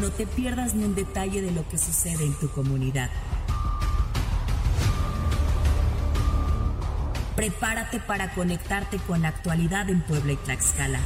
[0.00, 3.10] No te pierdas ni un detalle de lo que sucede en tu comunidad.
[7.34, 11.00] Prepárate para conectarte con la actualidad en Puebla y Tlaxcala.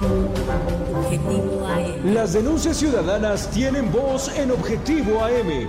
[0.00, 2.14] Objetivo AM.
[2.14, 5.68] Las denuncias ciudadanas tienen voz en Objetivo AM.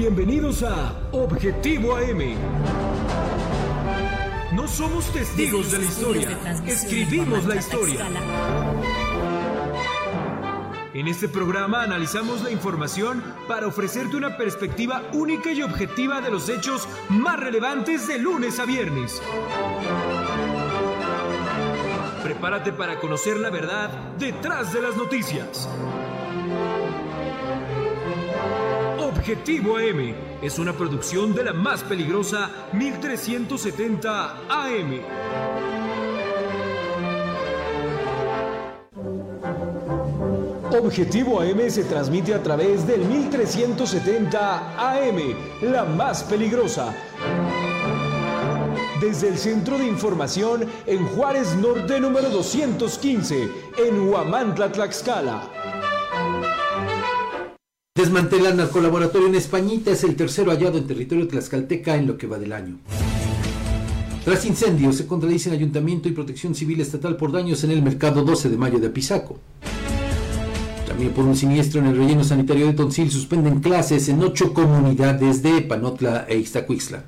[0.00, 2.34] Bienvenidos a Objetivo AM.
[4.54, 8.06] No somos testigos de la historia, escribimos la historia.
[10.94, 16.48] En este programa analizamos la información para ofrecerte una perspectiva única y objetiva de los
[16.48, 19.20] hechos más relevantes de lunes a viernes.
[22.22, 25.68] Prepárate para conocer la verdad detrás de las noticias.
[29.20, 35.00] Objetivo AM es una producción de la más peligrosa 1370 AM.
[40.72, 45.18] Objetivo AM se transmite a través del 1370 AM,
[45.70, 46.94] la más peligrosa.
[49.02, 53.50] Desde el Centro de Información en Juárez Norte número 215,
[53.86, 55.69] en Huamantla, Tlaxcala.
[57.96, 62.28] Desmantelan al colaboratorio en Españita, es el tercero hallado en territorio tlaxcalteca en lo que
[62.28, 62.78] va del año.
[64.24, 68.48] Tras incendios, se contradicen Ayuntamiento y Protección Civil Estatal por daños en el mercado 12
[68.48, 69.40] de mayo de Apizaco.
[70.86, 75.42] También por un siniestro en el relleno sanitario de Tonsil suspenden clases en ocho comunidades
[75.42, 77.02] de Panotla e Ixtacuixtla.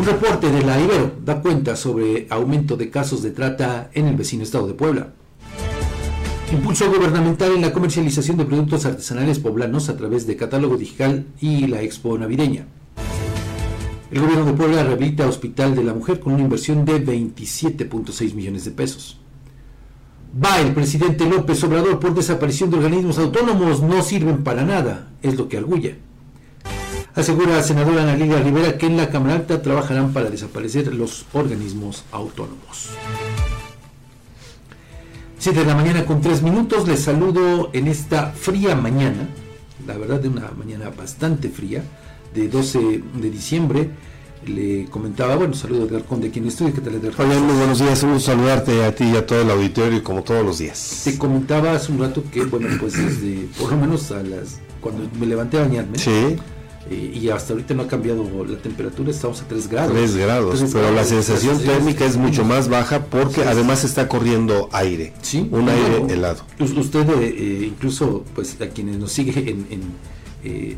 [0.00, 4.16] Un reporte de la Ibero da cuenta sobre aumento de casos de trata en el
[4.16, 5.12] vecino estado de Puebla.
[6.50, 11.66] Impulso gubernamental en la comercialización de productos artesanales poblanos a través de catálogo digital y
[11.66, 12.66] la expo navideña.
[14.10, 18.64] El gobierno de Puebla rehabilita Hospital de la Mujer con una inversión de 27.6 millones
[18.64, 19.20] de pesos.
[20.42, 25.36] Va el presidente López Obrador por desaparición de organismos autónomos, no sirven para nada, es
[25.36, 25.96] lo que argulla.
[27.14, 31.26] Asegura la senadora Ana Lilia Rivera que en la Cámara Alta trabajarán para desaparecer los
[31.34, 32.88] organismos autónomos.
[35.38, 39.28] 7 de la mañana con 3 minutos, les saludo en esta fría mañana,
[39.86, 41.84] la verdad de una mañana bastante fría,
[42.34, 43.90] de 12 de diciembre.
[44.46, 47.12] Le comentaba, bueno, saludo a Edgar Conde, quien estudia, ¿qué tal Edgar?
[47.12, 50.44] Fabián, muy buenos días, un saludarte a ti y a todo el auditorio como todos
[50.44, 51.02] los días.
[51.04, 55.08] Te comentaba hace un rato que, bueno, pues desde por lo menos a las, cuando
[55.18, 56.36] me levanté a bañarme, Sí,
[56.90, 59.92] eh, y hasta ahorita no ha cambiado la temperatura, estamos a 3 grados.
[59.92, 63.46] 3 grados, pero la sensación térmica es mucho más baja porque Sí.
[63.46, 66.42] además está corriendo aire, Sí, un aire helado.
[66.60, 69.80] Us- Usted, eh, eh, incluso, pues a quienes nos sigue en, en,
[70.44, 70.76] eh,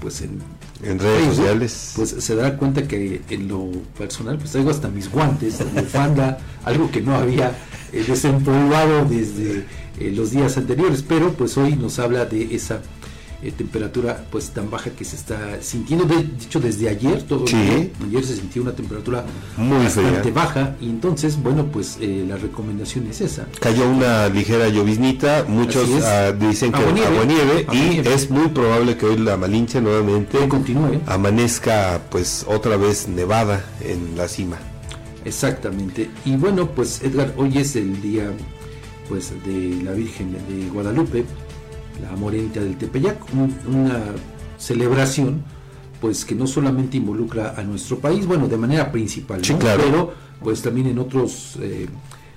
[0.00, 0.40] pues en
[0.82, 1.92] En redes Facebook, sociales.
[1.96, 6.38] pues se dará cuenta que en lo personal, pues traigo hasta mis guantes, mi bufanda,
[6.64, 7.56] algo que no había
[7.92, 9.64] eh, desempolvado desde
[10.12, 12.82] los días anteriores, pero pues hoy nos habla de esa
[13.42, 17.52] eh, temperatura pues tan baja que se está sintiendo, de, dicho desde ayer, todo el
[17.52, 17.90] día.
[18.06, 19.24] ayer se sintió una temperatura
[19.56, 20.32] Muy bastante fría.
[20.32, 23.46] baja y entonces, bueno, pues eh, la recomendación es esa.
[23.60, 27.06] Cayó una ligera lloviznita, muchos ah, dicen que Aguanieve.
[27.08, 31.00] aguanieve y es muy probable que hoy la Malinche nuevamente Que continúe.
[31.06, 34.56] amanezca pues otra vez nevada en la cima.
[35.24, 36.08] Exactamente.
[36.24, 38.30] Y bueno, pues Edgar, hoy es el día
[39.08, 41.24] pues de la Virgen de Guadalupe,
[42.02, 44.00] la morenita del Tepeyac, un- una
[44.58, 45.42] celebración
[46.00, 49.58] pues que no solamente involucra a nuestro país, bueno, de manera principal, Sí, ¿no?
[49.58, 49.82] claro.
[49.84, 50.12] pero
[50.42, 51.86] pues también en otros eh,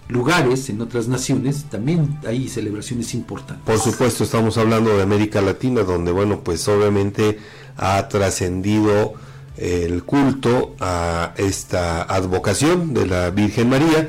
[0.08, 3.66] lugares, en otras naciones, también hay celebraciones importantes.
[3.66, 7.38] Por supuesto, estamos hablando de América Latina, donde, bueno, pues obviamente
[7.78, 9.14] ha trascendido
[9.58, 14.08] el culto a esta advocación de la Virgen María.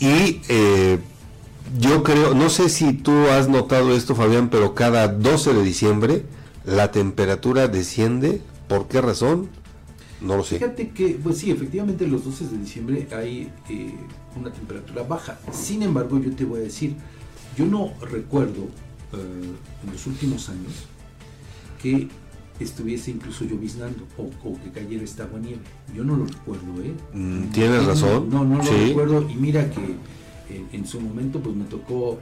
[0.00, 0.98] Y eh,
[1.76, 6.24] yo creo, no sé si tú has notado esto, Fabián, pero cada 12 de diciembre
[6.64, 8.40] la temperatura desciende.
[8.68, 9.48] ¿Por qué razón?
[10.20, 10.58] No lo sé.
[10.58, 13.94] Fíjate que, pues sí, efectivamente los 12 de diciembre hay eh,
[14.38, 15.38] una temperatura baja.
[15.52, 16.96] Sin embargo, yo te voy a decir,
[17.56, 18.62] yo no recuerdo
[19.12, 19.54] eh,
[19.84, 20.72] en los últimos años
[21.80, 22.08] que
[22.60, 25.60] estuviese incluso lloviznando o, que cayera esta agua nieve.
[25.94, 26.92] Yo no lo recuerdo, ¿eh?
[27.12, 28.28] Mm, tienes razón.
[28.30, 29.94] No, no, lo recuerdo y mira que
[30.72, 32.18] en, su momento pues me tocó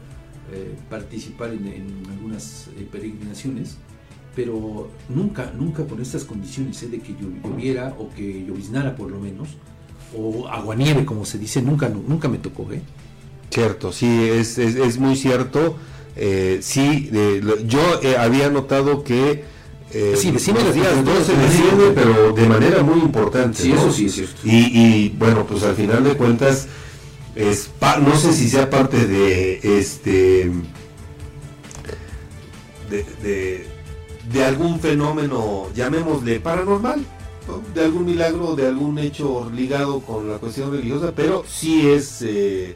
[0.52, 3.76] eh, participar en, algunas eh, peregrinaciones,
[4.34, 6.88] pero nunca, nunca con estas condiciones ¿eh?
[6.88, 9.49] de que lloviera o que lloviznara por lo menos,
[10.17, 12.82] o aguanieve como se dice, nunca, nunca me tocó, ¿eh?
[13.50, 15.76] Cierto, sí, es, es, es muy cierto.
[16.61, 17.11] sí,
[17.67, 17.81] yo
[18.19, 19.44] había notado que
[19.93, 23.62] eh, sí, decime los días 12 desciende, pero de manera muy importante.
[23.62, 24.40] Sí, eso sí es cierto.
[24.44, 26.67] Y, y, bueno, pues al final de cuentas,
[27.37, 27.71] es
[28.03, 30.50] no sé si sea parte de este
[32.91, 33.67] de,
[34.33, 37.05] de, algún fenómeno, llamémosle paranormal,
[37.75, 42.75] de algún milagro, de algún hecho ligado con la cuestión religiosa, pero sí es, eh,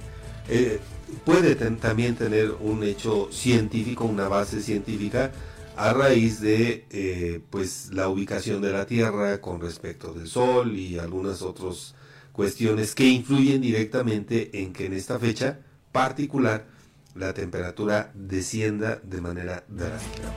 [0.48, 0.80] eh,
[1.24, 5.32] puede también tener un hecho científico, una base científica
[5.76, 10.98] a raíz de eh, pues la ubicación de la Tierra con respecto del Sol y
[10.98, 11.94] algunas otras
[12.32, 15.60] cuestiones que influyen directamente en que en esta fecha
[15.92, 16.66] particular
[17.14, 20.28] la temperatura descienda de manera drástica.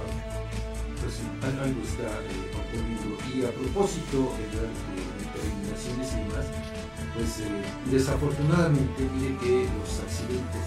[1.01, 3.18] Pues algo está eh, ocurriendo.
[3.36, 6.45] Y a propósito de, de peregrinaciones y demás,
[7.13, 7.62] pues eh,
[7.92, 10.66] desafortunadamente mire que los accidentes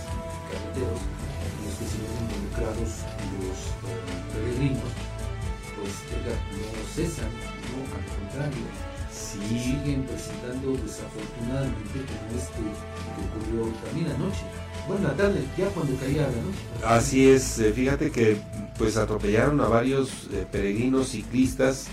[0.53, 2.91] carreteros en los que se ven involucrados
[3.43, 3.59] los
[4.33, 4.93] peregrinos,
[5.77, 5.95] pues
[6.55, 8.67] no cesan, no al contrario,
[9.49, 14.43] siguen presentando desafortunadamente como este que ocurrió también anoche.
[14.89, 16.59] Bueno, la tarde, ya cuando caía la noche.
[16.85, 18.37] Así es, eh, fíjate que
[18.79, 21.87] pues atropellaron a varios eh, peregrinos ciclistas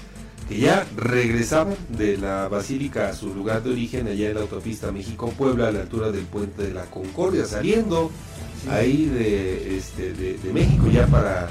[0.47, 4.91] que ya regresaban de la basílica a su lugar de origen allá en la autopista
[4.91, 8.11] México-Puebla a la altura del puente de la Concordia, saliendo
[8.69, 11.49] ahí de, este, de México ya para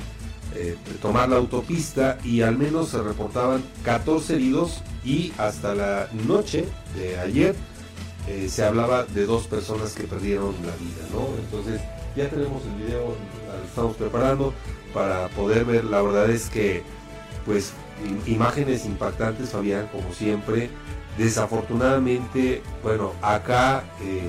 [0.54, 6.66] eh, tomar la autopista y al menos se reportaban 14 heridos y hasta la noche
[6.96, 7.54] de ayer
[8.28, 11.26] eh, se hablaba de dos personas que perdieron la vida, ¿no?
[11.38, 11.80] Entonces
[12.14, 14.52] ya tenemos el video, lo estamos preparando
[14.94, 16.82] para poder ver, la verdad es que
[17.44, 17.72] pues
[18.26, 20.70] imágenes impactantes Fabián como siempre,
[21.18, 24.28] desafortunadamente, bueno, acá eh,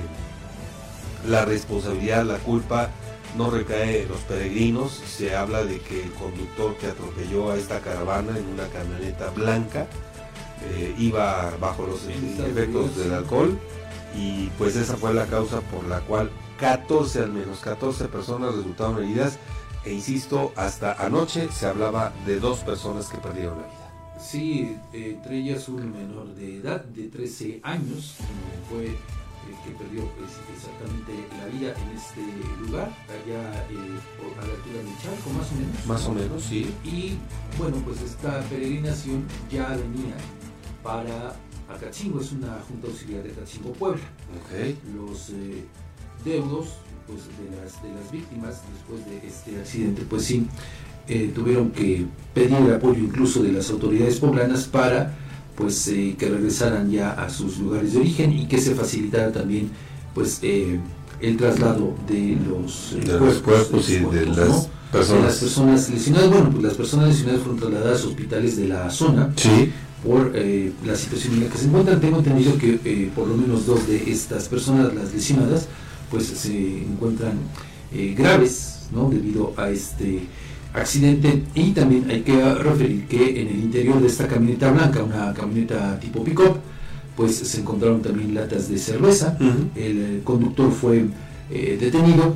[1.28, 2.90] la responsabilidad, la culpa
[3.36, 4.92] no recae en los peregrinos.
[4.92, 9.86] Se habla de que el conductor que atropelló a esta caravana en una camioneta blanca
[10.62, 13.58] eh, iba bajo los efectos del alcohol
[14.16, 19.02] y pues esa fue la causa por la cual 14 al menos 14 personas resultaron
[19.02, 19.38] heridas
[19.84, 24.18] e insisto, hasta anoche se hablaba de dos personas que perdieron la vida.
[24.18, 28.14] Sí, entre ellas un menor de edad de 13 años,
[28.70, 28.96] fue
[29.64, 32.22] que perdió pues, exactamente la vida en este
[32.64, 35.86] lugar, allá eh, a la altura del Chalco, más o menos.
[35.86, 36.74] Más o menos, sí.
[36.84, 37.16] Y
[37.58, 40.14] bueno, pues esta peregrinación ya venía
[40.82, 41.34] para
[41.68, 44.02] Acachingo, es una junta auxiliar de Acachingo, Puebla.
[44.46, 44.78] Okay.
[44.94, 45.64] Los eh,
[46.24, 46.68] deudos
[47.06, 50.46] pues, de, las, de las víctimas después de este accidente, pues sí,
[51.08, 55.14] eh, tuvieron que pedir el apoyo incluso de las autoridades poblanas para
[55.56, 59.70] pues eh, que regresaran ya a sus lugares de origen y que se facilitara también
[60.14, 60.80] pues eh,
[61.20, 65.90] el traslado de los, eh, cuerpos, y de, las, personas.
[65.90, 66.30] lesionadas.
[66.30, 69.32] Bueno, pues las personas lesionadas fueron trasladadas a hospitales de la zona
[70.04, 70.32] por
[70.84, 72.00] la situación en la que se encuentran.
[72.00, 75.66] Tengo entendido que por lo menos dos de estas personas, las lesionadas,
[76.10, 77.38] pues se encuentran
[78.16, 79.08] graves, ¿no?
[79.08, 80.26] Debido a este
[80.74, 81.44] accidente.
[81.54, 85.98] Y también hay que referir que en el interior de esta camioneta blanca, una camioneta
[86.00, 86.58] tipo pick-up,
[87.16, 89.38] pues se encontraron también latas de cerveza,
[89.76, 91.06] el conductor fue
[91.48, 92.34] eh, detenido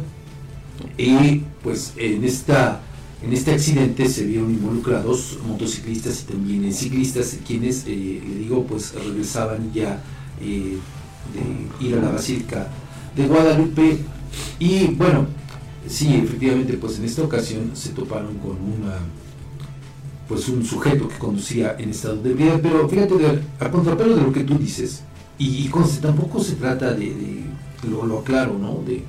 [0.97, 2.81] y pues en, esta,
[3.21, 8.95] en este accidente se vieron involucrados motociclistas y también ciclistas quienes, eh, le digo, pues
[8.95, 10.01] regresaban ya
[10.41, 10.79] eh,
[11.35, 12.69] de ir a la Basílica
[13.17, 13.99] de Guadalupe.
[14.61, 15.27] Y bueno,
[15.87, 18.99] Sí, efectivamente, pues en esta ocasión se toparon con una
[20.29, 23.15] pues un sujeto que conducía en estado de vida, pero fíjate,
[23.59, 25.03] a contrapelo de lo que tú dices,
[25.39, 25.71] y,
[26.03, 27.45] tampoco se trata de,
[27.89, 28.83] lo, aclaro, ¿no?
[28.87, 29.05] De,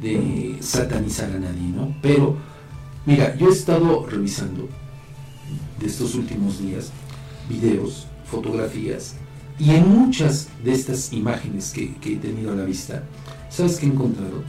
[0.00, 1.94] de satanizar a nadie, ¿no?
[2.00, 2.36] Pero,
[3.04, 4.68] mira, yo he estado revisando
[5.78, 6.92] de estos últimos días
[7.48, 9.16] videos, fotografías,
[9.58, 13.02] y en muchas de estas imágenes que, que he tenido a la vista,
[13.50, 14.42] ¿sabes qué he encontrado?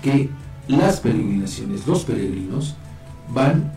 [0.00, 0.30] Que
[0.68, 2.76] las peregrinaciones, los peregrinos,
[3.32, 3.72] van,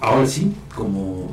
[0.00, 1.30] ahora sí, como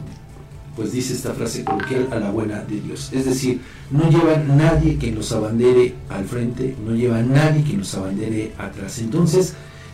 [0.75, 3.11] pues dice esta frase coloquial, a la buena de Dios.
[3.11, 7.93] Es decir, no llevan nadie que nos abandere al frente, no lleva nadie que nos
[7.95, 8.99] abandere atrás.
[8.99, 9.53] Entonces,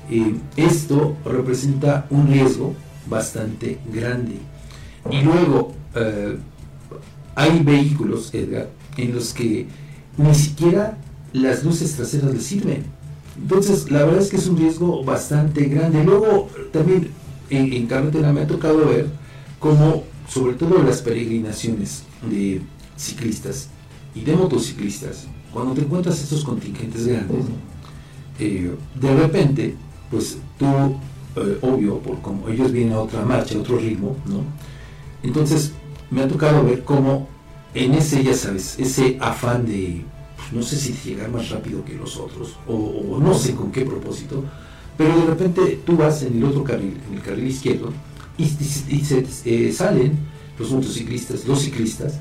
[0.10, 2.76] eh, esto representa un riesgo
[3.10, 4.36] bastante grande.
[5.10, 6.38] Y luego eh,
[7.36, 9.68] hay vehículos, Edgar, en los que
[10.18, 10.98] ni siquiera
[11.34, 12.97] las luces traseras le sirven.
[13.42, 16.04] Entonces, la verdad es que es un riesgo bastante grande.
[16.04, 17.10] Luego, también
[17.50, 19.08] en, en carretera me ha tocado ver
[19.60, 22.62] cómo, sobre todo las peregrinaciones de
[22.96, 23.70] ciclistas
[24.16, 27.46] y de motociclistas, cuando te encuentras estos contingentes grandes,
[28.40, 29.76] eh, de repente,
[30.12, 30.66] pues tú,
[31.36, 34.44] eh, obvio, por como ellos vienen a otra marcha, a otro ritmo, ¿no?
[35.24, 35.72] Entonces,
[36.12, 37.28] me ha tocado ver cómo
[37.74, 40.04] en ese, ya sabes, ese afán de,
[40.52, 43.82] no sé si llegar más rápido que los otros, o, o no sé con qué
[43.86, 44.44] propósito,
[44.98, 47.92] pero de repente tú vas en el otro carril, en el carril izquierdo,
[48.38, 50.18] y, se eh, salen
[50.60, 52.20] los motociclistas, los ciclistas,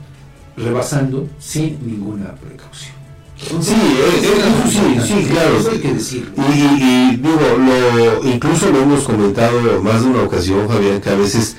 [0.56, 2.94] rebasando sin ninguna precaución.
[3.38, 5.58] Sí, eso sí, sí, claro.
[5.58, 6.30] Eso hay que decirlo.
[6.36, 11.10] Y, y- y digo, lo, incluso lo hemos comentado más de una ocasión, Fabián, que
[11.10, 11.56] a veces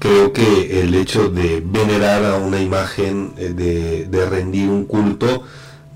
[0.00, 5.44] creo que el hecho de venerar a una imagen, eh, de, de rendir un culto,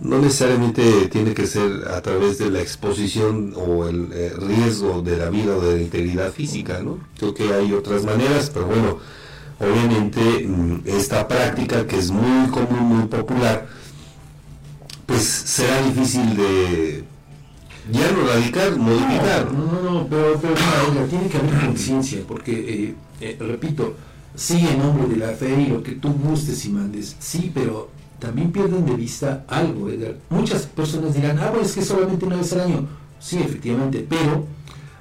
[0.01, 5.17] no necesariamente tiene que ser a través de la exposición o el eh, riesgo de
[5.17, 6.99] la vida o de la integridad física, ¿no?
[7.19, 8.99] Creo que hay otras maneras, pero bueno,
[9.61, 13.67] obviamente mm, esta práctica que es muy común, muy popular,
[15.07, 17.05] pues será difícil de
[17.93, 19.53] ya no radicar, modificar.
[19.53, 20.55] No, no, no, pero, pero
[21.09, 23.95] tiene que haber conciencia, porque, eh, eh, repito,
[24.35, 27.91] sí en nombre de la fe y lo que tú gustes y mandes, sí, pero
[28.25, 30.17] también pierden de vista algo, Edgar.
[30.31, 32.89] Muchas personas dirán, ah, bueno, es que solamente una vez al año.
[33.21, 34.47] Sí, efectivamente, pero,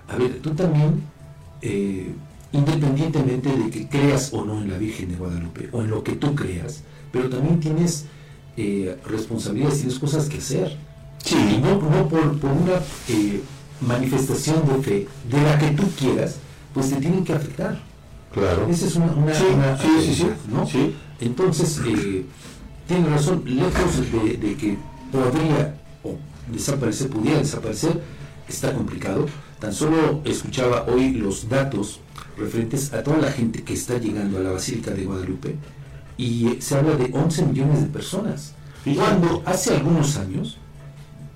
[0.10, 1.02] a ver, tú también,
[1.62, 2.14] eh,
[2.52, 6.14] independientemente de que creas o no en la Virgen de Guadalupe, o en lo que
[6.14, 8.06] tú creas, pero también tienes
[8.58, 10.78] eh, responsabilidades, tienes cosas que hacer.
[11.24, 11.38] Sí.
[11.38, 12.76] Y no, no por, por una
[13.08, 13.42] eh,
[13.80, 16.36] manifestación de fe de la que tú quieras,
[16.74, 17.80] pues te tienen que afectar.
[18.34, 18.68] Claro.
[18.68, 20.68] Esa es una, una, Sí, sí, ¿no?
[21.20, 22.26] Entonces, eh,
[22.88, 24.78] tiene razón, lejos de, de que
[25.12, 26.16] podría o
[26.52, 28.02] desaparecer, pudiera desaparecer,
[28.48, 29.26] está complicado.
[29.60, 32.00] Tan solo escuchaba hoy los datos
[32.38, 35.56] referentes a toda la gente que está llegando a la Basílica de Guadalupe
[36.18, 38.54] y se habla de 11 millones de personas.
[38.96, 40.58] Cuando hace algunos años,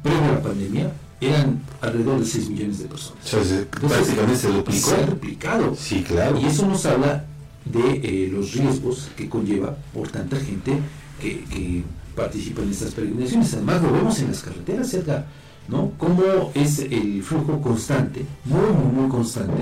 [0.04, 3.24] previo a la pandemia, eran alrededor de 6 millones de personas.
[3.26, 4.90] O sea, se- Entonces, prácticamente se duplicó.
[4.90, 5.76] Se ha duplicado.
[5.76, 6.40] Sí, claro.
[6.40, 7.26] Y eso nos habla
[7.64, 10.78] de eh, los riesgos que conlleva por tanta gente
[11.22, 11.84] que, que
[12.16, 13.54] participa en estas peregrinaciones.
[13.54, 15.26] Además, lo vemos en las carreteras, cerca,
[15.68, 15.92] ¿no?
[15.98, 19.62] Cómo es el flujo constante, muy, muy, muy constante,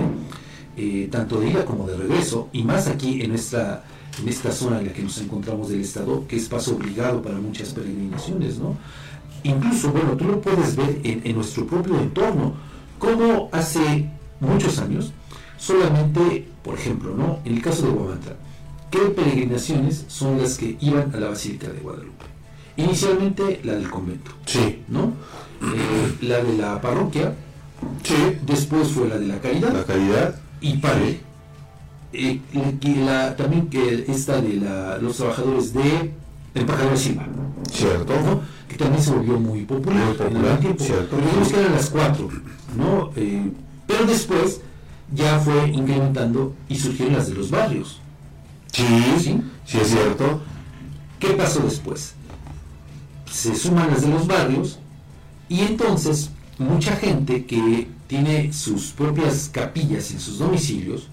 [0.77, 3.83] eh, tanto de ida como de regreso, y más aquí en nuestra
[4.21, 7.35] en esta zona en la que nos encontramos del Estado, que es paso obligado para
[7.35, 8.77] muchas peregrinaciones, ¿no?
[9.43, 12.53] Incluso, bueno, tú lo puedes ver en, nuestro propio entorno,
[12.97, 14.09] como hace
[14.39, 15.11] muchos años,
[15.57, 17.39] solamente, por ejemplo, ¿no?
[17.45, 18.35] En el caso de Guamantla,
[18.95, 22.25] ¿qué peregrinaciones son las que iban a la Basílica de Guadalupe?
[22.77, 25.13] Inicialmente la del convento, Sí, ¿no?
[25.61, 27.33] Eh, la de la parroquia,
[28.03, 28.15] sí.
[28.45, 30.35] después fue la de la caridad La calidad.
[30.61, 31.19] y padre.
[32.13, 32.39] Eh,
[32.81, 36.11] y- la- también que esta de la- los trabajadores de
[36.53, 37.25] Embajador Silva,
[37.71, 38.13] Cierto.
[38.21, 38.41] ¿no?
[38.69, 40.83] que también se volvió muy popular, Muy popular, en algún tiempo.
[40.83, 41.17] cierto.
[41.17, 42.29] Digamos que eran las cuatro,
[42.77, 43.11] ¿no?
[43.15, 43.51] Eh,
[43.87, 44.61] pero después
[45.13, 47.99] ya fue incrementando y surgieron las de los barrios.
[48.75, 48.83] Sí,
[49.19, 49.41] Sí.
[49.65, 50.41] sí, es cierto.
[51.19, 52.13] ¿Qué pasó después?
[53.31, 54.79] Se suman las de los barrios
[55.47, 61.07] y entonces mucha gente que tiene sus propias capillas en sus domicilios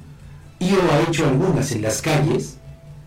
[0.59, 2.59] y o ha hecho algunas en las calles,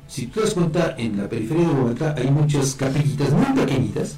[0.07, 4.17] si tú das cuenta, en la periferia de Bogotá hay muchas capillitas muy pequeñitas,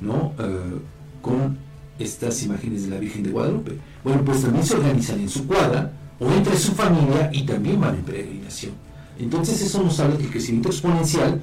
[0.00, 0.32] ¿no?
[0.38, 0.78] Eh,
[1.22, 1.58] con
[1.98, 3.78] estas imágenes de la Virgen de Guadalupe.
[4.04, 7.96] Bueno, pues también se organizan en su cuadra o entre su familia y también van
[7.96, 8.72] en peregrinación.
[9.18, 11.40] Entonces eso nos habla del crecimiento exponencial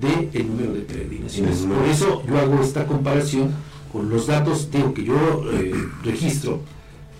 [0.00, 1.58] del número de peregrinaciones.
[1.58, 3.52] Por eso yo hago esta comparación
[3.92, 5.14] con los datos digo, que yo
[5.52, 6.60] eh, registro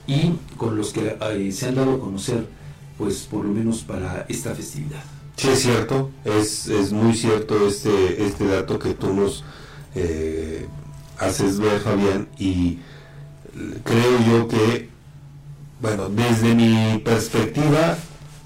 [0.07, 2.47] y con los que eh, se han dado a conocer,
[2.99, 5.03] pues por lo menos para esta festividad.
[5.37, 6.11] Sí, es cierto.
[6.25, 9.45] Es, es muy cierto este, este dato que tú nos
[9.95, 10.67] eh,
[11.19, 12.29] haces ver, Fabián.
[12.39, 12.79] Y
[13.85, 14.89] creo yo que,
[15.81, 17.97] bueno, desde mi perspectiva,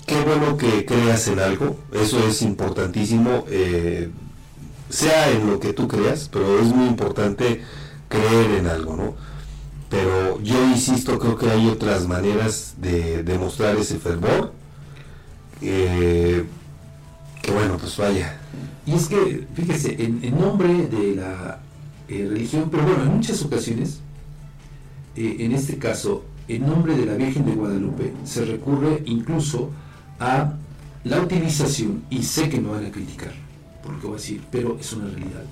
[0.08, 1.78] qué bueno que creas en algo.
[1.92, 3.44] Eso es importantísimo.
[3.48, 4.10] eh,
[4.90, 7.62] sea en lo que tú creas, pero es muy importante
[8.08, 9.14] creer en algo, ¿no?
[9.90, 14.52] Pero yo insisto, creo que hay otras maneras de demostrar ese fervor.
[15.60, 16.44] eh,
[17.42, 18.38] que bueno, pues vaya.
[18.86, 21.60] Y es que, fíjese, en, nombre de la
[22.08, 24.00] eh, religión, pero bueno, en muchas ocasiones,
[25.16, 29.87] eh, en este caso, en nombre de la Virgen de Guadalupe, se recurre incluso a
[30.18, 33.32] la utilización, y sé que me van a criticar
[33.88, 35.44] por lo que voy a decir, pero es una realidad,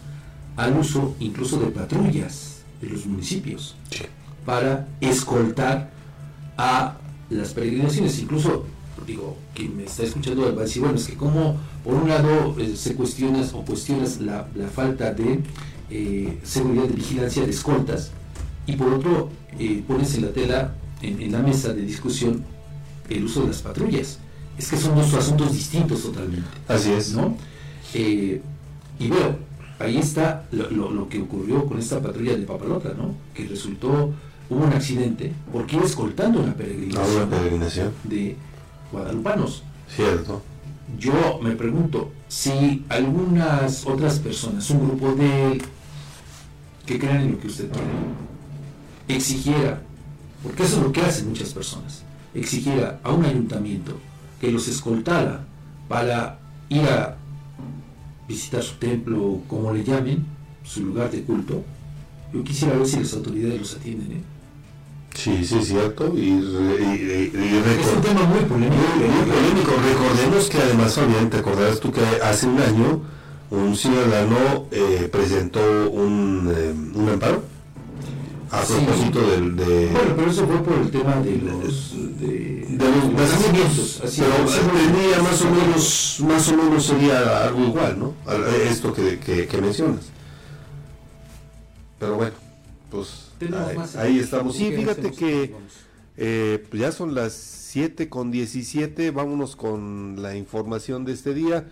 [0.56, 3.76] al uso incluso de patrullas de los municipios
[4.44, 5.90] para escoltar
[6.58, 6.98] a
[7.30, 8.18] las peregrinaciones.
[8.18, 8.66] Incluso,
[9.06, 12.56] digo, quien me está escuchando va a decir, bueno, es que como por un lado
[12.58, 15.40] eh, se cuestionas o cuestionas la, falta de
[15.88, 18.10] eh, seguridad de vigilancia de escoltas
[18.66, 22.44] y por otro eh, pones en la tela, en, la mesa de discusión,
[23.08, 24.18] el uso de las patrullas.
[24.58, 26.48] Es que son dos asuntos distintos totalmente.
[26.68, 27.12] Así es.
[27.12, 27.36] ¿no?
[27.94, 29.36] y bueno,
[29.78, 33.14] ahí está lo, que ocurrió con esta patrulla de Papalota, ¿no?
[33.34, 34.12] Que resultó,
[34.48, 37.92] hubo un accidente porque iba escoltando una peregrinación, una peregrinación.
[38.04, 38.36] de
[38.92, 39.62] guadalupanos.
[39.94, 40.42] Cierto.
[40.98, 45.60] Yo me pregunto si algunas otras personas, un grupo de
[46.86, 47.88] que creen en lo que usted quiere,
[49.08, 49.82] exigiera,
[50.42, 52.02] porque eso es lo que hacen muchas personas,
[52.34, 53.98] exigiera a un ayuntamiento
[54.40, 55.44] que los escoltara
[55.88, 56.38] para
[56.68, 57.16] ir a
[58.28, 60.24] visitar su templo, como le llamen,
[60.64, 61.62] su lugar de culto,
[62.32, 64.12] yo quisiera ver si las autoridades los atienden.
[64.12, 64.22] ¿eh?
[65.14, 66.12] Sí, sí, es cierto.
[66.16, 68.76] Y, es un tema muy polémico.
[69.82, 73.00] Recordemos que además, obviamente, acordarás tú que hace un año
[73.50, 77.55] un ciudadano eh, presentó un, eh, un amparo
[78.50, 82.84] a propósito del de bueno pero eso fue por el tema de los de, de
[82.84, 84.02] los nacimientos.
[84.02, 84.34] pero
[84.72, 88.14] tenía más o menos más o menos sería algo igual no
[88.70, 90.06] esto que, que, mencionas.
[91.98, 92.34] Pero bueno
[92.90, 93.26] pues
[93.96, 94.56] ahí, estamos.
[94.56, 95.54] Sí fíjate que
[96.16, 101.66] eh, pues ya son las 7 con 17 vámonos con la información de este día.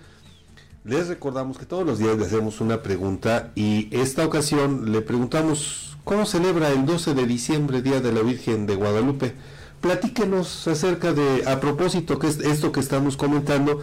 [0.85, 5.94] Les recordamos que todos los días le hacemos una pregunta y esta ocasión le preguntamos
[6.05, 9.33] ¿Cómo celebra el 12 de diciembre, Día de la Virgen de Guadalupe?
[9.81, 13.83] Platíquenos acerca de, a propósito que es esto que estamos comentando,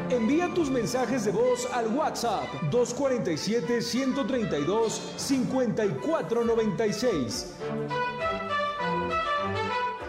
[0.09, 7.55] Envía tus mensajes de voz al WhatsApp 247 132 5496.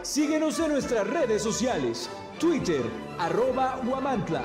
[0.02, 2.08] Síguenos en nuestras redes sociales,
[2.38, 2.80] Twitter,
[3.18, 4.44] arroba Huamantla,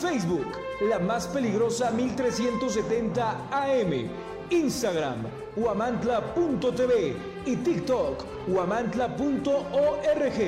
[0.00, 0.46] Facebook,
[0.80, 4.08] la más peligrosa 1370 AM,
[4.48, 10.38] Instagram, huamantla.tv y TikTok, huamantla.org.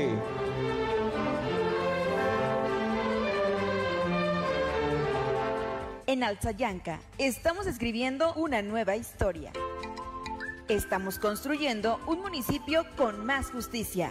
[6.07, 9.53] En Alzayanca estamos escribiendo una nueva historia.
[10.69, 14.11] Estamos construyendo un municipio con más justicia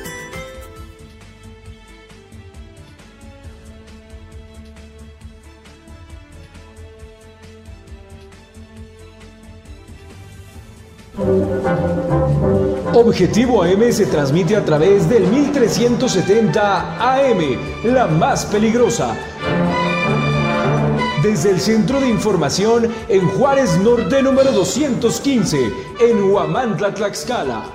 [12.93, 17.39] Objetivo AM se transmite a través del 1370 AM,
[17.83, 19.17] la más peligrosa.
[21.21, 25.57] Desde el Centro de Información en Juárez Norte número 215,
[25.99, 27.65] en Huamantla, Tlaxcala.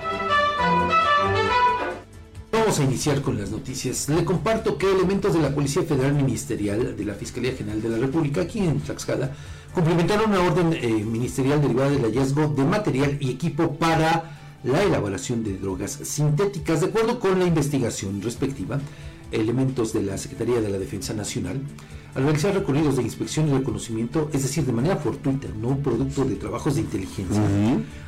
[2.53, 4.09] Vamos a iniciar con las noticias.
[4.09, 7.99] Le comparto que elementos de la Policía Federal Ministerial de la Fiscalía General de la
[7.99, 9.31] República aquí en Tlaxcala
[9.77, 15.45] cumplimentaron una orden eh, ministerial derivada del hallazgo de material y equipo para la elaboración
[15.45, 16.81] de drogas sintéticas.
[16.81, 18.81] De acuerdo con la investigación respectiva,
[19.31, 21.61] elementos de la Secretaría de la Defensa Nacional,
[22.15, 26.37] al realizar recorridos de inspección y reconocimiento, es decir, de manera fortuita, no producto de
[26.37, 27.43] trabajos de inteligencia,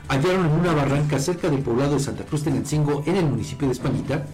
[0.08, 3.68] hallaron en una barranca cerca del poblado de Santa Cruz de Lancingo, en el municipio
[3.68, 4.24] de Españita,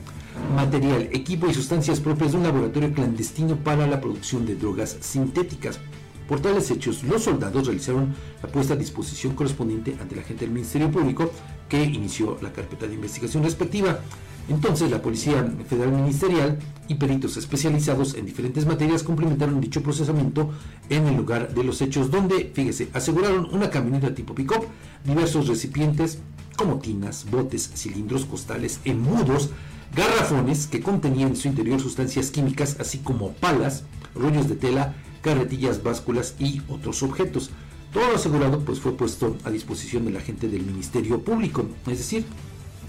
[0.55, 5.81] material, equipo y sustancias propias de un laboratorio clandestino para la producción de drogas sintéticas.
[6.29, 10.55] Por tales hechos, los soldados realizaron la puesta a disposición correspondiente ante la gente del
[10.55, 11.31] Ministerio Público
[11.69, 14.01] que inició la carpeta de investigación respectiva.
[14.49, 16.59] Entonces, la Policía Federal Ministerial
[16.89, 20.51] y peritos especializados en diferentes materias complementaron dicho procesamiento
[20.91, 24.67] en el lugar de los hechos, donde, fíjese, aseguraron una camioneta tipo pick-up,
[25.05, 26.19] diversos recipientes
[26.57, 29.51] como tinas, botes, cilindros, costales, emudos,
[29.95, 33.85] garrafones que contenían en su interior sustancias químicas, así como palas,
[34.15, 37.51] rollos de tela, carretillas, básculas y otros objetos.
[37.93, 41.99] Todo lo asegurado pues fue puesto a disposición de la gente del Ministerio Público, es
[41.99, 42.25] decir,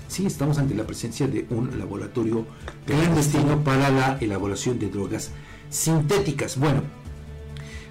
[0.08, 2.46] sí estamos ante la presencia de un laboratorio
[2.86, 5.32] clandestino para la elaboración de drogas
[5.70, 6.58] sintéticas.
[6.58, 6.82] Bueno,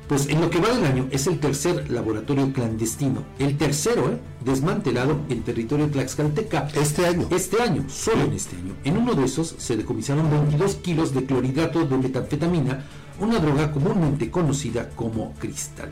[0.08, 4.18] pues en lo que va del año es el tercer laboratorio clandestino, el tercero, ¿eh?
[4.44, 6.68] desmantelado en territorio tlaxcalteca.
[6.74, 7.26] Este año.
[7.30, 8.74] Este año, solo en este año.
[8.84, 12.84] En uno de esos se decomisaron 22 kilos de clorhidrato de metanfetamina,
[13.20, 15.90] una droga comúnmente conocida como cristal.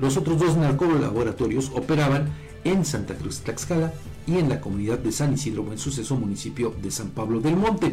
[0.00, 2.32] Los otros dos narcolaboratorios operaban
[2.64, 3.92] en Santa Cruz Tlaxcala
[4.26, 7.92] y en la comunidad de San Isidro Buen Suceso, municipio de San Pablo del Monte.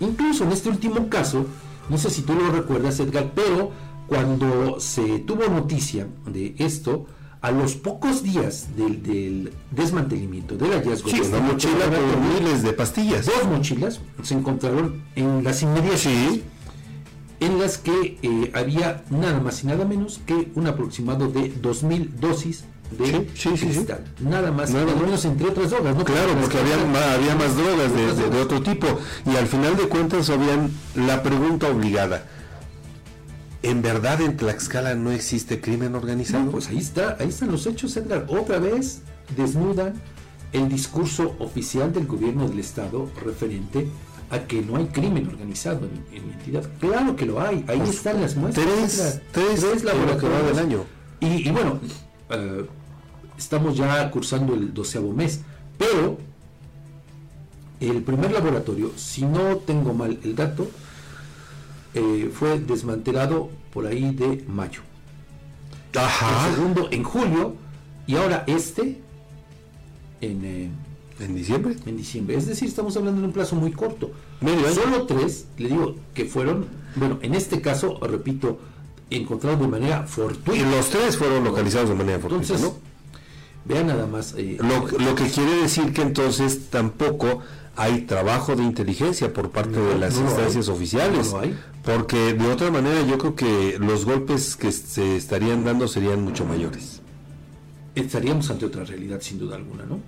[0.00, 1.46] Incluso en este último caso,
[1.88, 3.72] no sé si tú lo recuerdas Edgar, pero
[4.06, 7.06] cuando se tuvo noticia de esto,
[7.40, 12.72] a los pocos días del, desmantelamiento del hallazgo sí, de una mochila con miles de
[12.72, 13.26] pastillas.
[13.26, 16.40] Dos mochilas se encontraron en las inmediaciones
[17.40, 22.08] en las que eh, había nada más y nada menos que un aproximado de 2.000
[22.20, 22.64] dosis
[22.98, 24.04] de Sí, sí, sí, cristal.
[24.20, 24.96] Nada más y Nada más.
[25.02, 26.04] menos entre otras drogas, ¿no?
[26.04, 28.86] Claro, porque había, ma- había más drogas de, de- de otro tipo.
[29.26, 32.24] Y al final de cuentas habían la pregunta obligada.
[33.62, 36.44] ¿En verdad en Tlaxcala no existe crimen organizado?
[36.44, 38.24] No, pues ahí está, ahí están los hechos, Edgar.
[38.28, 39.02] Otra vez
[39.36, 39.94] desnudan
[40.52, 43.88] el discurso oficial del gobierno del estado referente
[44.30, 46.68] a que no hay crimen organizado en, en la entidad.
[46.80, 48.66] Claro que lo hay, ahí están las muestras.
[48.66, 50.84] tres- tres va del año.
[51.20, 51.80] Y, y bueno,
[52.30, 52.66] eh,
[53.38, 55.40] estamos ya cursando el doceavo mes,
[55.78, 56.18] pero
[57.80, 60.68] el primer laboratorio, si no tengo mal el dato,
[61.94, 64.82] eh, fue desmantelado por ahí de mayo.
[65.96, 66.48] Ajá.
[66.48, 67.54] El segundo en julio
[68.06, 69.00] y ahora este
[70.20, 70.70] en, eh,
[71.20, 71.76] ¿En diciembre?
[71.86, 72.36] en diciembre.
[72.36, 74.10] Es decir, estamos hablando de un plazo muy corto.
[74.40, 74.74] Medio año.
[74.74, 78.58] Solo tres, le digo, que fueron, bueno, en este caso, repito,
[79.10, 80.70] encontrados de manera Y fortuita.
[80.70, 82.78] los tres fueron localizados de manera fortuita, Entonces, ¿no?
[83.64, 84.34] vean nada más.
[84.36, 87.40] eh, Lo, lo que quiere decir que entonces tampoco
[87.76, 90.74] hay trabajo de inteligencia por parte de las no instancias hay.
[90.74, 91.32] oficiales.
[91.32, 91.40] No.
[91.84, 96.44] Porque de otra manera yo creo que los golpes que se estarían dando serían mucho
[96.44, 97.00] mayores.
[97.94, 99.98] estaríamos ante otra realidad sin duda alguna, ¿no?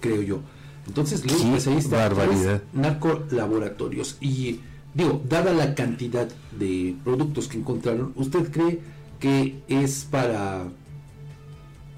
[0.00, 0.40] Creo yo.
[0.86, 4.16] Entonces, Qué pues tres Narcolaboratorios.
[4.20, 4.60] Y
[4.94, 8.80] digo, dada la cantidad de productos que encontraron, ¿usted cree
[9.20, 10.64] que es para,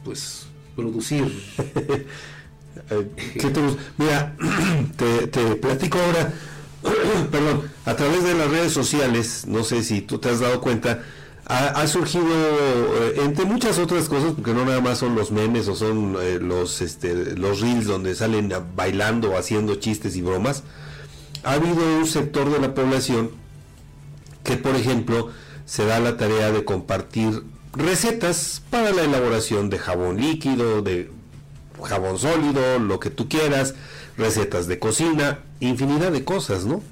[0.04, 1.24] pues, producir?
[2.90, 3.06] Eh,
[3.38, 3.82] ¿qué te gusta?
[3.98, 4.34] Mira,
[4.96, 6.32] te, te platico ahora,
[7.30, 11.02] perdón, a través de las redes sociales, no sé si tú te has dado cuenta,
[11.46, 15.74] ha, surgido, eh, entre muchas otras cosas, porque no nada más son los memes o
[15.74, 20.62] son eh, los, este, los reels donde salen bailando o haciendo chistes y bromas,
[21.42, 23.30] ha habido un sector de la población
[24.44, 25.30] que, por ejemplo,
[25.66, 31.10] se da la tarea de compartir recetas para la elaboración de jabón líquido, de
[31.82, 33.74] jabón sólido, lo que tú quieras,
[34.16, 36.82] recetas de cocina, infinidad de cosas, ¿no?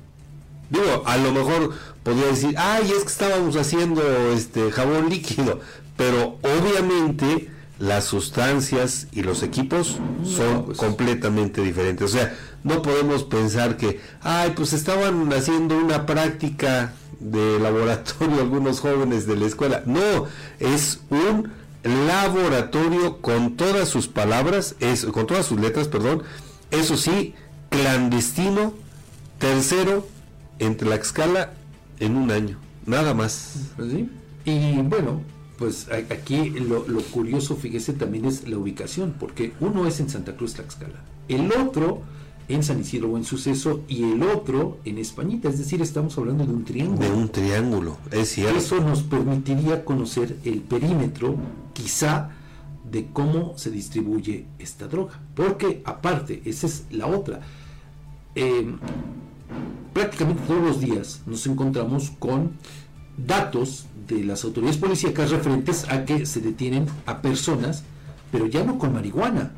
[0.71, 5.61] Digo, a lo mejor podría decir, ay, es que estábamos haciendo este jabón líquido,
[5.97, 10.79] pero obviamente las sustancias y los equipos son pues.
[10.79, 12.05] completamente diferentes.
[12.05, 18.81] O sea, no podemos pensar que, ay, pues estaban haciendo una práctica de laboratorio algunos
[18.81, 19.83] jóvenes de la escuela.
[19.87, 20.27] No,
[20.59, 26.23] es un laboratorio con todas sus palabras, es, con todas sus letras, perdón,
[26.71, 27.35] eso sí,
[27.71, 28.75] clandestino,
[29.39, 30.07] tercero
[30.59, 31.55] en Tlaxcala
[32.01, 33.69] en un año, nada más.
[33.79, 34.09] Sí.
[34.45, 35.21] Y bueno,
[35.59, 40.35] pues aquí lo, lo curioso, fíjese, también es la ubicación, porque uno es en Santa
[40.37, 42.03] Cruz, Tlaxcala, el otro
[42.49, 46.53] en San Isidro Buen Suceso y el otro en Españita, es decir, estamos hablando de
[46.53, 47.01] un triángulo.
[47.09, 48.59] De un triángulo, es cierto.
[48.59, 51.37] Eso nos permitiría conocer el perímetro,
[51.75, 52.31] quizá,
[52.91, 55.21] de cómo se distribuye esta droga.
[55.37, 57.41] Porque aparte, esa es la otra.
[58.35, 58.75] eh,
[59.93, 62.53] prácticamente todos los días nos encontramos con
[63.17, 67.85] datos de las autoridades policíacas referentes a que se detienen a personas,
[68.33, 69.53] pero ya no con marihuana,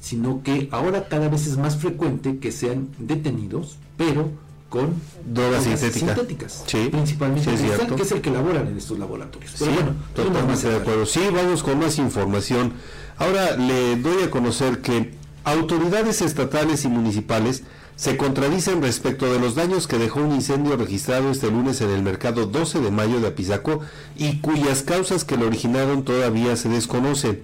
[0.00, 4.30] sino que ahora cada vez es más frecuente que sean detenidos, pero
[4.68, 6.64] con drogas sintéticas.
[6.66, 9.54] Sí, principalmente sí, cristal, que es el que elaboran en estos laboratorios.
[9.58, 11.06] Pero Sí, bueno, totalmente de acuerdo.
[11.06, 12.72] Sí, vamos con más información.
[13.18, 17.62] Ahora le doy a conocer que autoridades estatales y municipales
[17.96, 22.02] se contradicen respecto de los daños que dejó un incendio registrado este lunes en el
[22.02, 23.80] mercado 12 de mayo de Apizaco
[24.16, 27.42] y cuyas causas que lo originaron todavía se desconocen.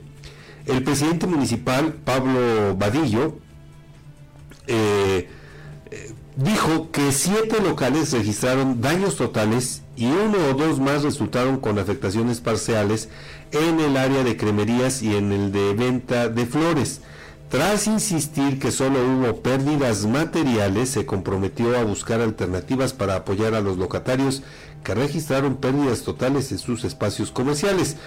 [0.67, 3.39] El presidente municipal, Pablo Vadillo,
[4.67, 5.29] eh,
[5.91, 11.79] eh, dijo que siete locales registraron daños totales y uno o dos más resultaron con
[11.79, 13.09] afectaciones parciales
[13.53, 17.01] en el área de cremerías y en el de venta de flores.
[17.53, 23.61] Tras insistir que solo hubo pérdidas materiales, se comprometió a buscar alternativas para apoyar a
[23.61, 24.43] los locatarios
[24.83, 27.99] que registraron pérdidas totales en sus espacios comerciales.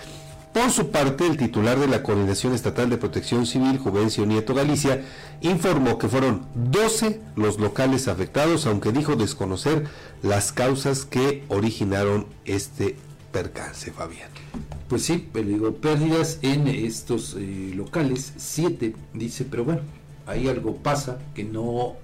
[0.51, 5.03] Por su parte, el titular de la Coordinación Estatal de Protección Civil, Juvencio Nieto Galicia,
[5.41, 9.86] informó que fueron 12 los locales afectados, aunque dijo desconocer
[10.23, 12.97] las causas que originaron este
[13.35, 14.29] percance, Fabián.
[14.87, 19.81] Pues sí, pero digo, pérdidas en estos eh, locales, siete, dice, pero bueno,
[20.25, 21.97] ahí algo pasa, que no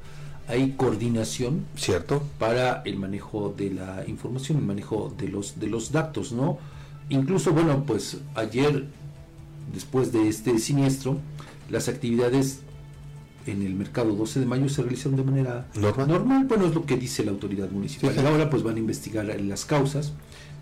[0.49, 2.21] hay coordinación ¿Cierto?
[2.37, 6.57] para el manejo de la información, el manejo de los, de los datos, ¿no?
[7.07, 8.87] Incluso, bueno, pues ayer,
[9.73, 11.17] después de este siniestro,
[11.69, 12.59] las actividades
[13.45, 16.43] en el mercado 12 de mayo se realizaron de manera Normal.
[16.45, 18.13] bueno, es lo que dice la autoridad municipal.
[18.13, 18.25] Sí, sí.
[18.25, 20.11] Ahora pues van a investigar las causas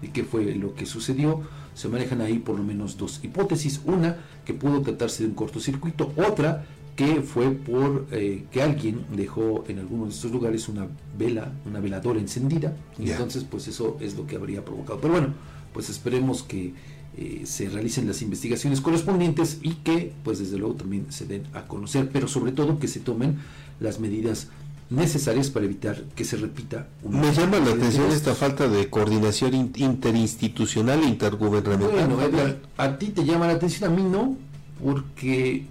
[0.01, 1.41] de qué fue lo que sucedió.
[1.73, 3.81] Se manejan ahí por lo menos dos hipótesis.
[3.85, 6.13] Una, que pudo tratarse de un cortocircuito.
[6.17, 11.51] Otra, que fue por eh, que alguien dejó en alguno de estos lugares una vela,
[11.65, 12.75] una veladora encendida.
[12.97, 14.99] Y entonces pues eso es lo que habría provocado.
[14.99, 15.33] Pero bueno,
[15.73, 16.73] pues esperemos que
[17.17, 21.67] eh, se realicen las investigaciones correspondientes y que pues desde luego también se den a
[21.67, 23.37] conocer, pero sobre todo que se tomen
[23.79, 24.49] las medidas
[24.89, 29.53] necesarias para evitar que se repita una Me llama la atención esta falta de coordinación
[29.53, 32.07] in- interinstitucional e intergubernamental.
[32.07, 34.35] Bueno, Edgar, a ti te llama la atención, a mí no,
[34.83, 35.65] porque,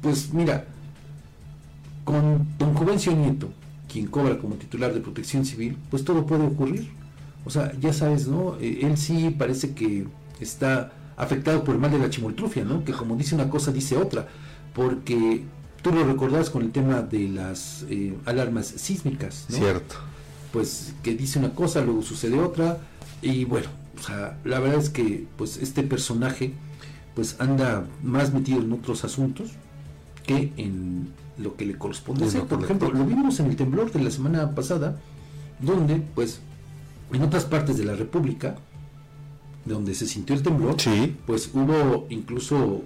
[0.00, 0.64] pues mira,
[2.04, 3.50] con don Juvencio Nieto,
[3.90, 6.90] quien cobra como titular de protección civil, pues todo puede ocurrir.
[7.44, 8.56] O sea, ya sabes, ¿no?
[8.60, 10.06] Eh, él sí parece que
[10.40, 12.84] está afectado por el mal de la chimoltrufia, ¿no?
[12.84, 14.26] Que como dice una cosa, dice otra,
[14.74, 15.42] porque
[15.84, 19.56] tú lo recordás con el tema de las eh, alarmas sísmicas, ¿no?
[19.58, 19.94] Cierto.
[20.50, 22.78] pues que dice una cosa, luego sucede otra,
[23.20, 23.68] y bueno,
[23.98, 26.52] o sea, la verdad es que pues este personaje
[27.14, 29.50] pues anda más metido en otros asuntos
[30.26, 32.44] que en lo que le corresponde hacer.
[32.44, 34.96] Por ejemplo, lo vimos en el temblor de la semana pasada,
[35.60, 36.40] donde pues
[37.12, 38.56] en otras partes de la República,
[39.64, 41.14] donde se sintió el temblor, Sí.
[41.26, 42.82] pues hubo incluso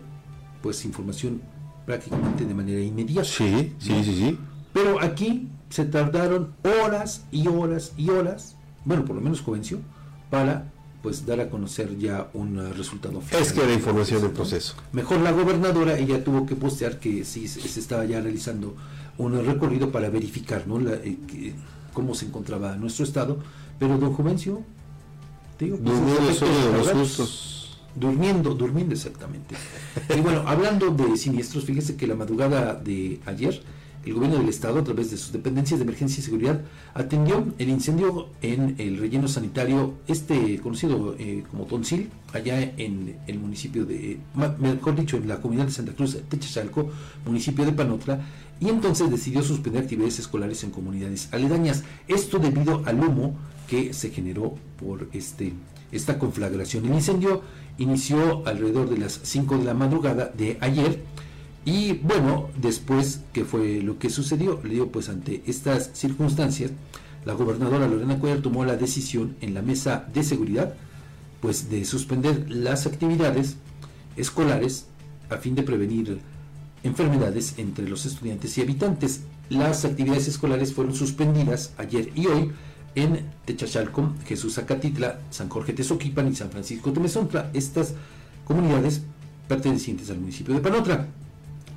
[0.62, 1.40] pues información
[1.88, 3.24] prácticamente de manera inmediata.
[3.27, 4.38] Sí, sí, sí, sí.
[4.74, 6.53] Pero aquí se tardaron
[6.85, 9.79] horas y horas y horas, bueno, por lo menos Juvencio,
[10.29, 10.70] para
[11.03, 13.42] pues dar a conocer ya un uh, resultado final.
[13.42, 14.74] Es que era información en proceso.
[14.92, 18.77] Mejor la gobernadora, ella tuvo que postear que sí se, se estaba ya realizando
[19.16, 20.79] un recorrido para verificar ¿no?
[20.79, 21.55] La, eh, que-
[21.94, 23.38] cómo se encontraba nuestro estado,
[23.79, 24.61] pero don Juvencio,
[25.57, 27.57] te digo, pues, de los tardados.
[27.94, 29.55] Durmiendo, durmiendo exactamente.
[30.16, 33.61] Y bueno, hablando de siniestros, fíjese que la madrugada de ayer,
[34.05, 36.61] el gobierno del estado, a través de sus dependencias de emergencia y seguridad,
[36.94, 43.38] atendió el incendio en el relleno sanitario, este conocido eh, como Tonsil, allá en el
[43.38, 44.18] municipio de,
[44.59, 46.90] mejor dicho, en la comunidad de Santa Cruz, Techachalco,
[47.27, 48.20] municipio de Panotla,
[48.61, 51.85] y entonces decidió suspender actividades escolares en comunidades aledañas.
[52.07, 53.37] Esto debido al humo
[53.68, 55.53] que se generó por este
[55.92, 56.85] esta conflagración.
[56.87, 57.42] El incendio
[57.79, 61.03] inició alrededor de las 5 de la madrugada de ayer
[61.64, 66.72] y bueno, después que fue lo que sucedió, le digo pues ante estas circunstancias,
[67.24, 70.74] la gobernadora Lorena Cuellar tomó la decisión en la mesa de seguridad
[71.40, 73.57] pues de suspender las actividades
[74.16, 74.87] escolares
[75.31, 76.20] a fin de prevenir
[76.83, 79.22] enfermedades entre los estudiantes y habitantes.
[79.48, 82.53] Las actividades escolares fueron suspendidas ayer y hoy
[83.02, 87.94] en Techachalco, Jesús Acatitla, San Jorge Tezoquipan y San Francisco Temezontla, estas
[88.44, 89.02] comunidades
[89.46, 91.06] pertenecientes al municipio de Panotra.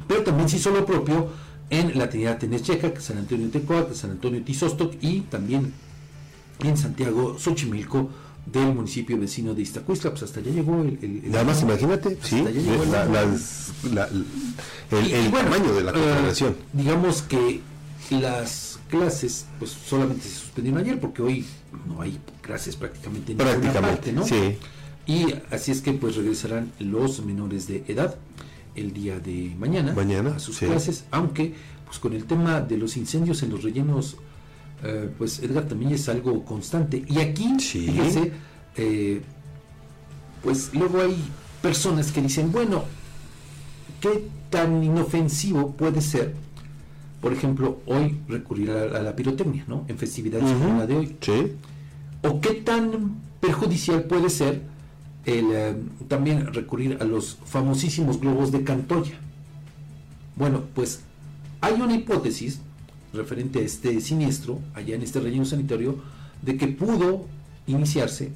[0.08, 1.30] Pero también se hizo lo propio
[1.70, 5.72] en la Trinidad Tenecheca, San Antonio Tecoac, San Antonio Tizostoc y también
[6.64, 8.10] en Santiago Xochimilco
[8.46, 10.98] del municipio vecino de Iztacuistla, pues hasta allá llegó el...
[11.02, 13.22] el- el- Nada más imagínate, sí, el la- agua.
[13.26, 16.56] las- la- el, Y- el y bueno, tamaño de la eh, conflagración.
[16.74, 17.62] digamos que
[18.12, 21.46] las clases pues solamente se suspendieron ayer porque hoy
[21.88, 24.26] no hay clases prácticamente en Prácticamente, parte, ¿no?
[24.26, 24.58] sí.
[25.08, 28.16] Y así es que pues regresarán los menores de edad
[28.76, 30.66] el día de mañana, Mañana, a sus sí.
[30.68, 31.54] clases, aunque
[31.86, 34.18] pues con el tema de los incendios en los rellenos
[34.84, 37.04] eh, pues Edgar también es algo constante.
[37.08, 38.32] Y aquí, fíjese,
[38.76, 39.22] eh,
[40.44, 41.16] pues luego hay
[41.62, 42.84] personas que dicen, bueno,
[44.00, 46.34] ¿qué tan inofensivo puede ser,
[47.22, 49.86] por ejemplo, hoy recurrir a, la pirotecnia, ¿no?
[49.88, 51.16] En festividades como la de hoy.
[52.24, 54.62] ¿O qué tan perjudicial puede ser
[55.26, 55.76] el eh,
[56.08, 59.20] también recurrir a los famosísimos globos de Cantoya?
[60.36, 61.02] Bueno, pues
[61.62, 62.60] hay una hipótesis
[63.14, 65.98] referente a este siniestro allá en este relleno sanitario
[66.42, 67.26] de que pudo
[67.68, 68.32] iniciarse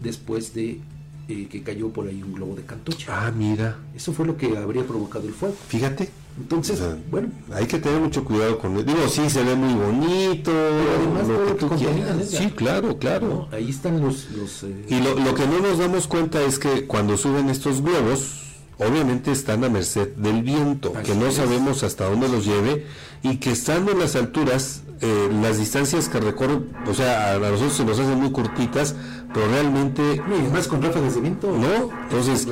[0.00, 0.80] después de
[1.28, 3.26] eh, que cayó por ahí un globo de cantocha.
[3.26, 3.78] Ah, mira.
[3.94, 5.56] Eso fue lo que habría provocado el fuego.
[5.68, 6.21] Fíjate.
[6.38, 7.28] Entonces, bueno.
[7.52, 8.86] Hay que tener mucho cuidado con él.
[8.86, 10.50] Digo, sí, se ve muy bonito.
[10.50, 13.48] además, lo que Sí, claro, claro.
[13.52, 14.26] ahí están los...
[14.62, 18.42] Eh, y lo, lo que no nos damos cuenta es que cuando suben estos globos,
[18.78, 22.86] obviamente están a merced del viento, que no sabemos hasta dónde los lleve
[23.22, 27.72] y que estando en las alturas, eh, las distancias que recorren, o sea, a nosotros
[27.72, 28.94] se nos hacen muy cortitas,
[29.34, 30.22] pero realmente...
[30.28, 31.50] No, más con ráfagas de viento.
[31.50, 32.46] No, entonces...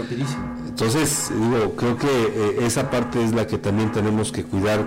[0.68, 4.84] Entonces, digo, creo que eh, esa parte es la que también tenemos que cuidar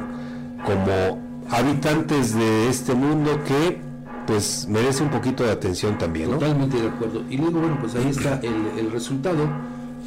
[0.65, 3.81] como habitantes de este mundo que
[4.25, 6.31] pues merece un poquito de atención también.
[6.31, 7.23] Totalmente de acuerdo.
[7.29, 9.47] Y luego, bueno, pues ahí está el, el resultado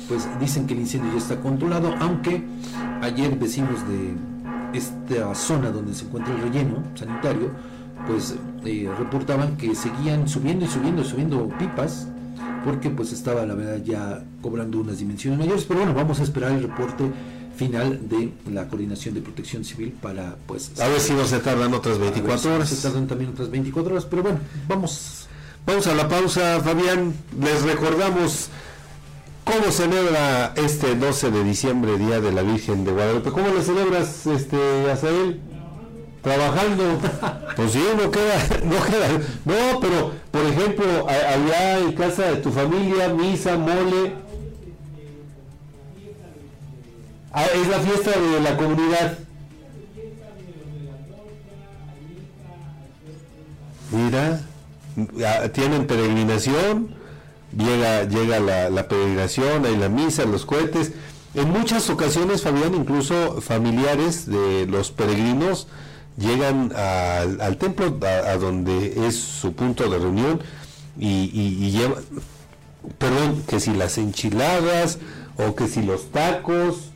[0.08, 2.44] pues dicen que el incendio ya está controlado, aunque
[3.02, 4.14] ayer vecinos de
[4.72, 7.50] esta zona donde se encuentra el relleno sanitario,
[8.06, 12.08] pues eh, reportaban que seguían subiendo y subiendo y subiendo pipas,
[12.64, 16.52] porque pues estaba la verdad ya cobrando unas dimensiones mayores, pero bueno, vamos a esperar
[16.52, 17.04] el reporte
[17.56, 20.78] final de la Coordinación de Protección Civil para pues...
[20.80, 22.68] A ver si no se tardan otras 24 horas.
[22.68, 25.22] Se tardan también otras 24 horas, pero bueno, vamos...
[25.66, 27.12] Vamos a la pausa, Fabián.
[27.40, 28.50] Les recordamos
[29.46, 33.30] ¿Cómo celebra este 12 de diciembre, Día de la Virgen de Guadalupe?
[33.30, 35.40] ¿Cómo lo celebras, este, Azael?
[36.20, 36.98] Trabajando.
[37.54, 39.08] Pues sí, no queda, no queda.
[39.44, 44.14] No, pero, por ejemplo, allá en casa de tu familia, misa, mole.
[47.32, 49.18] Ah, es la fiesta de la comunidad.
[53.92, 54.40] Mira,
[55.52, 57.05] tienen peregrinación
[57.56, 60.92] llega, llega la, peregrinación, hay la misa, los cohetes.
[61.34, 65.68] En muchas ocasiones, Fabián, incluso familiares de los peregrinos
[66.16, 70.40] llegan al, templo, a, donde es su punto de reunión,
[70.98, 72.02] y, llevan,
[72.98, 74.98] perdón, que si las enchiladas
[75.36, 76.90] o que si los tacos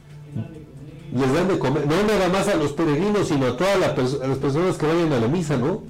[1.12, 3.92] les dan de comer, no nada más a los peregrinos, sino a todas las
[4.38, 5.83] personas que vayan a la misa, ¿no?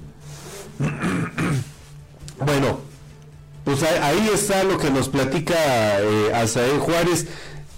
[2.45, 2.90] bueno,
[3.63, 5.55] pues ahí está lo que nos platica
[5.99, 7.27] eh, Azael Juárez.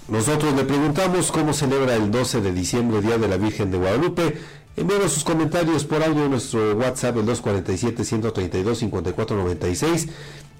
[0.08, 4.38] Nosotros le preguntamos cómo celebra el 12 de diciembre, Día de la Virgen de Guadalupe.
[4.76, 10.08] Envíenos sus comentarios por audio en nuestro WhatsApp, el 247-132-5496.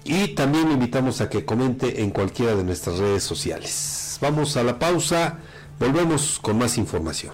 [0.05, 4.17] Y también le invitamos a que comente en cualquiera de nuestras redes sociales.
[4.21, 5.39] Vamos a la pausa,
[5.79, 7.33] volvemos con más información.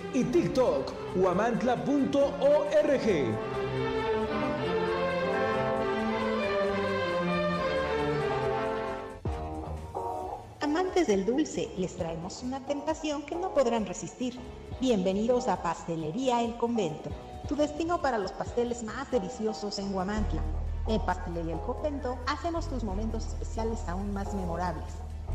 [0.13, 1.85] y TikTok, huamantla.org.
[10.59, 14.37] Amantes del dulce, les traemos una tentación que no podrán resistir.
[14.79, 17.09] Bienvenidos a Pastelería El Convento,
[17.47, 20.41] tu destino para los pasteles más deliciosos en Huamantla.
[20.87, 25.10] En Pastelería El Convento hacemos tus momentos especiales aún más memorables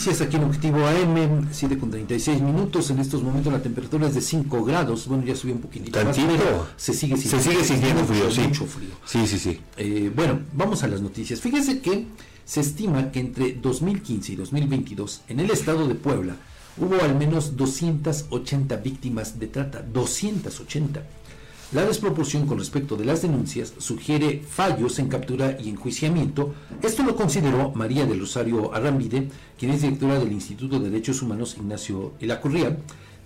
[0.00, 2.88] Noticias aquí en Objetivo AM, 7 con 36 minutos.
[2.88, 5.06] En estos momentos la temperatura es de 5 grados.
[5.06, 6.26] Bueno, ya subió un poquitito ¿Tantito?
[6.26, 8.40] más, se sigue Se sigue sintiendo mucho, frío, sí.
[8.40, 8.88] Mucho frío.
[9.04, 9.60] Sí, sí, sí.
[9.76, 11.42] Eh, bueno, vamos a las noticias.
[11.42, 12.06] Fíjese que
[12.46, 16.34] se estima que entre 2015 y 2022 en el estado de Puebla
[16.78, 19.82] hubo al menos 280 víctimas de trata.
[19.82, 21.02] 280.
[21.72, 26.52] La desproporción con respecto de las denuncias sugiere fallos en captura y enjuiciamiento.
[26.82, 31.54] Esto lo consideró María del Rosario Arrambide, quien es directora del Instituto de Derechos Humanos
[31.56, 32.76] Ignacio Elacurría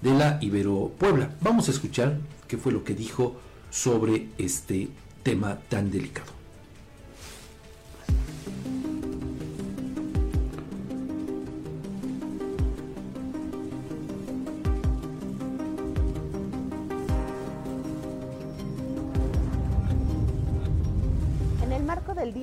[0.03, 1.31] de la Ibero Puebla.
[1.41, 3.35] Vamos a escuchar qué fue lo que dijo
[3.71, 4.91] sobre este
[5.23, 6.44] tema tan delicado.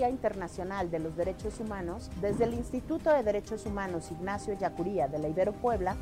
[0.02, 5.20] Día Internacional de los Derechos Humanos, desde el Instituto de Derechos Humanos Ignacio Yacuría de
[5.20, 5.96] la Ibero Puebla,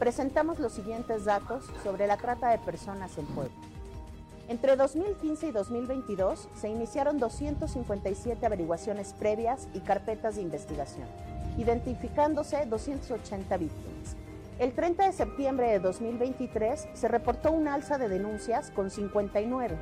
[0.00, 3.54] presentamos los siguientes datos sobre la trata de personas en Puebla.
[4.48, 11.06] Entre 2015 y 2022 se iniciaron 257 averiguaciones previas y carpetas de investigación,
[11.56, 14.16] identificándose 280 víctimas.
[14.58, 19.76] El 30 de septiembre de 2023 se reportó un alza de denuncias con 59,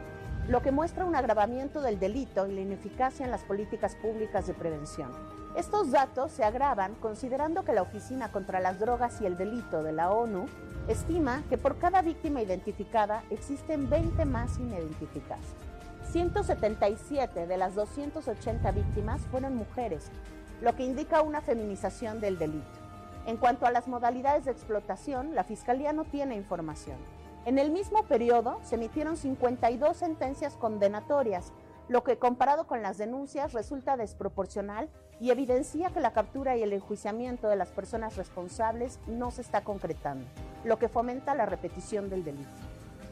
[0.49, 4.55] lo que muestra un agravamiento del delito y la ineficacia en las políticas públicas de
[4.55, 5.11] prevención.
[5.57, 9.93] Estos datos se agravan considerando que la Oficina contra las Drogas y el Delito de
[9.93, 10.47] la ONU
[10.89, 15.39] estima que por cada víctima identificada existen 20 más sin identificar.
[16.11, 20.11] 177 de las 280 víctimas fueron mujeres,
[20.61, 22.67] lo que indica una feminización del delito.
[23.27, 26.97] En cuanto a las modalidades de explotación, la Fiscalía no tiene información.
[27.45, 31.53] En el mismo periodo se emitieron 52 sentencias condenatorias,
[31.89, 34.89] lo que comparado con las denuncias resulta desproporcional
[35.19, 39.65] y evidencia que la captura y el enjuiciamiento de las personas responsables no se está
[39.65, 40.25] concretando,
[40.65, 42.49] lo que fomenta la repetición del delito.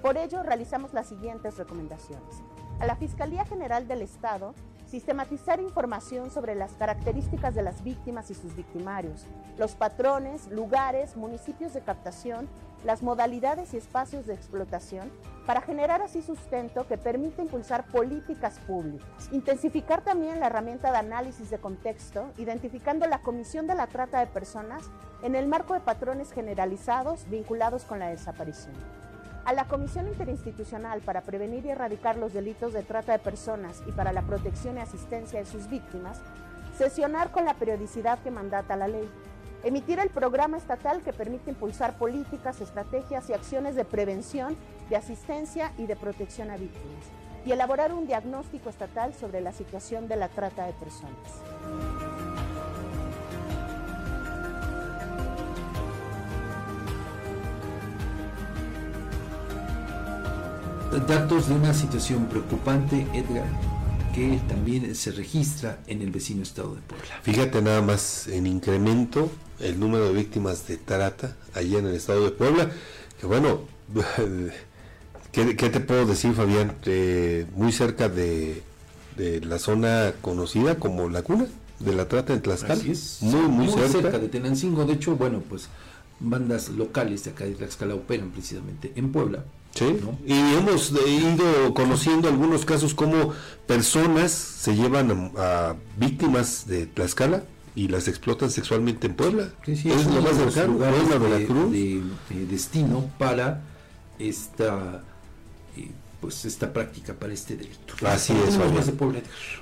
[0.01, 2.37] Por ello, realizamos las siguientes recomendaciones.
[2.79, 4.55] A la Fiscalía General del Estado,
[4.87, 9.27] sistematizar información sobre las características de las víctimas y sus victimarios,
[9.59, 12.49] los patrones, lugares, municipios de captación,
[12.85, 15.11] las modalidades y espacios de explotación,
[15.47, 19.29] para generar así sustento que permita impulsar políticas públicas.
[19.33, 24.27] Intensificar también la herramienta de análisis de contexto, identificando la comisión de la trata de
[24.27, 24.91] personas
[25.23, 28.75] en el marco de patrones generalizados vinculados con la desaparición
[29.45, 33.93] a la Comisión Interinstitucional para Prevenir y Erradicar los Delitos de Trata de Personas y
[33.93, 36.21] para la Protección y Asistencia de sus Víctimas,
[36.77, 39.09] sesionar con la periodicidad que mandata la ley,
[39.63, 44.57] emitir el programa estatal que permite impulsar políticas, estrategias y acciones de prevención,
[44.89, 47.05] de asistencia y de protección a víctimas,
[47.45, 51.15] y elaborar un diagnóstico estatal sobre la situación de la trata de personas.
[61.07, 63.47] Datos de una situación preocupante, Edgar,
[64.15, 67.21] que también se registra en el vecino estado de Puebla.
[67.23, 69.31] Fíjate nada más en incremento
[69.61, 72.71] el número de víctimas de trata allá en el estado de Puebla,
[73.21, 73.61] que bueno,
[75.33, 76.75] ¿qué, qué te puedo decir Fabián?
[76.87, 78.63] Eh, muy cerca de,
[79.17, 81.47] de, la zona conocida como la cuna
[81.79, 82.83] de la trata en Tlaxcala.
[82.83, 83.89] Es, muy, muy, muy cerca.
[83.89, 85.69] cerca de Tenancingo, de hecho, bueno, pues
[86.19, 89.45] bandas locales de acá de Tlaxcala operan precisamente en Puebla.
[89.75, 90.19] Sí, ¿no?
[90.27, 93.33] y hemos ido conociendo algunos casos como
[93.67, 97.45] personas se llevan a, a víctimas de Tlaxcala
[97.75, 99.49] y las explotan sexualmente en Puebla.
[99.65, 101.73] Sí, sí, es lo más cercano, Puebla, de, Veracruz.
[101.73, 103.63] de, de, destino para
[104.19, 105.03] esta
[105.77, 105.91] eh,
[106.21, 107.95] pues esta práctica para este delito.
[108.07, 108.59] Así es,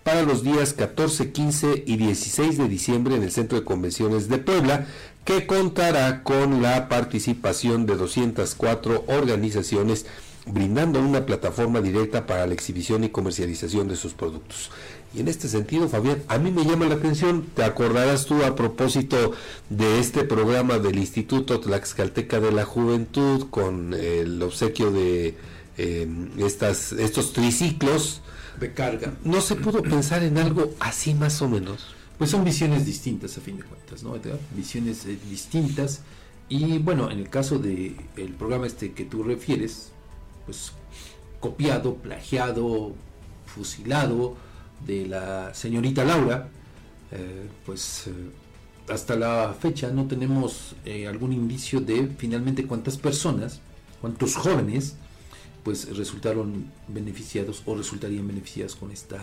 [0.02, 4.38] para los días 14, 15 y 16 de diciembre en el Centro de Convenciones de
[4.38, 4.86] Puebla,
[5.26, 10.06] que contará con la participación de 204 organizaciones
[10.46, 14.70] brindando una plataforma directa para la exhibición y comercialización de sus productos.
[15.14, 18.54] Y en este sentido, Fabián, a mí me llama la atención, te acordarás tú a
[18.54, 19.32] propósito
[19.70, 25.34] de este programa del Instituto Tlaxcalteca de la Juventud con el obsequio de
[25.78, 28.20] em, estas, estos triciclos.
[28.60, 29.14] De carga.
[29.24, 31.94] ¿No se pudo pensar en algo así más o menos?
[32.18, 34.14] Pues son visiones distintas a fin de cuentas, ¿no?
[34.54, 36.02] Visiones eh, distintas.
[36.50, 39.90] Y bueno, en el caso del el programa este que tú refieres,
[40.44, 40.72] pues
[41.40, 42.92] copiado, plagiado,
[43.46, 44.36] fusilado
[44.86, 46.48] de la señorita Laura,
[47.10, 48.12] eh, pues eh,
[48.92, 53.60] hasta la fecha no tenemos eh, algún indicio de finalmente cuántas personas,
[54.00, 54.96] cuántos jóvenes,
[55.64, 59.18] pues resultaron beneficiados o resultarían beneficiados con esta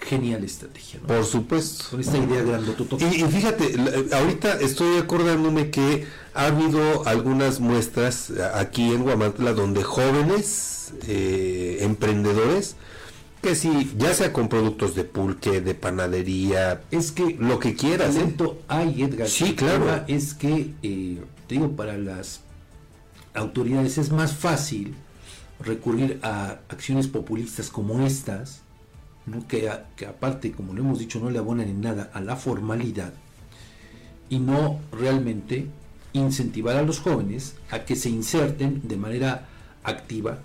[0.00, 1.00] genial estrategia.
[1.00, 1.84] Por supuesto.
[1.90, 2.60] Con esta idea
[2.98, 3.74] Y, y fíjate,
[4.12, 12.74] ahorita estoy acordándome que ha habido algunas muestras aquí en Guamantla donde jóvenes emprendedores
[13.42, 18.16] que sí, ya sea con productos de pulque, de panadería, es que lo que quieras.
[18.16, 18.34] ¿eh?
[18.68, 19.28] hay, Edgar.
[19.28, 20.04] Sí, claro.
[20.06, 22.42] Es que, eh, te digo, para las
[23.34, 24.94] autoridades es más fácil
[25.58, 28.62] recurrir a acciones populistas como estas,
[29.48, 33.12] que, que aparte, como lo hemos dicho, no le abonan en nada a la formalidad
[34.30, 35.66] y no realmente
[36.12, 39.48] incentivar a los jóvenes a que se inserten de manera
[39.82, 40.38] activa,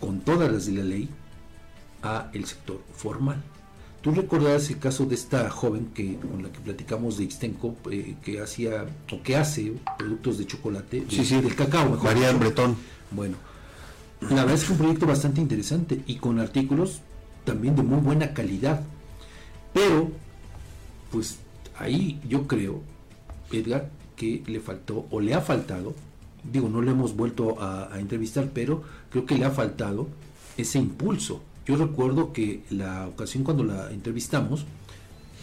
[0.00, 1.10] con todas las de la ley,
[2.02, 3.42] a el sector formal.
[4.00, 8.14] Tú recordarás el caso de esta joven que con la que platicamos de Ixtenco, eh,
[8.22, 12.04] que hacía o que hace productos de chocolate, sí, sí, del cacao, mejor.
[12.04, 12.76] María Bretón.
[13.10, 13.36] Bueno,
[14.20, 17.00] la verdad es que un proyecto bastante interesante y con artículos
[17.44, 18.82] también de muy buena calidad.
[19.72, 20.10] Pero,
[21.10, 21.38] pues
[21.78, 22.82] ahí yo creo,
[23.50, 25.94] Edgar, que le faltó o le ha faltado,
[26.42, 30.08] digo, no le hemos vuelto a, entrevistar, pero creo que le ha faltado
[30.56, 31.42] ese impulso.
[31.68, 34.64] Yo recuerdo que la ocasión cuando la entrevistamos,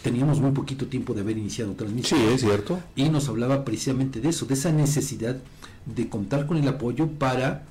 [0.02, 2.18] teníamos muy poquito tiempo de haber iniciado transmisión.
[2.18, 2.80] Sí, es cierto.
[2.96, 5.36] Y nos hablaba precisamente de eso, de esa necesidad
[5.84, 7.64] de contar con el apoyo para,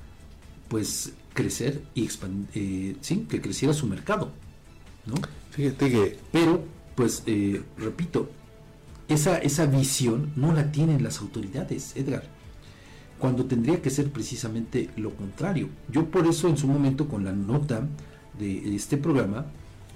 [0.68, 4.32] pues, crecer y expandir, eh, sí, que creciera su mercado,
[5.04, 5.16] ¿no?
[5.50, 6.18] Fíjate que...
[6.32, 8.30] Pero, pues, eh, repito,
[9.08, 12.24] esa, esa visión no la tienen las autoridades, Edgar,
[13.18, 15.68] cuando tendría que ser precisamente lo contrario.
[15.92, 17.86] Yo por eso en su momento con la nota
[18.38, 19.46] de este programa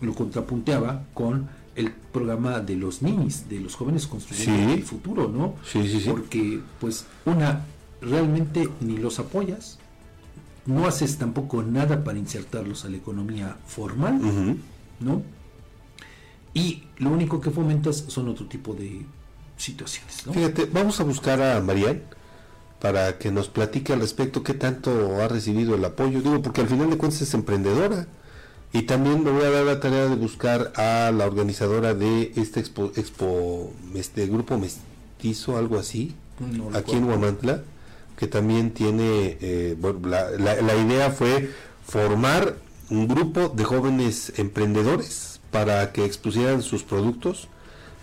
[0.00, 5.54] lo contrapunteaba con el programa de los ninis, de los jóvenes construyendo el futuro, ¿no?
[5.64, 6.08] Sí, sí, sí.
[6.08, 7.64] Porque, pues, una,
[8.00, 9.78] realmente ni los apoyas,
[10.66, 14.20] no haces tampoco nada para insertarlos a la economía formal,
[15.00, 15.22] ¿no?
[16.54, 19.02] y lo único que fomentas son otro tipo de
[19.56, 20.22] situaciones.
[20.32, 22.02] Fíjate, vamos a buscar a Marian
[22.80, 26.20] para que nos platique al respecto qué tanto ha recibido el apoyo.
[26.20, 28.08] Digo, porque al final de cuentas es emprendedora.
[28.72, 32.60] Y también me voy a dar la tarea de buscar a la organizadora de este
[32.60, 36.14] expo, expo este grupo mestizo, algo así,
[36.72, 37.62] aquí en Huamantla,
[38.16, 41.50] que también tiene, eh, la idea fue
[41.84, 42.56] formar
[42.90, 47.48] un grupo de jóvenes emprendedores para que expusieran sus productos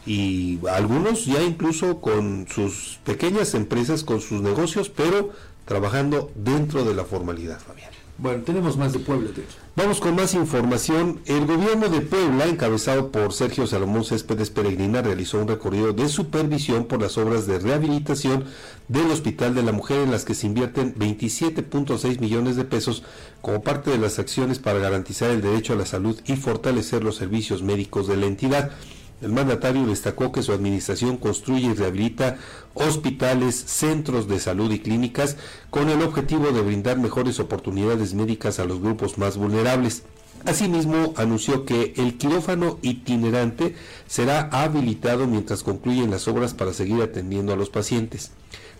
[0.05, 5.31] y algunos ya incluso con sus pequeñas empresas, con sus negocios, pero
[5.65, 7.91] trabajando dentro de la formalidad, Fabián.
[8.17, 9.31] Bueno, tenemos más de Puebla.
[9.31, 9.43] De
[9.77, 11.19] Vamos con más información.
[11.27, 16.85] El gobierno de Puebla, encabezado por Sergio Salomón Céspedes Peregrina, realizó un recorrido de supervisión
[16.85, 18.45] por las obras de rehabilitación
[18.87, 23.03] del Hospital de la Mujer en las que se invierten 27.6 millones de pesos
[23.43, 27.15] como parte de las acciones para garantizar el derecho a la salud y fortalecer los
[27.15, 28.71] servicios médicos de la entidad.
[29.19, 32.37] El mandatario destacó que su administración construye y rehabilita
[32.75, 35.37] hospitales, centros de salud y clínicas
[35.71, 40.03] con el objetivo de brindar mejores oportunidades médicas a los grupos más vulnerables.
[40.45, 47.53] Asimismo, anunció que el quirófano itinerante será habilitado mientras concluyen las obras para seguir atendiendo
[47.53, 48.31] a los pacientes.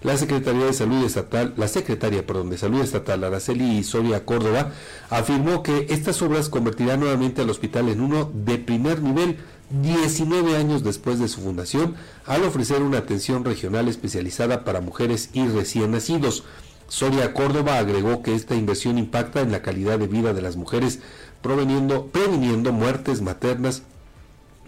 [0.04, 4.72] La Secretaría de Salud Estatal, la Secretaria, perdón, de Salud Estatal, Araceli Soria Córdoba,
[5.10, 9.38] afirmó que estas obras convertirán nuevamente al hospital en uno de primer nivel
[9.70, 11.96] 19 años después de su fundación,
[12.26, 16.44] al ofrecer una atención regional especializada para mujeres y recién nacidos.
[16.88, 21.00] Soria Córdoba agregó que esta inversión impacta en la calidad de vida de las mujeres,
[21.42, 23.84] previniendo muertes maternas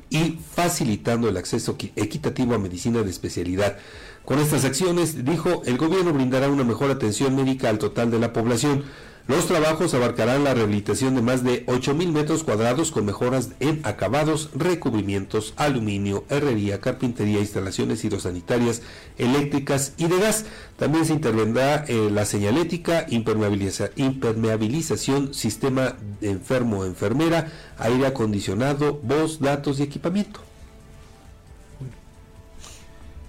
[0.10, 3.78] y facilitando el acceso equitativo a medicina de especialidad.
[4.26, 8.34] Con estas acciones, dijo, el gobierno brindará una mejor atención médica al total de la
[8.34, 8.84] población.
[9.30, 14.50] Los trabajos abarcarán la rehabilitación de más de 8.000 metros cuadrados con mejoras en acabados,
[14.56, 18.82] recubrimientos, aluminio, herrería, carpintería, instalaciones hidrosanitarias,
[19.20, 20.46] eléctricas y de gas.
[20.78, 29.84] También se intervendrá en la señalética, impermeabilización, sistema de enfermo-enfermera, aire acondicionado, voz, datos y
[29.84, 30.40] equipamiento.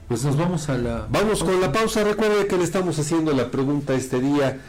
[0.08, 1.06] Pues nos vamos a la...
[1.08, 2.02] Vamos con la pausa.
[2.02, 4.60] Recuerde que le estamos haciendo la pregunta este día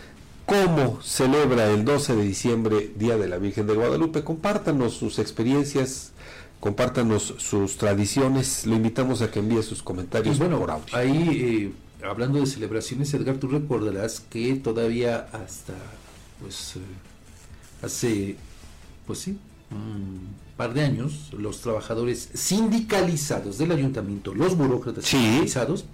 [0.52, 4.22] cómo celebra el 12 de diciembre Día de la Virgen de Guadalupe.
[4.26, 6.12] Compártanos sus experiencias,
[6.60, 8.66] compártanos sus tradiciones.
[8.66, 10.94] Lo invitamos a que envíe sus comentarios bueno, por audio.
[10.94, 11.72] Ahí,
[12.02, 15.74] eh, hablando de celebraciones, Edgar, tú recordarás que todavía hasta,
[16.42, 16.80] pues, eh,
[17.82, 18.36] hace,
[19.08, 19.38] pues sí,
[19.72, 25.86] un par de años, los trabajadores sindicalizados del ayuntamiento, los burócratas sindicalizados,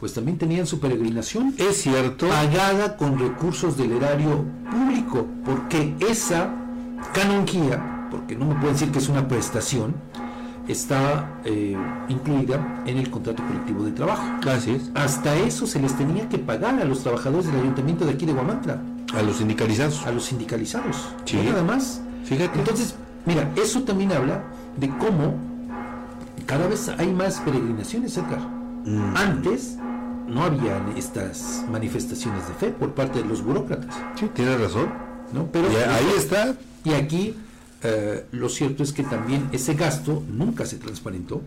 [0.00, 1.54] pues también tenían su peregrinación.
[1.58, 2.26] Es cierto.
[2.26, 6.50] Pagada con recursos del erario público, porque esa
[7.12, 9.94] canonjía, porque no me pueden decir que es una prestación,
[10.66, 11.76] está eh,
[12.08, 14.22] incluida en el contrato colectivo de trabajo.
[14.48, 14.90] Así es.
[14.94, 18.32] Hasta eso se les tenía que pagar a los trabajadores del ayuntamiento de aquí de
[18.32, 18.80] Guamantla.
[19.14, 20.06] A los sindicalizados.
[20.06, 21.08] A los sindicalizados.
[21.26, 21.36] Sí.
[21.44, 22.00] nada más.
[22.24, 22.58] Fíjate.
[22.58, 22.94] Entonces,
[23.26, 24.44] mira, eso también habla
[24.78, 25.34] de cómo
[26.46, 28.59] cada vez hay más peregrinaciones, Edgar.
[28.84, 29.16] Mm.
[29.16, 29.76] Antes
[30.28, 33.94] no había estas manifestaciones de fe por parte de los burócratas.
[34.16, 35.10] Sí, tiene razón.
[35.32, 35.46] ¿no?
[35.52, 36.54] Pero ahí está.
[36.84, 37.34] Y aquí
[37.82, 41.42] eh, lo cierto es que también ese gasto nunca se transparentó,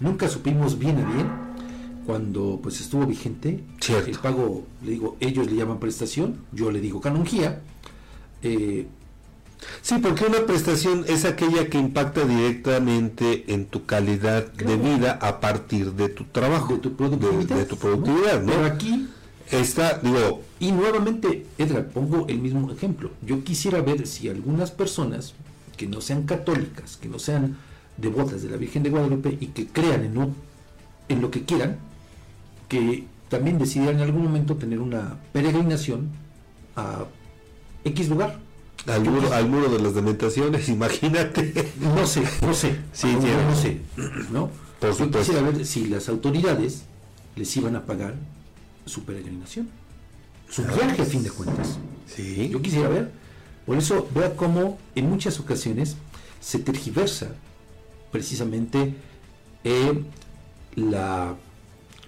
[0.00, 1.26] nunca supimos bien a bien
[2.06, 4.10] cuando pues estuvo vigente Cierto.
[4.10, 7.60] el pago, le digo, ellos le llaman prestación, yo le digo canonjía.
[8.42, 8.86] Eh,
[9.82, 15.40] Sí, porque una prestación es aquella que impacta directamente en tu calidad de vida a
[15.40, 17.56] partir de tu trabajo, de tu productividad.
[17.56, 18.52] De, tu productividad ¿no?
[18.52, 19.08] Pero aquí
[19.50, 20.42] está, digo...
[20.60, 23.10] Y nuevamente, Edgar, pongo el mismo ejemplo.
[23.24, 25.34] Yo quisiera ver si algunas personas
[25.76, 27.56] que no sean católicas, que no sean
[27.96, 30.34] devotas de la Virgen de Guadalupe y que crean en,
[31.08, 31.78] en lo que quieran,
[32.68, 36.08] que también decidieran en algún momento tener una peregrinación
[36.74, 37.04] a
[37.84, 38.47] X lugar
[38.86, 41.72] al muro, al muro de las dementaciones, imagínate.
[41.80, 42.78] No sé, no sé.
[42.92, 43.80] Sí, no, no sé.
[44.30, 44.50] ¿no?
[44.80, 46.82] Por Yo quisiera ver si las autoridades
[47.36, 48.14] les iban a pagar
[48.86, 49.68] su peregrinación,
[50.48, 51.78] su viaje a fin de cuentas.
[52.06, 52.48] Sí.
[52.48, 53.10] Yo quisiera ver.
[53.66, 55.96] Por eso vea cómo en muchas ocasiones
[56.40, 57.32] se tergiversa
[58.10, 58.94] precisamente
[59.64, 60.04] eh,
[60.74, 61.34] la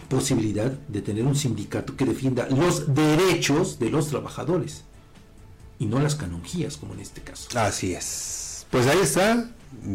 [0.08, 4.84] posibilidad de tener un sindicato que defienda los derechos de los trabajadores
[5.80, 7.48] y no las canonjías, como en este caso.
[7.58, 8.66] Así es.
[8.70, 9.48] Pues ahí está.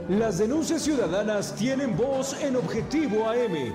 [0.08, 3.74] Las denuncias ciudadanas tienen voz en Objetivo AM.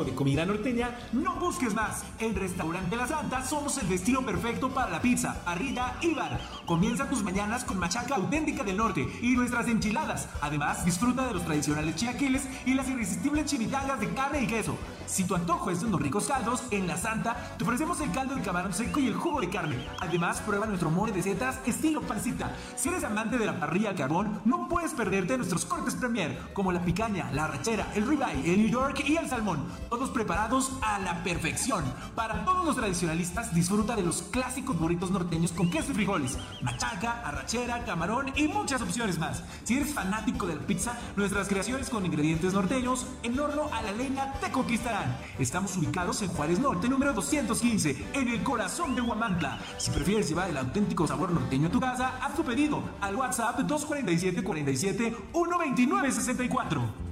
[0.00, 2.02] De comida norteña, no busques más.
[2.18, 6.40] En Restaurante La Santa somos el destino perfecto para la pizza, parrilla y bar.
[6.72, 10.26] Comienza tus mañanas con machaca auténtica del norte y nuestras enchiladas.
[10.40, 14.74] Además, disfruta de los tradicionales chilaquiles y las irresistibles chimichangas de carne y queso.
[15.04, 18.34] Si tu antojo es de unos ricos caldos, en La Santa te ofrecemos el caldo
[18.34, 19.86] de camarón seco y el jugo de carne.
[20.00, 22.56] Además, prueba nuestro mole de setas estilo pancita.
[22.74, 26.72] Si eres amante de la parrilla a carbón, no puedes perderte nuestros cortes premier, como
[26.72, 29.62] la picaña, la rachera, el ribeye, el New York y el salmón.
[29.90, 31.84] Todos preparados a la perfección.
[32.14, 37.20] Para todos los tradicionalistas, disfruta de los clásicos burritos norteños con queso y frijoles, machaca,
[37.24, 39.42] arrachera, camarón y muchas opciones más.
[39.64, 43.92] Si eres fanático de la pizza, nuestras creaciones con ingredientes norteños en horno a la
[43.92, 45.16] leña te conquistarán.
[45.38, 49.58] Estamos ubicados en Juárez Norte, número 215, en el corazón de Huamantla.
[49.78, 53.58] Si prefieres llevar el auténtico sabor norteño a tu casa, haz tu pedido al WhatsApp
[53.60, 57.11] 247 47 129 64.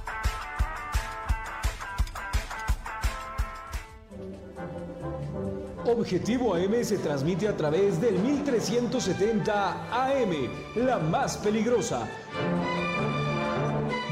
[5.91, 10.31] Objetivo AM se transmite a través del 1370 AM,
[10.75, 12.07] la más peligrosa.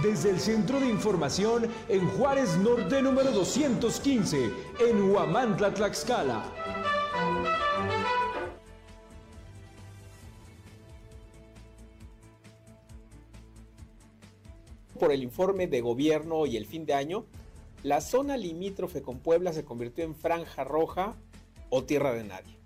[0.04, 4.52] Desde el Centro de Información en Juárez Norte número 215,
[4.90, 6.44] en Huamantla, Tlaxcala.
[15.00, 17.26] Por el informe de gobierno y el fin de año,
[17.84, 21.16] la zona limítrofe con Puebla se convirtió en franja roja
[21.70, 22.58] o tierra de nadie.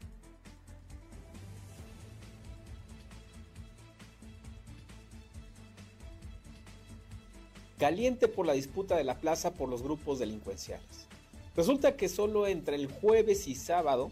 [7.80, 11.08] Caliente por la disputa de la plaza por los grupos delincuenciales.
[11.56, 14.12] Resulta que solo entre el jueves y sábado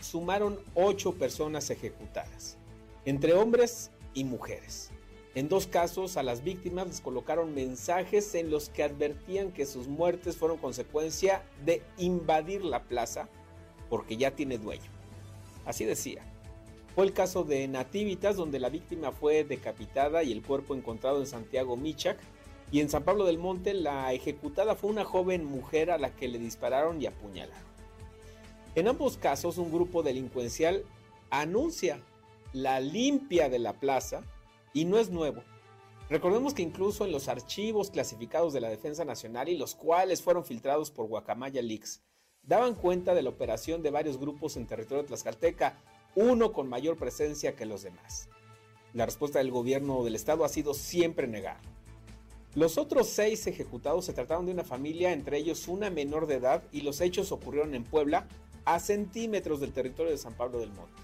[0.00, 2.58] sumaron ocho personas ejecutadas,
[3.04, 4.90] entre hombres y mujeres.
[5.34, 9.86] En dos casos a las víctimas les colocaron mensajes en los que advertían que sus
[9.86, 13.28] muertes fueron consecuencia de invadir la plaza
[13.88, 14.90] porque ya tiene dueño.
[15.64, 16.22] Así decía.
[16.94, 21.26] Fue el caso de Nativitas, donde la víctima fue decapitada y el cuerpo encontrado en
[21.26, 22.18] Santiago Michac.
[22.72, 26.26] Y en San Pablo del Monte, la ejecutada fue una joven mujer a la que
[26.26, 27.66] le dispararon y apuñalaron.
[28.74, 30.84] En ambos casos, un grupo delincuencial
[31.30, 32.00] anuncia
[32.52, 34.22] la limpia de la plaza
[34.72, 35.42] y no es nuevo.
[36.08, 40.44] Recordemos que incluso en los archivos clasificados de la Defensa Nacional y los cuales fueron
[40.44, 42.02] filtrados por Guacamaya Leaks,
[42.46, 45.78] daban cuenta de la operación de varios grupos en territorio tlaxcalteca,
[46.14, 48.28] uno con mayor presencia que los demás.
[48.94, 51.58] La respuesta del gobierno del estado ha sido siempre negar.
[52.54, 56.62] Los otros seis ejecutados se trataron de una familia, entre ellos una menor de edad,
[56.72, 58.26] y los hechos ocurrieron en Puebla,
[58.64, 61.02] a centímetros del territorio de San Pablo del Monte.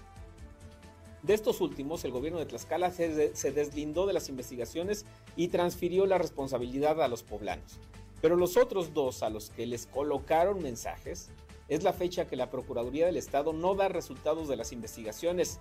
[1.23, 5.05] De estos últimos, el gobierno de Tlaxcala se, deslindó de las investigaciones
[5.37, 7.79] y transfirió la responsabilidad a los poblanos.
[8.23, 11.27] Pero los otros dos a los que les colocaron mensajes
[11.67, 15.59] es la fecha que la Procuraduría del Estado no da resultados de las investigaciones.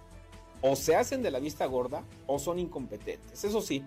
[0.60, 3.42] O se hacen de la vista gorda o son incompetentes.
[3.42, 3.82] Eso sí,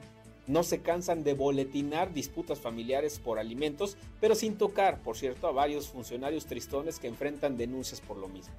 [0.46, 5.54] no se cansan de boletinar disputas familiares por alimentos, pero sin tocar, por cierto, a
[5.54, 8.54] varios funcionarios tristones que enfrentan denuncias por lo mismo.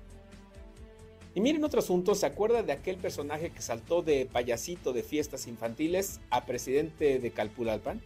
[1.34, 5.46] Y miren otro asunto, ¿se acuerda de aquel personaje que saltó de payasito de fiestas
[5.46, 8.00] infantiles a presidente de Calpulalpan?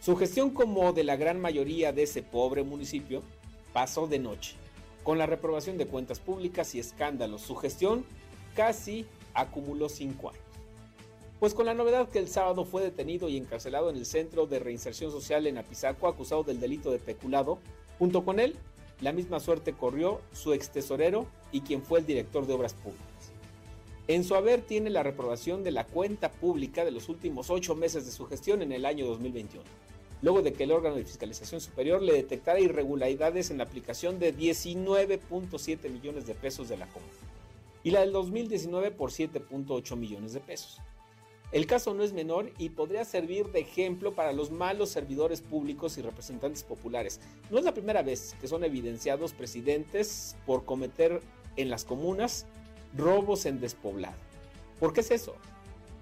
[0.00, 3.22] Su gestión como de la gran mayoría de ese pobre municipio
[3.72, 4.54] pasó de noche.
[5.02, 8.04] Con la reprobación de cuentas públicas y escándalos, su gestión
[8.54, 10.42] casi acumuló cinco años.
[11.40, 14.60] Pues con la novedad que el sábado fue detenido y encarcelado en el Centro de
[14.60, 17.58] Reinserción Social en Apizaco acusado del delito de peculado,
[17.98, 18.56] junto con él,
[19.00, 23.32] la misma suerte corrió su ex tesorero y quien fue el director de obras públicas.
[24.08, 28.06] En su haber tiene la reprobación de la cuenta pública de los últimos ocho meses
[28.06, 29.64] de su gestión en el año 2021,
[30.22, 34.36] luego de que el órgano de fiscalización superior le detectara irregularidades en la aplicación de
[34.36, 37.10] 19.7 millones de pesos de la compra,
[37.84, 40.80] y la del 2019 por 7.8 millones de pesos.
[41.50, 45.96] El caso no es menor y podría servir de ejemplo para los malos servidores públicos
[45.96, 47.20] y representantes populares.
[47.50, 51.22] No es la primera vez que son evidenciados presidentes por cometer
[51.56, 52.44] en las comunas
[52.94, 54.16] robos en despoblado.
[54.78, 55.36] ¿Por qué es eso?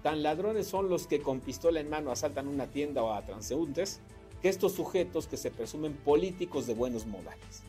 [0.07, 3.99] Tan ladrones son los que con pistola en mano asaltan una tienda o a transeúntes
[4.41, 7.63] que estos sujetos que se presumen políticos de buenos modales.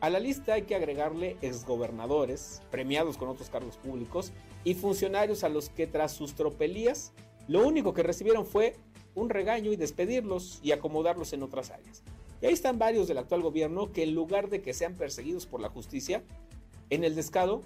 [0.00, 4.32] A la lista hay que agregarle exgobernadores, premiados con otros cargos públicos,
[4.64, 7.12] y funcionarios a los que tras sus tropelías,
[7.46, 8.74] lo único que recibieron fue
[9.14, 12.02] un regaño y despedirlos y acomodarlos en otras áreas.
[12.42, 15.60] Y ahí están varios del actual gobierno que en lugar de que sean perseguidos por
[15.60, 16.24] la justicia,
[16.90, 17.62] en el descado,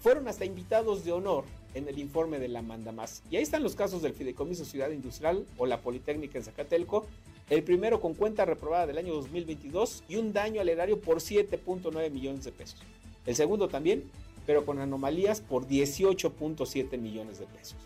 [0.00, 1.44] fueron hasta invitados de honor
[1.74, 3.22] en el informe de la Manda Más.
[3.30, 7.06] Y ahí están los casos del Fideicomiso Ciudad Industrial o la Politécnica en Zacatelco,
[7.48, 12.10] el primero con cuenta reprobada del año 2022 y un daño al erario por 7.9
[12.10, 12.80] millones de pesos.
[13.26, 14.10] El segundo también,
[14.46, 17.76] pero con anomalías por 18.7 millones de pesos.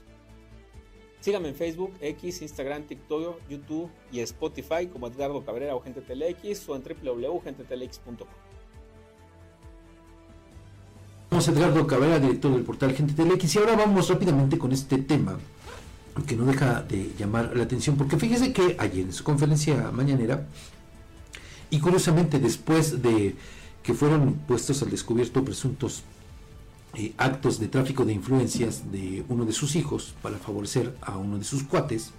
[1.20, 6.68] Síganme en Facebook, X, Instagram, TikTok, YouTube y Spotify como Edgardo Cabrera o Gente TeleX
[6.68, 6.82] o en
[11.34, 11.34] www.gentetelex.com.
[11.34, 15.36] Somos Edgardo Cabrera, director del portal Gente Telex y ahora vamos rápidamente con este tema
[16.28, 20.46] que no deja de llamar la atención, porque fíjese que ayer en su conferencia mañanera,
[21.70, 23.34] y curiosamente después de
[23.82, 26.04] que fueron puestos al descubierto presuntos
[26.94, 31.36] eh, actos de tráfico de influencias de uno de sus hijos para favorecer a uno
[31.36, 32.12] de sus cuates,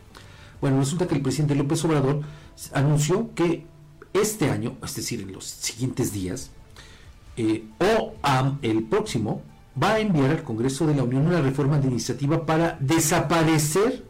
[0.60, 2.22] bueno, resulta que el presidente López Obrador
[2.74, 3.66] anunció que
[4.12, 6.52] este año, es decir, en los siguientes días,
[7.38, 8.14] eh, o
[8.62, 9.42] el próximo,
[9.82, 14.06] va a enviar al Congreso de la Unión una reforma de iniciativa para desaparecer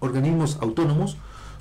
[0.00, 1.16] organismos autónomos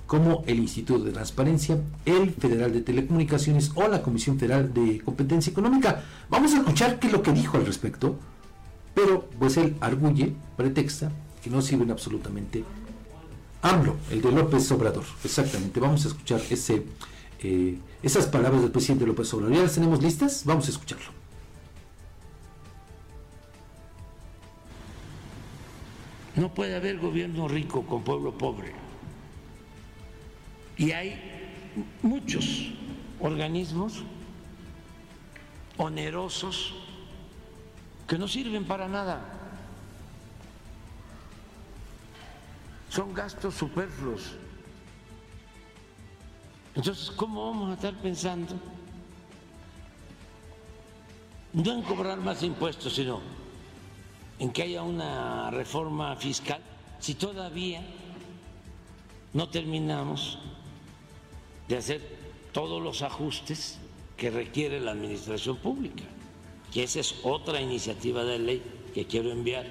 [0.08, 5.52] como el Instituto de Transparencia, el Federal de Telecomunicaciones o la Comisión Federal de Competencia
[5.52, 6.04] Económica.
[6.30, 8.18] Vamos a escuchar qué es lo que dijo al respecto,
[8.96, 11.12] pero pues él arguye, pretexta,
[11.44, 12.64] que no sirven absolutamente
[13.62, 15.04] AMLO, el de López Obrador.
[15.24, 16.84] Exactamente, vamos a escuchar ese,
[17.42, 19.56] eh, esas palabras del presidente López Obrador.
[19.56, 20.44] ¿Ya las tenemos listas?
[20.46, 21.12] Vamos a escucharlo.
[26.36, 28.74] No puede haber gobierno rico con pueblo pobre.
[30.78, 31.20] Y hay
[32.02, 32.72] muchos
[33.20, 34.04] organismos
[35.78, 36.76] onerosos
[38.08, 39.22] que no sirven para nada.
[42.90, 44.36] Son gastos superfluos.
[46.80, 48.56] Entonces, ¿cómo vamos a estar pensando
[51.52, 53.20] no en cobrar más impuestos, sino
[54.40, 56.62] en que haya una reforma fiscal.
[57.00, 57.82] Si todavía
[59.34, 60.40] no terminamos
[61.68, 62.18] de hacer
[62.54, 63.78] todos los ajustes
[64.16, 66.06] que requiere la administración pública,
[66.72, 68.64] que esa es otra iniciativa de ley
[68.94, 69.66] que quiero enviar.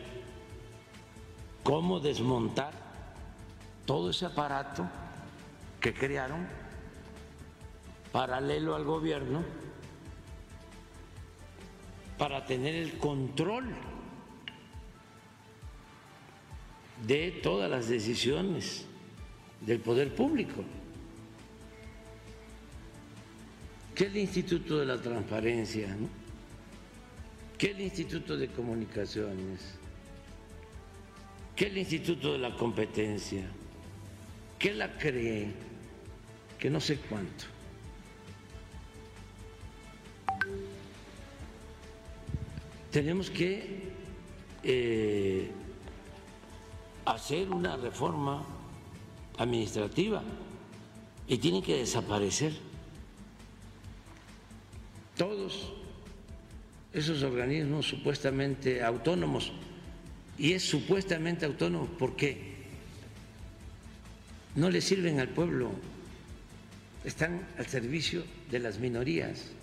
[1.62, 2.74] Cómo desmontar
[3.86, 4.86] todo ese aparato
[5.80, 6.57] que crearon
[8.12, 9.44] paralelo al gobierno
[12.16, 13.66] para tener el control
[17.06, 18.84] de todas las decisiones
[19.61, 20.64] del poder público.
[23.94, 25.88] ¿Qué es el Instituto de la Transparencia?
[25.88, 26.09] ¿no?
[27.56, 29.74] ¿Qué es el Instituto de Comunicaciones?
[31.56, 33.44] ¿Qué es el Instituto de la Competencia?
[34.59, 35.52] ¿Qué la cree?
[36.59, 37.57] Que no sé cuánto.
[42.91, 43.82] Tenemos que
[44.62, 45.51] eh,
[47.05, 48.45] hacer una reforma
[49.39, 50.22] administrativa
[51.26, 52.53] y tienen que desaparecer
[55.16, 55.72] todos
[56.93, 59.53] esos organismos supuestamente autónomos.
[60.39, 62.57] Y es supuestamente autónomo porque
[64.55, 65.70] no le sirven al pueblo,
[67.05, 69.57] están al servicio de las minorías.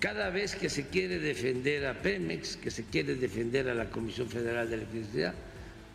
[0.00, 4.28] Cada vez que se quiere defender a Pemex, que se quiere defender a la Comisión
[4.28, 5.34] Federal de Electricidad,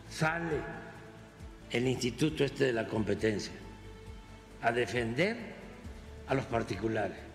[0.08, 0.60] sale
[1.70, 3.52] el Instituto este de la Competencia
[4.62, 5.36] a defender
[6.28, 7.26] a los particulares.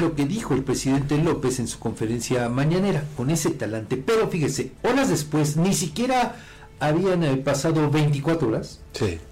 [0.00, 3.96] lo que dijo el presidente López en su conferencia mañanera, con ese talante.
[3.96, 6.36] Pero fíjese, horas después, ni siquiera
[6.80, 8.80] habían eh, pasado 24 horas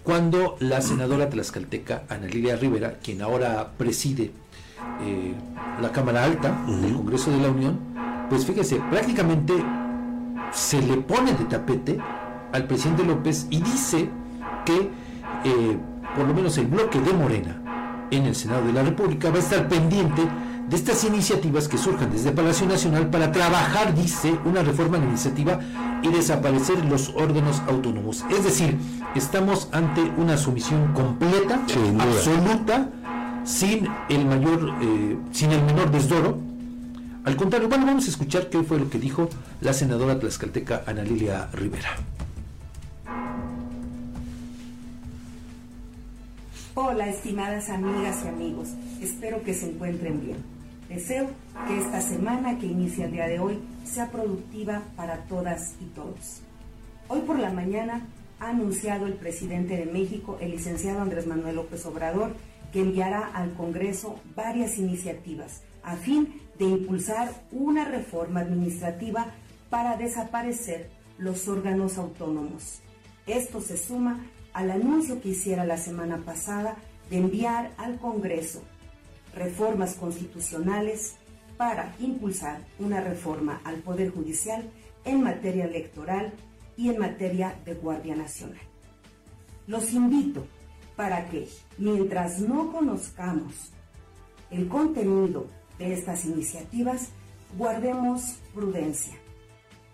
[0.02, 4.32] cuando la senadora tlaxcalteca Ana Lilia Rivera, quien ahora preside
[5.02, 5.34] eh,
[5.80, 7.78] la Cámara Alta del Congreso de la Unión,
[8.28, 9.52] pues fíjese, prácticamente
[10.52, 11.98] se le pone de tapete
[12.52, 14.08] al presidente López y dice
[14.64, 14.90] que
[15.44, 15.78] eh,
[16.16, 19.40] por lo menos el bloque de Morena en el Senado de la República va a
[19.40, 20.22] estar pendiente
[20.68, 25.60] de estas iniciativas que surjan desde Palacio Nacional para trabajar, dice, una reforma administrativa
[26.02, 28.24] y desaparecer los órganos autónomos.
[28.30, 28.78] Es decir,
[29.14, 31.60] estamos ante una sumisión completa,
[32.00, 32.88] absoluta,
[33.44, 36.38] sin el mayor, eh, sin el menor desdoro.
[37.24, 39.28] Al contrario, bueno, vamos a escuchar qué fue lo que dijo
[39.60, 41.90] la senadora tlaxcalteca Ana Lilia Rivera.
[46.74, 48.68] Hola, estimadas amigas y amigos.
[49.00, 50.53] Espero que se encuentren bien.
[50.88, 51.30] Deseo
[51.66, 56.42] que esta semana que inicia el día de hoy sea productiva para todas y todos.
[57.08, 58.06] Hoy por la mañana
[58.38, 62.34] ha anunciado el presidente de México, el licenciado Andrés Manuel López Obrador,
[62.70, 69.28] que enviará al Congreso varias iniciativas a fin de impulsar una reforma administrativa
[69.70, 72.80] para desaparecer los órganos autónomos.
[73.26, 76.76] Esto se suma al anuncio que hiciera la semana pasada
[77.10, 78.62] de enviar al Congreso
[79.34, 81.16] reformas constitucionales
[81.56, 84.70] para impulsar una reforma al Poder Judicial
[85.04, 86.32] en materia electoral
[86.76, 88.60] y en materia de Guardia Nacional.
[89.66, 90.46] Los invito
[90.96, 93.72] para que, mientras no conozcamos
[94.50, 95.46] el contenido
[95.78, 97.08] de estas iniciativas,
[97.56, 99.14] guardemos prudencia.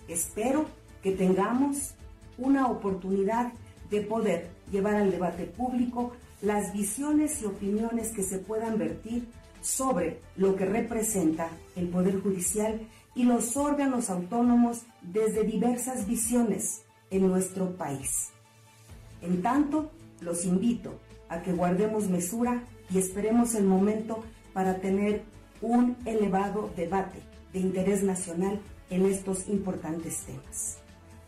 [0.09, 0.67] Espero
[1.03, 1.95] que tengamos
[2.37, 3.53] una oportunidad
[3.91, 6.13] de poder llevar al debate público
[6.43, 9.29] las visiones y opiniones que se puedan vertir
[9.61, 12.81] sobre lo que representa el Poder Judicial
[13.15, 18.31] y los órganos autónomos desde diversas visiones en nuestro país.
[19.21, 22.63] En tanto, los invito a que guardemos mesura
[22.93, 25.23] y esperemos el momento para tener
[25.61, 27.21] un elevado debate
[27.53, 30.79] de interés nacional en estos importantes temas.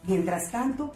[0.05, 0.95] Mientras tanto,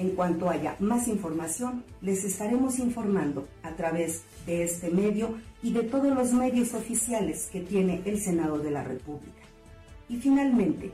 [0.00, 5.82] en cuanto haya más información, les estaremos informando a través de este medio y de
[5.82, 9.42] todos los medios oficiales que tiene el Senado de la República.
[10.08, 10.92] Y finalmente,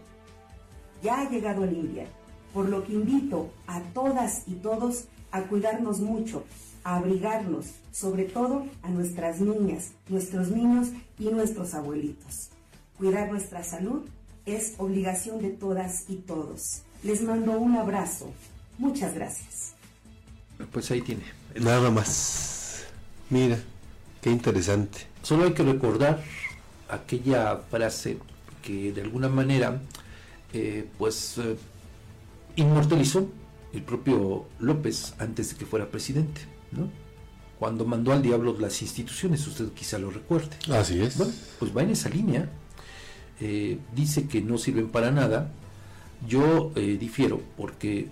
[1.05, 2.13] ya ha llegado el invierno,
[2.53, 6.43] por lo que invito a todas y todos a cuidarnos mucho,
[6.83, 10.89] a abrigarnos, sobre todo a nuestras niñas, nuestros niños
[11.21, 12.51] y nuestros abuelitos.
[12.99, 14.03] Cuidar nuestra salud
[14.47, 16.83] es obligación de todas y todos.
[17.05, 18.33] Les mando un abrazo
[18.79, 19.75] Muchas gracias.
[20.73, 21.23] Pues ahí tiene.
[21.55, 22.85] Nada más.
[23.31, 23.59] Mira,
[24.23, 25.07] qué interesante.
[25.23, 26.23] Solo hay que recordar
[26.89, 28.19] aquella frase
[28.63, 29.81] que de alguna manera
[30.53, 31.57] eh, pues eh,
[32.57, 33.29] inmortalizó
[33.73, 36.89] el propio López antes de que fuera presidente, ¿no?
[37.59, 40.57] Cuando mandó al diablo las instituciones, usted quizá lo recuerde.
[40.71, 41.17] Así es.
[41.17, 42.49] Bueno, pues va en esa línea.
[43.41, 45.51] Eh, dice que no sirven para nada.
[46.27, 48.09] Yo difiero porque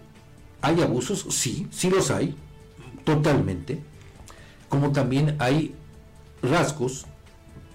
[0.64, 1.26] ¿Hay abusos?
[1.28, 2.34] Sí, sí los hay,
[3.04, 3.80] totalmente.
[4.70, 5.74] Como también hay
[6.42, 7.04] rasgos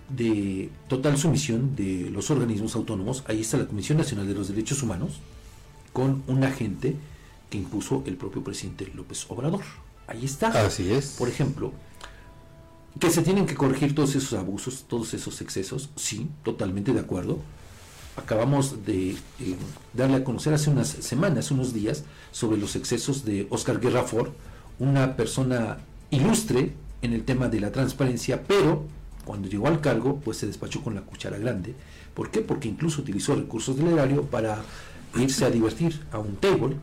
[0.09, 3.23] de total sumisión de los organismos autónomos.
[3.27, 5.19] Ahí está la Comisión Nacional de los Derechos Humanos
[5.93, 6.95] con un agente
[7.51, 9.61] que impuso el propio presidente López Obrador.
[10.07, 10.47] Ahí está.
[10.47, 11.15] Así es.
[11.19, 11.71] Por ejemplo,
[12.99, 17.37] que se tienen que corregir todos esos abusos, todos esos excesos, sí, totalmente de acuerdo
[18.19, 19.17] acabamos de eh,
[19.93, 24.29] darle a conocer hace unas semanas, unos días, sobre los excesos de Oscar Guerra Ford,
[24.77, 25.79] una persona
[26.11, 28.83] ilustre en el tema de la transparencia, pero
[29.25, 31.75] cuando llegó al cargo, pues se despachó con la cuchara grande.
[32.13, 32.41] ¿Por qué?
[32.41, 34.61] Porque incluso utilizó recursos del erario para
[35.15, 36.75] irse a divertir a un table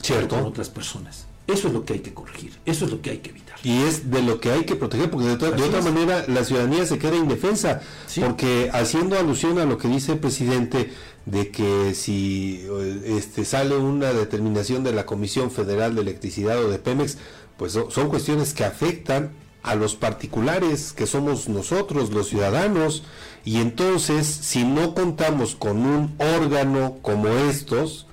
[0.00, 0.36] ¿Cierto?
[0.36, 1.26] con otras personas.
[1.52, 3.56] Eso es lo que hay que corregir, eso es lo que hay que evitar.
[3.62, 6.98] Y es de lo que hay que proteger, porque de, otra manera la ciudadanía se
[6.98, 8.20] queda indefensa, Sí.
[8.20, 10.92] porque haciendo alusión a lo que dice el presidente
[11.26, 16.68] de que si eh, este sale una determinación de la Comisión Federal de Electricidad o
[16.70, 17.18] de Pemex,
[17.58, 19.32] pues so- son cuestiones que afectan
[19.62, 23.02] a los particulares que somos nosotros, los ciudadanos,
[23.44, 28.06] y entonces si no contamos con un órgano como estos,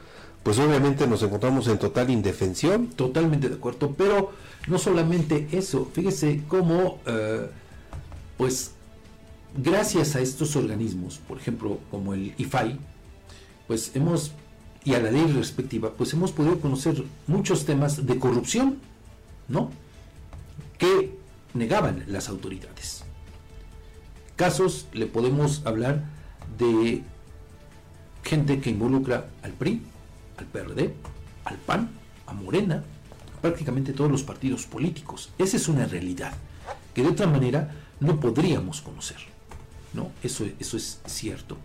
[0.48, 2.88] pues obviamente nos encontramos en total indefensión.
[2.88, 4.32] Totalmente de acuerdo, pero
[4.68, 7.50] no solamente eso, fíjese cómo, eh,
[8.38, 8.72] pues,
[9.58, 12.80] gracias a estos organismos, por ejemplo, como el IFAI,
[13.68, 14.32] pues hemos,
[14.86, 18.78] y a la ley respectiva, pues hemos podido conocer muchos temas de corrupción,
[19.50, 19.70] ¿no?
[20.78, 21.14] Que
[21.56, 23.04] negaban las autoridades.
[24.38, 26.06] Casos, le podemos hablar
[26.58, 27.04] de
[28.24, 29.82] gente que involucra al PRI,
[30.38, 30.94] al PRD,
[31.46, 31.90] al PAN,
[32.26, 32.84] a Morena,
[33.42, 35.32] prácticamente todos los partidos políticos.
[35.38, 36.34] Esa es una realidad
[36.94, 39.18] que de otra manera no podríamos conocer.
[39.94, 40.12] ¿no?
[40.24, 41.58] Eso, eso es cierto.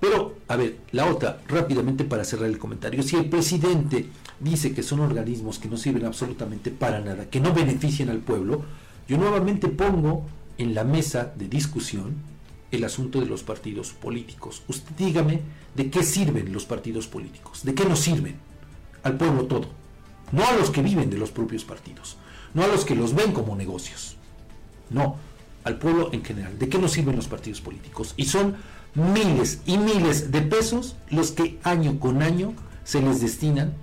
[0.00, 4.06] Pero, a ver, la otra, rápidamente para cerrar el comentario, si el presidente
[4.40, 8.64] dice que son organismos que no sirven absolutamente para nada, que no benefician al pueblo,
[9.08, 10.26] yo nuevamente pongo
[10.58, 12.14] en la mesa de discusión
[12.74, 14.62] el asunto de los partidos políticos.
[14.68, 15.40] Usted dígame
[15.74, 18.36] de qué sirven los partidos políticos, de qué nos sirven
[19.02, 19.68] al pueblo todo,
[20.32, 22.16] no a los que viven de los propios partidos,
[22.54, 24.16] no a los que los ven como negocios,
[24.90, 25.16] no,
[25.64, 26.58] al pueblo en general.
[26.58, 28.14] ¿De qué nos sirven los partidos políticos?
[28.16, 28.56] Y son
[28.94, 32.54] miles y miles de pesos los que año con año
[32.84, 33.74] se les destinan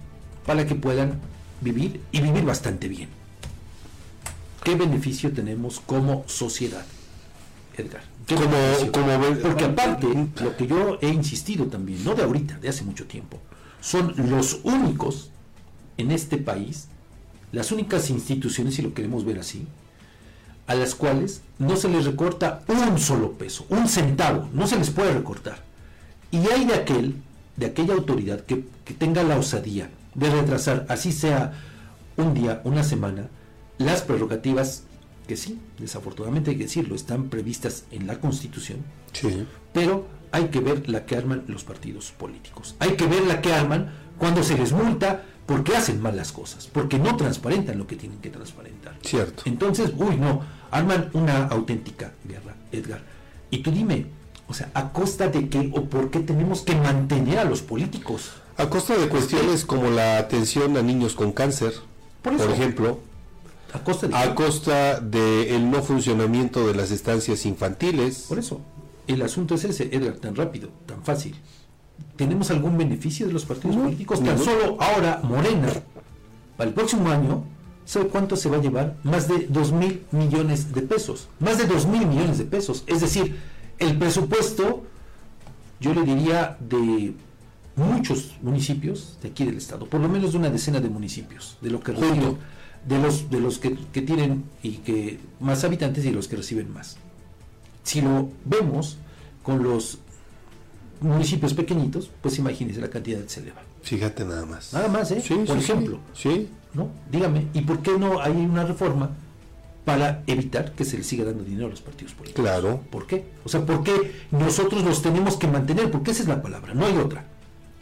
[0.45, 1.19] para que puedan
[1.61, 3.09] vivir y vivir bastante bien.
[4.63, 6.85] ¿Qué beneficio tenemos como sociedad,
[7.77, 8.10] Edgar?
[8.27, 10.07] ¿Qué Como- como Porque aparte,
[10.41, 13.39] lo que yo he insistido también, no de ahorita, de hace mucho tiempo,
[13.81, 15.31] son los únicos
[15.97, 16.87] en este país,
[17.51, 19.67] las únicas instituciones, si lo queremos ver así,
[20.67, 24.89] a las cuales no se les recorta un solo peso, un centavo, no se les
[24.91, 25.63] puede recortar.
[26.29, 27.15] Y hay de aquel,
[27.57, 31.53] de aquella autoridad que, que tenga la osadía de retrasar, así sea
[32.17, 33.27] un día, una semana,
[33.77, 34.83] las prerrogativas
[35.31, 38.79] que sí, desafortunadamente hay que decirlo, están previstas en la Constitución,
[39.13, 39.47] Sí.
[39.71, 42.75] pero hay que ver la que arman los partidos políticos.
[42.79, 46.67] Hay que ver la que arman cuando se les multa porque hacen mal las cosas,
[46.67, 48.97] porque no transparentan lo que tienen que transparentar.
[49.03, 49.43] Cierto.
[49.45, 53.01] Entonces, uy, no, arman una auténtica guerra, Edgar.
[53.51, 54.07] Y tú dime,
[54.49, 58.31] o sea, ¿a costa de qué o por qué tenemos que mantener a los políticos?
[58.57, 61.73] A costa de cuestiones como la atención a niños con cáncer,
[62.21, 62.99] Por por, ejemplo,
[63.73, 68.25] ¿A costa de a del no funcionamiento de las estancias infantiles.
[68.27, 68.61] Por eso,
[69.07, 71.35] el asunto es ese, Edgar, tan rápido, tan fácil.
[72.15, 74.23] ¿Tenemos algún beneficio de los partidos No, políticos?
[74.23, 75.69] Tan solo ahora Morena,
[76.57, 77.43] para el próximo año,
[77.85, 78.97] ¿sabe cuánto se va a llevar?
[79.03, 81.29] Más de 2 mil millones de pesos.
[81.39, 82.83] Más de 2 mil millones de pesos.
[82.87, 83.37] Es decir,
[83.79, 84.83] el presupuesto,
[85.79, 87.13] yo le diría, de
[87.75, 91.69] muchos municipios de aquí del estado, por lo menos de una decena de municipios, de
[91.69, 92.37] lo que Junto.
[92.87, 96.71] De los, de los que, que tienen y que más habitantes y los que reciben
[96.73, 96.97] más
[97.83, 98.97] si lo vemos
[99.43, 99.97] con los
[100.99, 103.61] municipios pequeñitos, pues imagínense la cantidad que se eleva.
[103.81, 104.71] Fíjate nada más.
[104.73, 105.21] Nada más, ¿eh?
[105.25, 105.63] Sí, Por sí.
[105.63, 106.47] ejemplo, Sí.
[106.75, 106.89] ¿no?
[107.11, 109.09] Dígame, ¿y por qué no hay una reforma
[109.83, 112.43] para evitar que se le siga dando dinero a los partidos políticos?
[112.45, 112.81] Claro.
[112.91, 113.25] ¿Por qué?
[113.43, 115.89] O sea, ¿por qué nosotros los tenemos que mantener?
[115.89, 117.25] Porque esa es la palabra, no hay otra.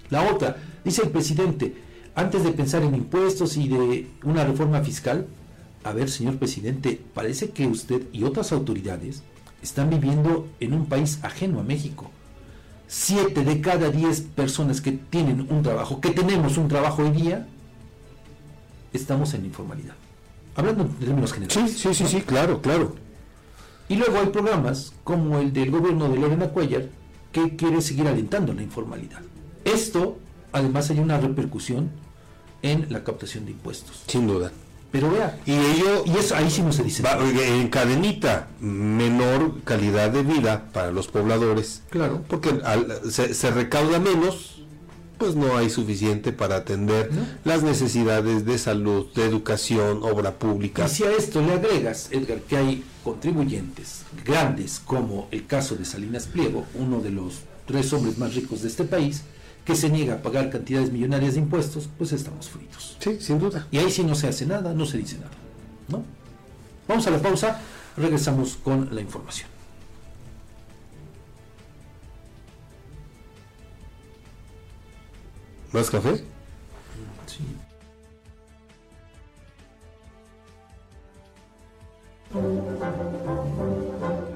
[0.10, 1.76] La otra, dice el presidente,
[2.20, 5.26] antes de pensar en impuestos y de una reforma fiscal,
[5.86, 9.24] a ver, señor presidente, parece que usted y otras autoridades
[9.64, 12.12] están viviendo en un país ajeno a México.
[12.88, 17.48] Siete de cada diez personas que tienen un trabajo, que tenemos un trabajo hoy día,
[18.92, 19.94] estamos en informalidad.
[20.56, 21.78] Hablando en términos Sí, generales.
[21.78, 22.96] sí, sí, sí, claro, claro.
[23.88, 26.90] Y luego hay programas como el del gobierno de Lorena Cuellar
[27.32, 29.22] que quiere seguir alentando la informalidad.
[29.64, 30.18] Esto,
[30.52, 31.90] además, hay una repercusión
[32.62, 34.04] en la captación de impuestos.
[34.08, 34.52] Sin duda.
[34.92, 37.04] Pero vea, Y ello y eso ahí sí no se dice.
[37.04, 41.84] va, en cadenita menor calidad de vida para los pobladores.
[41.92, 42.24] Claro.
[42.28, 44.64] Porque al- se, se recauda menos,
[45.20, 47.22] pues no hay suficiente para atender ¿No?
[47.44, 50.86] las necesidades de salud, de educación, obra pública.
[50.86, 55.86] Y si a esto le agregas, Edgar, que hay contribuyentes grandes, como el caso de
[55.86, 59.22] Salinas Pliego, uno de los tres hombres más ricos de este país,
[59.70, 62.98] que se niega a pagar cantidades millonarias de impuestos, pues estamos fritos.
[63.00, 63.68] Sí, sin duda.
[63.70, 65.30] Y ahí sí no se hace nada, no se dice nada.
[65.90, 66.04] ¿no?
[66.88, 67.62] Vamos a la pausa,
[67.96, 69.48] regresamos con la información.
[75.72, 76.24] ¿Más café?
[77.28, 77.44] Sí.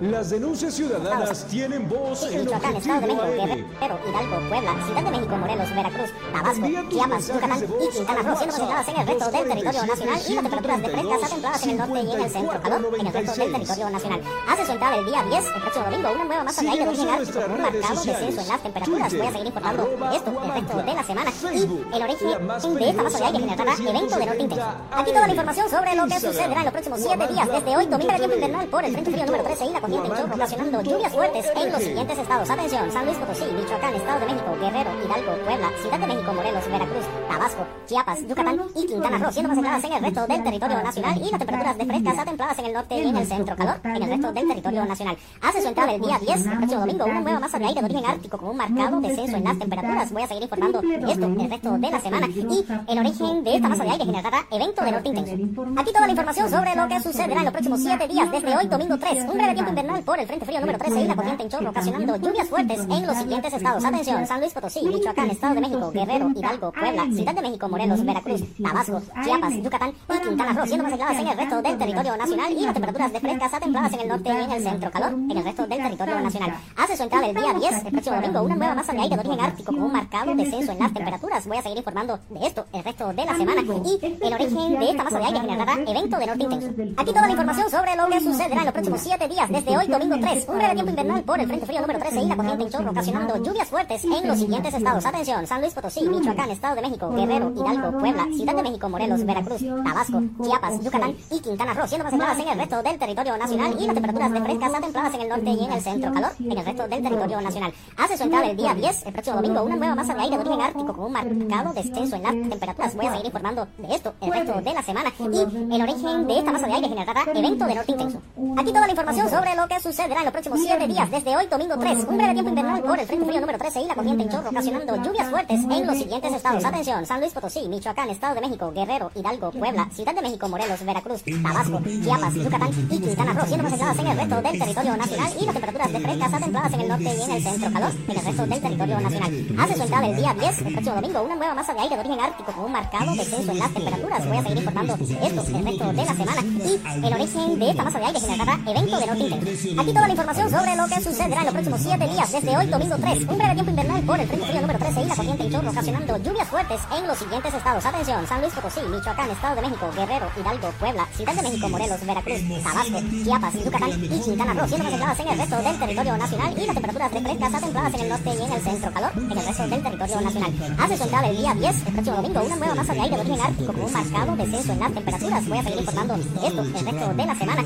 [0.04, 5.12] Las denuncias ciudadanas tienen voz en Michoacán, Estado de México, Guerrero, Hidalgo, Puebla, Ciudad de
[5.12, 9.48] México, Morelos, Veracruz, Tabasco, Chiapas, Yucatán y Quintana Roo, siendo presentadas en el resto del
[9.48, 12.62] territorio nacional y las temperaturas de frescas templadas en el norte y en el centro,
[12.62, 14.22] calor en el resto del territorio nacional.
[14.50, 16.90] Hace su entrada el día 10, el próximo domingo, una nueva masa de aire de
[16.90, 19.14] origen ártico con un marcado descenso en las temperaturas.
[19.14, 22.90] Voy a seguir informando de esto el resto de la semana y el origen de
[22.90, 24.68] esta masa de aire generará evento de norte intenso.
[24.92, 27.86] Aquí toda la información sobre lo que sucederá en los próximos 7 días, desde hoy,
[27.86, 31.14] domingo de tiempo invernal por el frente frío número 13 y la chorro, ocasionando lluvias
[31.14, 32.50] fuertes en los siguientes estados.
[32.50, 36.66] Atención, San Luis Potosí, Michoacán, Estado de México, Guerrero, Hidalgo, Puebla, Ciudad de México, Morelos,
[36.68, 41.18] Veracruz, Tabasco, Chiapas, Yucatán y Quintana Roo, siendo más en el resto del territorio nacional
[41.18, 43.80] y las temperaturas de frescas a templadas en el norte y en el centro, calor
[43.84, 45.18] en el resto del territorio nacional.
[45.42, 47.86] Hace su entrada el día 10, el próximo domingo, una nueva masa de aire de
[47.86, 50.12] origen ártico con un marcado descenso en las temperaturas.
[50.12, 52.28] Voy a seguir informando de esto el resto de la semana.
[52.28, 55.82] Y el origen de esta masa de aire generará evento de norte intenso.
[55.82, 58.68] Aquí toda la información sobre lo que sucederá en los próximos 7 días, desde hoy,
[58.68, 61.44] domingo 3, un breve tiempo invernal por el frente frío número 13 y la corriente
[61.44, 63.84] en chorro, ocasionando lluvias fuertes en los siguientes estados.
[63.84, 68.06] Atención, San Luis Potosí, Michoacán, Estado de México, Guerrero, Hidalgo, Puebla, Ciudad de México, Morelos,
[68.06, 72.18] Veracruz, Tabasco, Chiapas, Yucatán y Quintana Roo, siendo más aisladas en el resto del territorio
[72.18, 74.92] nacional y las temperaturas de frescas a templadas en el norte y en el centro,
[74.92, 76.54] calor en el resto del territorio nacional.
[76.76, 79.22] Hace su entrada el día 10, el próximo domingo, una nueva masa de aire de
[79.22, 81.48] origen ártico con un marcado descenso en las temperaturas.
[81.48, 84.90] Voy a seguir informando de esto el resto de la semana y el origen de
[84.90, 86.68] esta masa de aire generará evento de norte intenso.
[86.98, 89.88] Aquí toda la información sobre lo que sucederá en los próximos 7 días, desde hoy,
[89.88, 92.64] domingo 3, un breve tiempo invernal por el frente frío número 13 y la corriente
[92.66, 95.06] en chorro, ocasionando lluvias fuertes en los siguientes estados.
[95.06, 99.26] Atención, San Luis Potosí, Michoacán, Estado de México, Guerrero, Hidalgo, Puebla, Ciudad de México, Morelos,
[99.26, 103.76] Veracruz, Tabasco, Chiapas, Yucatán y Quintana Roo, siendo más en el resto del territorio nacional
[103.80, 106.32] y las temperaturas de frescas a templadas en el norte y en el centro, calor
[106.40, 107.74] en el resto del territorio nacional.
[107.98, 110.42] Hace su entrada el día 10, el próximo domingo, una nueva masa de aire de
[110.42, 112.96] origen ártico con un marcado descenso en las temperaturas.
[112.96, 116.40] Voy a seguir informando de esto el resto de la semana y el origen de
[116.40, 118.22] esta masa de aire generará evento de norte intenso.
[118.58, 121.48] Aquí toda la información sobre lo que sucederá en los próximos 7 días, desde hoy,
[121.48, 124.24] domingo 3, un breve tiempo invernal por el frente frío número 13 y la corriente
[124.24, 126.66] en chorro, ocasionando lluvias fuertes en los siguientes estados.
[126.66, 130.84] Atención, San Luis Potosí, Michoacán, Estado de México, Guerrero, Hidalgo, Puebla, Ciudad de México, Morelos,
[130.86, 135.34] Veracruz, Tabasco, Chiapas, Yucatán y Quintana Roo, siendo aisladas en el resto del territorio nacional
[135.40, 137.92] y las temperaturas de frescas a templadas en el norte y en el centro, calor
[138.08, 139.56] en el resto del territorio nacional.
[139.60, 142.02] Hace su entrada el día 10, el próximo domingo, una nueva masa de aire de
[142.02, 144.28] origen ártico con un marcado descenso en las temperaturas.
[144.28, 147.84] Voy a seguir informando esto el resto de la semana y el origen de esta
[147.84, 149.82] masa de aire generará evento de norte intenso.
[149.82, 152.66] Aquí toda la información sobre lo que sucederá en los próximos 7 días, desde hoy,
[152.68, 155.44] domingo 3, un breve tiempo invernal por el frente frío número 13 y la corriente
[155.44, 157.86] en chorro, ocasionando lluvias fuertes en los siguientes estados.
[157.86, 162.06] Atención, San Luis Potosí, Michoacán, Estado de México, Guerrero, Hidalgo, Puebla, Ciudad de México, Morelos,
[162.06, 166.18] Veracruz, Tabasco, Chiapas, Yucatán y Quintana Roo, siendo más aisladas en el resto del territorio
[166.18, 168.94] nacional y las temperaturas de frescas a templadas en el norte y en el centro,
[168.94, 170.54] calor en el resto del territorio nacional.
[170.80, 173.22] Hace su entrada el día 10, el próximo domingo, una nueva masa de aire de
[173.22, 175.48] origen ártico con un marcado descenso en las temperaturas.
[175.48, 177.64] Voy a seguir informando esto el resto de la semana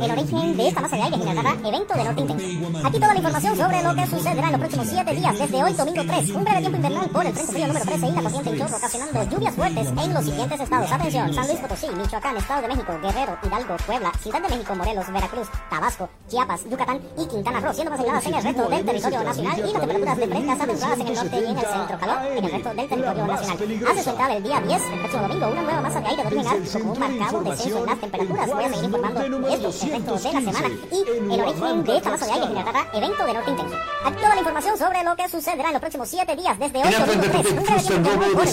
[0.00, 2.86] y el origen de esta masa de aire generará evento de norte intenso.
[2.86, 5.72] Aquí toda la información sobre lo que sucederá en los próximos 7 días, desde hoy,
[5.72, 8.59] domingo 3, un breve tiempo invernal por el frente frío número 13 y la corriente
[8.66, 10.92] ocasionando lluvias fuertes en los siguientes estados.
[10.92, 15.12] Atención, San Luis Potosí, Michoacán, Estado de México, Guerrero, Hidalgo, Puebla, Ciudad de México, Morelos,
[15.12, 19.58] Veracruz, Tabasco, Chiapas, Yucatán y Quintana Roo, siendo más en el resto del territorio nacional
[19.58, 22.26] y las temperaturas de frescas a templadas en el norte y en el centro, calor
[22.26, 23.58] en el resto del territorio nacional.
[23.90, 26.28] Hace su entrada el día 10, el próximo domingo, una nueva masa de aire de
[26.28, 28.50] origen ártico con un marcado descenso en las temperaturas.
[28.50, 31.96] Voy a seguir informando de esto el resto de la semana y el origen de
[31.96, 33.76] esta masa de aire generará evento de norte intenso.
[34.04, 36.94] Aquí toda la información sobre lo que sucederá en los próximos 7 días, desde hoy,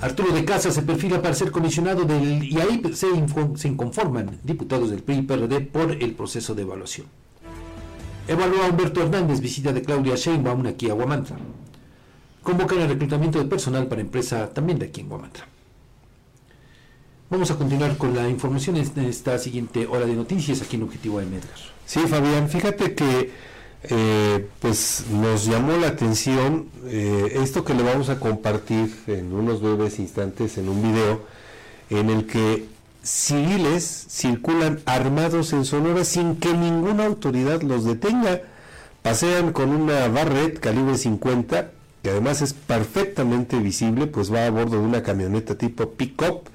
[0.02, 3.08] Arturo de Casa se perfila para ser comisionado del y ahí se,
[3.56, 7.08] se inconforman diputados del PRI y PRD por el proceso de evaluación.
[8.28, 11.38] Evalúa Humberto Hernández, visita de Claudia Sheinbaum aquí a Huamantla.
[12.44, 15.46] Convocan el reclutamiento de personal para empresa también de aquí en Huamantla.
[17.34, 21.18] Vamos a continuar con la información en esta siguiente hora de noticias aquí en Objetivo
[21.18, 21.58] de Medgar.
[21.84, 23.32] Sí, Fabián, fíjate que
[23.86, 29.64] eh, pues nos llamó la atención eh, esto que le vamos a compartir en unos
[29.64, 31.24] breves instantes en un video
[31.90, 32.68] en el que
[33.02, 38.42] civiles circulan armados en Sonora sin que ninguna autoridad los detenga.
[39.02, 41.72] Pasean con una Barrett calibre 50,
[42.04, 46.53] que además es perfectamente visible, pues va a bordo de una camioneta tipo pick-up,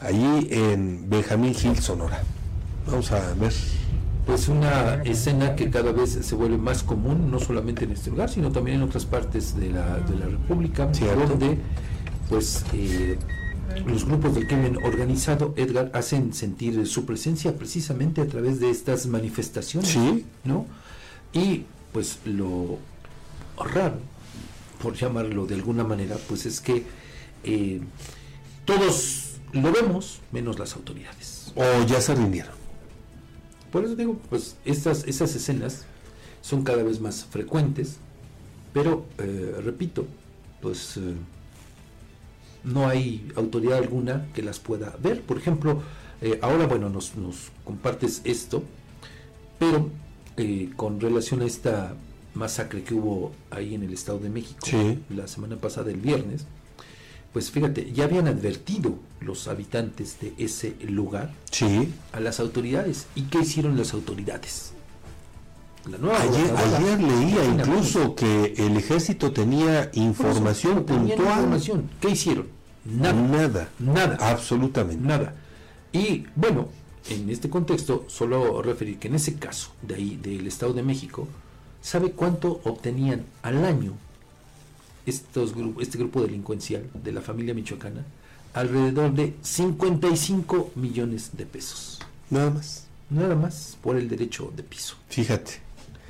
[0.00, 2.22] allí en Benjamín Hill, Sonora.
[2.86, 3.52] Vamos a ver.
[4.26, 8.28] Pues una escena que cada vez se vuelve más común, no solamente en este lugar,
[8.28, 11.58] sino también en otras partes de la, de la República, donde
[12.28, 13.18] pues eh,
[13.86, 19.06] los grupos del crimen organizado, Edgar, hacen sentir su presencia precisamente a través de estas
[19.06, 19.88] manifestaciones.
[19.88, 20.26] Sí.
[20.44, 20.66] ¿No?
[21.32, 22.78] Y pues lo
[23.58, 23.96] raro,
[24.82, 26.84] por llamarlo de alguna manera, pues es que
[27.44, 27.80] eh,
[28.66, 31.52] todos lo vemos, menos las autoridades.
[31.56, 32.52] O ya se rindieron.
[33.70, 35.84] Por eso digo, pues estas, esas escenas
[36.40, 37.98] son cada vez más frecuentes,
[38.72, 40.06] pero eh, repito,
[40.62, 41.14] pues eh,
[42.64, 45.20] no hay autoridad alguna que las pueda ver.
[45.22, 45.82] Por ejemplo,
[46.22, 48.62] eh, ahora, bueno, nos, nos, compartes esto,
[49.58, 49.90] pero
[50.76, 51.94] con relación a esta
[52.34, 55.00] masacre que hubo ahí en el Estado de México Sí.
[55.10, 56.46] la semana pasada, el viernes,
[57.38, 61.88] pues fíjate, ya habían advertido los habitantes de ese lugar Sí.
[62.10, 63.06] a las autoridades.
[63.14, 64.72] ¿Y qué hicieron las autoridades?
[65.88, 71.12] La nueva Ayer, ayer leía incluso que el ejército tenía información puntual.
[71.20, 71.88] información.
[72.00, 72.48] ¿Qué hicieron?
[72.84, 73.12] Nada.
[73.12, 73.68] Nada.
[73.78, 74.16] Nada.
[74.20, 75.06] Absolutamente.
[75.06, 75.36] Nada.
[75.92, 76.66] Y bueno,
[77.08, 81.28] en este contexto, solo referir que en ese caso de ahí, del Estado de México,
[81.82, 83.92] ¿sabe cuánto obtenían al año
[85.08, 88.04] estos gru- este grupo delincuencial de la familia michoacana?
[88.54, 92.00] Alrededor de 55 millones de pesos.
[92.30, 92.84] Nada más.
[93.10, 94.96] Nada más por el derecho de piso.
[95.08, 95.60] Fíjate.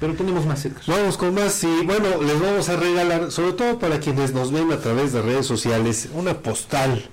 [0.01, 0.81] Pero tenemos más cerca.
[0.87, 4.71] Vamos con más y bueno, les vamos a regalar, sobre todo para quienes nos ven
[4.73, 7.05] a través de redes sociales, una postal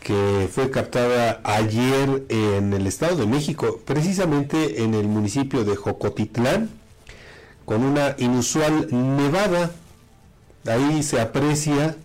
[0.00, 6.70] que fue captada ayer en el Estado de México, precisamente en el municipio de Jocotitlán,
[7.64, 9.72] con una inusual nevada.
[10.66, 11.96] Ahí se aprecia.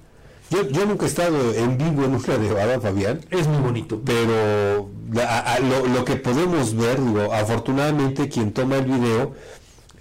[0.50, 3.20] Yo, yo nunca he estado en vivo en una nevada, Fabián.
[3.32, 4.00] Es muy bonito.
[4.06, 4.90] Pero
[5.22, 9.34] a- a- lo, lo que podemos ver, digo, afortunadamente quien toma el video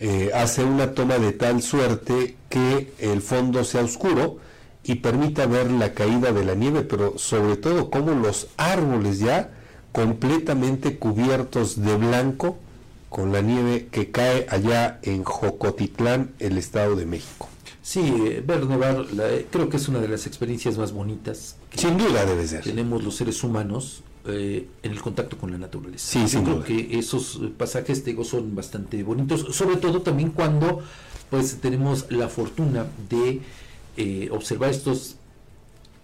[0.01, 4.37] eh, hace una toma de tal suerte que el fondo sea oscuro
[4.83, 9.51] y permita ver la caída de la nieve, pero sobre todo como los árboles ya
[9.93, 12.59] completamente cubiertos de blanco
[13.09, 17.49] con la nieve que cae allá en Jocotitlán, el Estado de México.
[17.87, 18.01] Sí,
[18.47, 22.25] ver nevar la- creo que es una de las experiencias más bonitas que Sin duda
[22.25, 22.63] debe ser.
[22.65, 26.07] tenemos los seres humanos eh, en el contacto con la naturaleza.
[26.13, 26.65] Sí, Yo sin creo duda.
[26.65, 30.81] que esos pasajes digo, son bastante bonitos, sobre todo también cuando
[31.29, 33.43] pues tenemos la fortuna de
[33.99, 35.17] eh, observar estos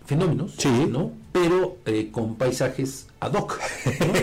[0.05, 0.69] fenómenos, Sí.
[0.87, 1.13] ¿no?
[1.33, 3.59] Pero eh, con paisajes ad hoc.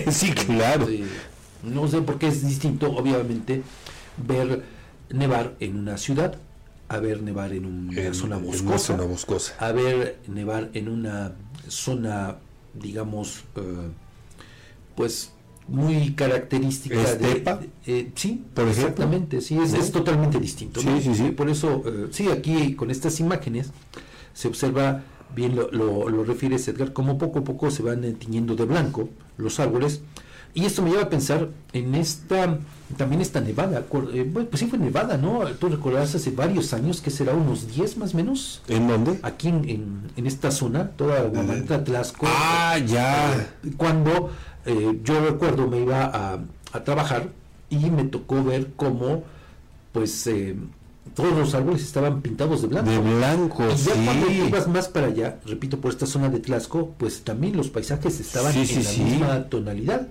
[0.05, 0.11] ¿no?
[0.11, 0.87] Sí, claro.
[0.89, 1.03] Eh,
[1.63, 3.63] no sé por qué es distinto, obviamente,
[4.27, 4.63] ver
[5.09, 6.37] nevar en una ciudad
[6.89, 9.53] a ver nevar en una En- zona en una boscosa, zona boscosa.
[9.59, 11.33] a ver nevar en una
[11.67, 12.37] zona,
[12.73, 13.61] digamos, eh,
[14.95, 15.31] pues
[15.67, 17.57] muy característica de- ¿Estepa?
[17.57, 18.81] de- eh, sí, Por ejemplo.
[18.83, 20.79] exactamente, sí, es, totalmente distinto.
[20.79, 21.01] Sí, ¿no?
[21.01, 21.31] sí, sí.
[21.31, 23.71] Por eso, eh, sí, aquí con estas imágenes
[24.33, 25.03] se observa
[25.35, 28.63] bien lo, lo, lo refieres Edgar, como poco a poco se van eh, tiñendo de
[28.63, 30.01] blanco los árboles.
[30.57, 32.57] Y esto me lleva a pensar en esta,
[32.97, 35.45] también esta nevada, eh, pues sí fue nevada, ¿no?
[35.59, 39.19] Tú recordarás hace varios años, que será unos 10 más o menos, ¿En dónde?
[39.21, 42.25] aquí en, en, en esta zona, toda Guamantla, Tlaxco.
[42.27, 43.35] Ah, ya.
[43.35, 44.31] eh, Cuando
[44.65, 46.39] eh, yo recuerdo me iba a,
[46.73, 47.29] a trabajar
[47.69, 49.25] y me tocó ver cómo,
[49.91, 50.55] pues, eh,
[51.13, 52.89] todos los árboles estaban pintados de blanco.
[52.89, 54.43] De blanco, Y ya cuando sí.
[54.47, 58.53] ibas más para allá, repito, por esta zona de Tlaxco, pues también los paisajes estaban
[58.53, 59.01] Sí, en sí, la sí.
[59.03, 60.07] misma tonalidad.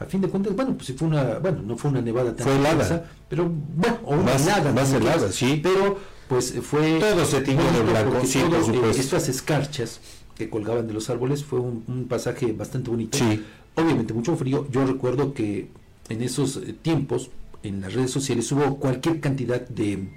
[0.00, 2.44] A fin de cuentas, bueno, pues sí fue una, bueno, no fue una nevada tan
[2.46, 3.10] Fue helada.
[3.28, 5.60] pero bueno, o una Más- helada, más helada, sí.
[5.62, 5.98] Pero
[6.28, 9.00] pues fue Todo se tiñó de blanco, sí, todo, por eh, supuesto.
[9.00, 10.00] estas escarchas
[10.36, 13.16] que colgaban de los árboles fue un, un pasaje bastante bonito.
[13.18, 13.44] Sí.
[13.76, 14.66] Obviamente mucho frío.
[14.70, 15.68] Yo recuerdo que
[16.08, 17.30] en esos eh, tiempos
[17.62, 20.08] en las redes sociales hubo cualquier cantidad de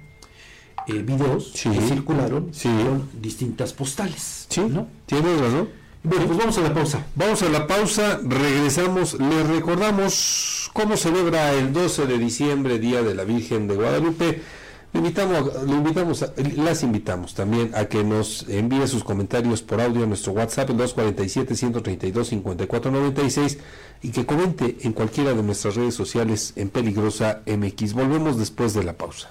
[0.88, 1.70] eh, videos Sí.
[1.70, 2.68] que circularon Sí.
[2.68, 4.46] con distintas postales.
[4.48, 4.88] Sí, ¿no?
[5.06, 5.68] tienes razón.
[6.04, 7.04] Bueno, pues vamos a la pausa.
[7.16, 13.16] Vamos a la pausa, regresamos, les recordamos cómo celebra el 12 de diciembre, Día de
[13.16, 14.40] la Virgen de Guadalupe.
[14.92, 16.24] Le invitamos, le invitamos
[16.56, 20.78] las invitamos también a que nos envíe sus comentarios por audio a nuestro WhatsApp, el
[20.78, 23.58] 247-132-5496,
[24.00, 27.92] y que comente en cualquiera de nuestras redes sociales en Peligrosa MX.
[27.92, 29.30] Volvemos después de la pausa.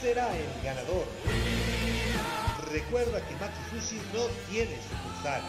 [0.00, 1.06] será el ganador.
[2.72, 5.40] Recuerda que Maki Sushi no tiene sucursal.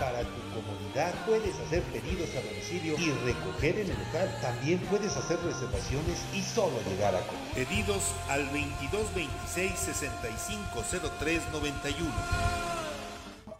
[0.00, 4.36] Para tu comodidad puedes hacer pedidos a domicilio y recoger en el local.
[4.42, 7.20] También puedes hacer reservaciones y solo llegar a.
[7.54, 12.12] Pedidos al 2226 650391.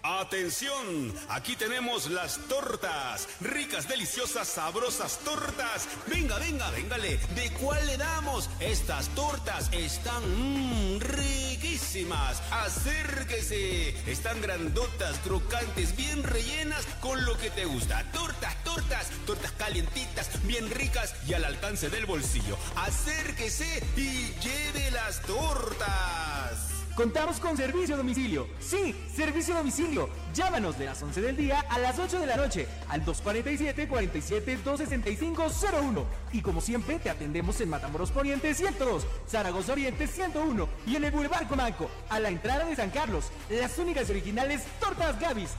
[0.02, 5.86] Atención, aquí tenemos las tortas, ricas, deliciosas, sabrosas tortas.
[6.06, 8.48] Venga, venga, véngale, ¿de cuál le damos?
[8.60, 12.40] Estas tortas están mmm, riquísimas.
[12.50, 18.02] Acérquese, están grandotas, crocantes, bien rellenas con lo que te gusta.
[18.12, 22.56] Tortas, tortas, tortas calientitas, bien ricas y al alcance del bolsillo.
[22.74, 26.79] Acérquese y lleve las tortas.
[27.00, 28.46] Contamos con servicio domicilio.
[28.58, 30.10] Sí, servicio domicilio.
[30.34, 36.04] Llámanos de las 11 del día a las 8 de la noche al 247-47-265-01.
[36.34, 41.10] Y como siempre, te atendemos en Matamoros Poniente 102, Zaragoza Oriente 101 y en el
[41.10, 43.30] Boulevard Comanco, a la entrada de San Carlos.
[43.48, 45.52] Las únicas originales Tortas Gavis.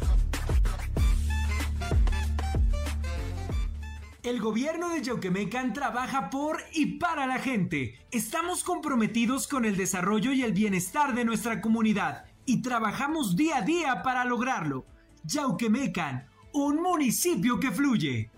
[4.24, 7.96] El gobierno de Yauquemecan trabaja por y para la gente.
[8.12, 13.62] Estamos comprometidos con el desarrollo y el bienestar de nuestra comunidad y trabajamos día a
[13.62, 14.86] día para lograrlo.
[15.24, 18.30] Yauquemecan, un municipio que fluye.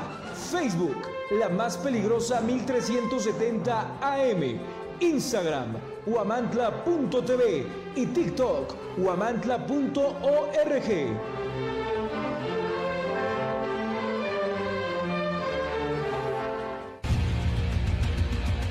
[0.51, 4.61] Facebook, la más peligrosa 1370 AM.
[5.01, 5.77] Instagram,
[6.07, 10.91] huamantla.tv y TikTok, huamantla.org.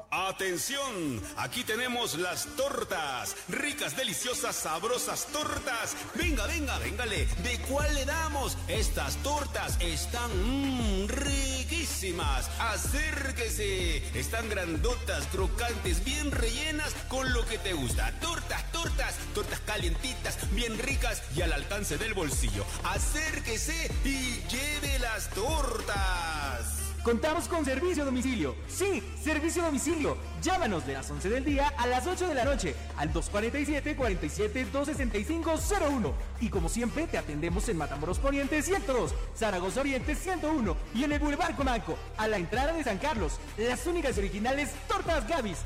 [0.09, 5.97] Atención, aquí tenemos las tortas, ricas, deliciosas, sabrosas tortas.
[6.15, 8.57] Venga, venga, véngale, ¿de cuál le damos?
[8.69, 12.49] Estas tortas están mmm, riquísimas.
[12.57, 18.17] Acérquese, están grandotas, crocantes, bien rellenas con lo que te gusta.
[18.21, 22.65] Tortas, tortas, tortas calientitas, bien ricas y al alcance del bolsillo.
[22.85, 26.86] Acérquese y lleve las tortas.
[27.07, 28.53] Contamos con servicio domicilio.
[28.67, 30.17] Sí, servicio domicilio.
[30.41, 36.11] Llámanos de las 11 del día a las 8 de la noche al 247-47-265-01.
[36.41, 41.19] Y como siempre, te atendemos en Matamoros Poniente 102, Zaragoza Oriente 101 y en el
[41.19, 43.39] Boulevard Comanco, a la entrada de San Carlos.
[43.57, 45.59] Las únicas originales Tortas Gavis.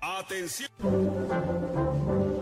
[0.00, 0.70] Atención.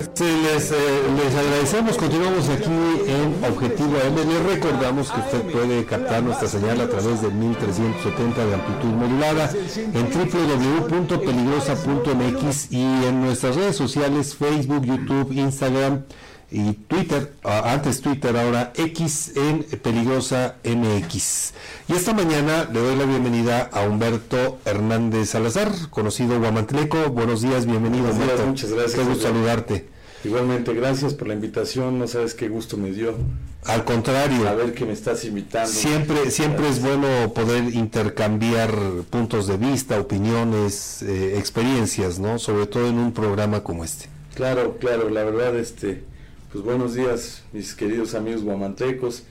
[0.00, 0.76] Les, eh,
[1.16, 2.70] les, agradecemos, continuamos aquí
[3.06, 4.16] en Objetivo AM.
[4.16, 9.50] Les recordamos que usted puede captar nuestra señal a través de 1370 de amplitud modulada
[9.76, 16.04] en www.peligrosa.mx y en nuestras redes sociales, Facebook, YouTube, Instagram
[16.50, 21.52] y Twitter, antes Twitter, ahora X en Peligrosa MX.
[21.88, 27.10] Y esta mañana le doy la bienvenida a Humberto Hernández Salazar, conocido Guamantleco.
[27.10, 28.46] Buenos días, bienvenido Humberto.
[28.46, 28.94] Muchas gracias.
[28.94, 29.89] Qué gusto saludarte.
[30.22, 33.14] Igualmente, gracias por la invitación, no sabes qué gusto me dio.
[33.64, 34.48] Al contrario.
[34.48, 35.70] A ver que me estás invitando.
[35.70, 38.70] Siempre, siempre es bueno poder intercambiar
[39.08, 42.38] puntos de vista, opiniones, eh, experiencias, ¿no?
[42.38, 44.08] Sobre todo en un programa como este.
[44.34, 46.02] Claro, claro, la verdad, este,
[46.52, 49.24] pues buenos días, mis queridos amigos guamantecos,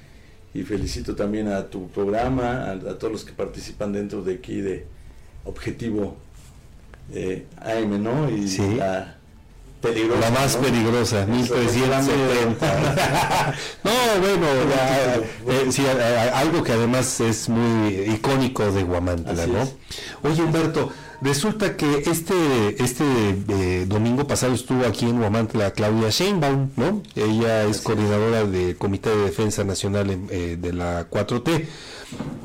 [0.54, 4.86] y felicito también a tu programa, a, todos los que participan dentro de aquí de
[5.46, 6.18] Objetivo
[7.14, 8.30] eh, AM, ¿no?
[8.30, 9.19] Y la
[9.82, 10.22] peligrosa.
[10.22, 12.64] La más peligrosa, 1370.
[13.84, 13.92] no,
[14.22, 14.48] bueno,
[15.48, 19.68] eh, algo que además es muy icónico de Guamantla, ¿no?
[20.24, 20.92] Oye, Humberto,
[21.22, 23.04] Resulta que este, este
[23.50, 27.02] eh, domingo pasado estuvo aquí en Huamantla Claudia Sheinbaum, ¿no?
[27.14, 31.66] Ella es coordinadora del Comité de Defensa Nacional eh, de la 4T.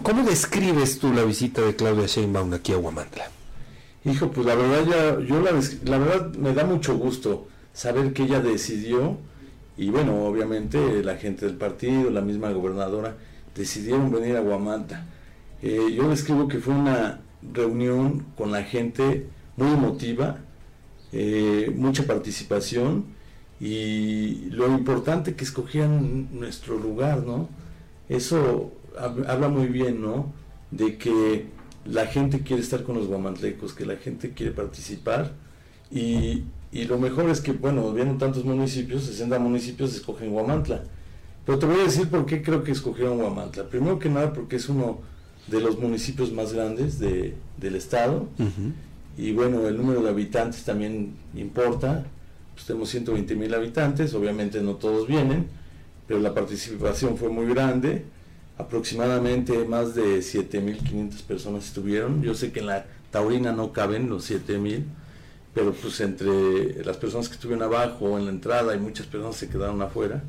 [0.03, 3.31] ¿Cómo describes tú la visita de Claudia Sheinbaum aquí a Huamantla?
[4.05, 5.53] Hijo, pues la verdad ya, yo la,
[5.99, 9.17] verdad me da mucho gusto saber que ella decidió,
[9.79, 13.17] y bueno, obviamente la gente del partido, la misma gobernadora,
[13.55, 15.07] decidieron venir a Huamantla.
[15.63, 17.21] Eh, yo describo que fue una
[17.53, 19.27] reunión con la gente
[19.57, 20.39] muy emotiva,
[21.13, 23.07] eh, mucha participación
[23.59, 27.49] y lo importante que escogían nuestro lugar, ¿no?
[28.09, 30.33] Eso habla muy bien, ¿no?
[30.71, 31.47] De que
[31.85, 35.33] la gente quiere estar con los guamantlecos, que la gente quiere participar
[35.91, 40.83] y, y lo mejor es que, bueno, vienen tantos municipios, 60 municipios escogen Guamantla.
[41.47, 43.69] Pero te voy a decir por qué creo que escogieron Guamantla.
[43.69, 44.99] Primero que nada porque es uno
[45.47, 48.27] de los municipios más grandes de, del estado.
[49.17, 52.07] Y bueno, el número de habitantes también importa.
[52.55, 55.47] Pues tenemos 120 mil habitantes, obviamente no todos vienen,
[56.07, 58.05] pero la participación fue muy grande.
[58.57, 62.23] Aproximadamente más de 7.500 personas estuvieron.
[62.23, 64.85] Yo sé que en la Taurina no caben los 7.000,
[65.55, 69.49] pero pues entre las personas que estuvieron abajo en la entrada y muchas personas se
[69.49, 70.23] quedaron afuera,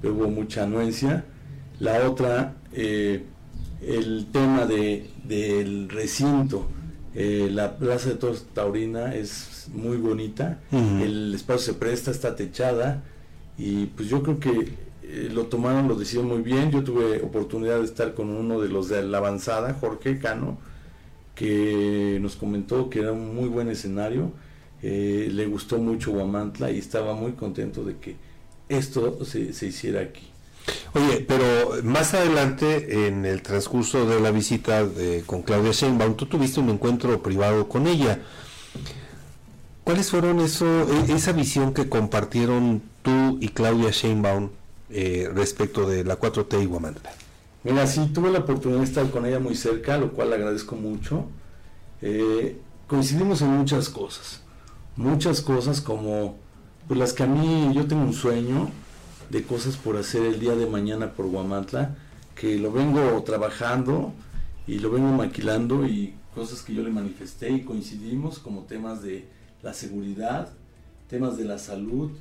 [0.00, 1.24] pero hubo mucha anuencia.
[1.80, 3.24] La otra, eh,
[3.82, 6.68] el tema de, del recinto.
[7.14, 13.04] Eh, la Plaza de Toros Taurina es muy bonita, el espacio se presta, está techada
[13.56, 14.74] y pues yo creo que
[15.14, 16.70] eh, lo tomaron, lo decidieron muy bien.
[16.70, 20.58] Yo tuve oportunidad de estar con uno de los de la avanzada, Jorge Cano,
[21.34, 24.32] que nos comentó que era un muy buen escenario,
[24.82, 28.16] eh, le gustó mucho Guamantla y estaba muy contento de que
[28.68, 30.28] esto se, se hiciera aquí.
[30.94, 34.86] Oye, pero más adelante, en el transcurso de la visita
[35.26, 38.20] con Claudia Sheinbaum, tú tuviste un encuentro privado con ella.
[39.84, 44.48] ¿Cuáles fueron eso, e, esa visión que compartieron tú y Claudia Sheinbaum
[44.94, 47.10] eh, respecto de la 4T y Guamantla?
[47.64, 51.26] Mira, sí, tuve la oportunidad de estar con ella muy cerca, lo cual agradezco mucho.
[52.00, 54.42] Eh, coincidimos en muchas cosas,
[54.96, 56.36] muchas cosas como
[56.86, 58.70] pues, las que a mí, yo tengo un sueño,
[59.30, 61.96] de cosas por hacer el día de mañana por Guamantla,
[62.36, 64.12] que lo vengo trabajando
[64.66, 69.26] y lo vengo maquilando y cosas que yo le manifesté y coincidimos como temas de
[69.62, 70.52] la seguridad,
[71.08, 72.12] temas de la salud,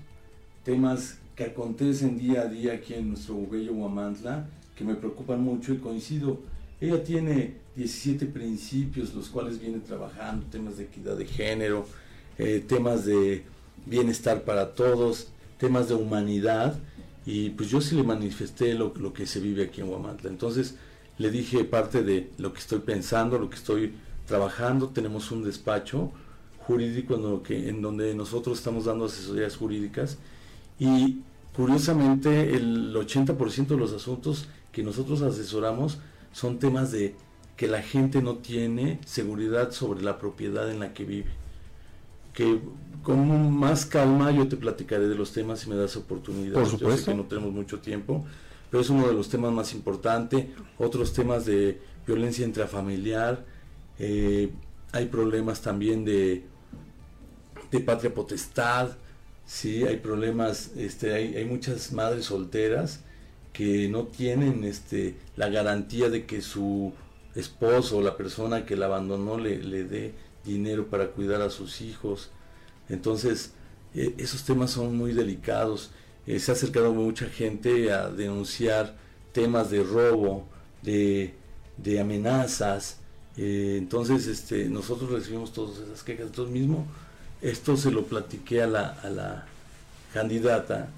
[0.63, 5.73] temas que acontecen día a día aquí en nuestro bello Guamantla, que me preocupan mucho
[5.73, 6.39] y coincido.
[6.79, 11.85] Ella tiene 17 principios los cuales viene trabajando, temas de equidad de género,
[12.37, 13.43] eh, temas de
[13.85, 16.77] bienestar para todos, temas de humanidad
[17.25, 20.29] y pues yo sí le manifesté lo, que se vive aquí en Huamantla.
[20.29, 20.75] Entonces
[21.17, 23.93] le dije parte de lo que estoy pensando, lo que estoy
[24.27, 24.89] trabajando.
[24.89, 26.11] Tenemos un despacho
[26.59, 30.17] jurídico en donde nosotros estamos dando asesorías jurídicas
[30.79, 31.21] y
[31.55, 35.99] curiosamente el 80% de los asuntos que nosotros asesoramos
[36.31, 37.15] son temas de
[37.57, 41.43] que la gente no tiene seguridad sobre la propiedad en la que vive
[42.33, 42.59] que
[43.03, 46.53] con más calma yo te platicaré de los temas si me das oportunidad.
[46.53, 46.89] Por supuesto.
[46.89, 48.25] Yo sé que no tenemos mucho tiempo,
[48.69, 50.47] pero es uno de los temas más importantes.
[50.77, 53.45] Otros temas de violencia intrafamiliar,
[53.99, 54.51] eh,
[54.91, 56.43] hay problemas también de,
[57.71, 58.91] de patria potestad,
[59.45, 63.01] sí, hay problemas, este, hay, hay muchas madres solteras
[63.53, 66.93] que no tienen este, la garantía de que su
[67.35, 70.13] esposo o la persona que la abandonó le, le dé
[70.45, 72.31] dinero para cuidar a sus hijos.
[72.89, 73.53] Entonces,
[73.95, 75.91] eh, esos temas son muy delicados.
[76.25, 78.95] Eh, se ha acercado mucha gente a denunciar
[79.31, 80.47] temas de robo,
[80.81, 81.33] de,
[81.99, 82.99] amenazas.
[83.37, 86.27] Eh, entonces, este, nosotros recibimos todas esas quejas.
[86.27, 86.87] Entonces mismo,
[87.43, 89.45] esto se lo platiqué a la, a la
[90.13, 90.89] candidata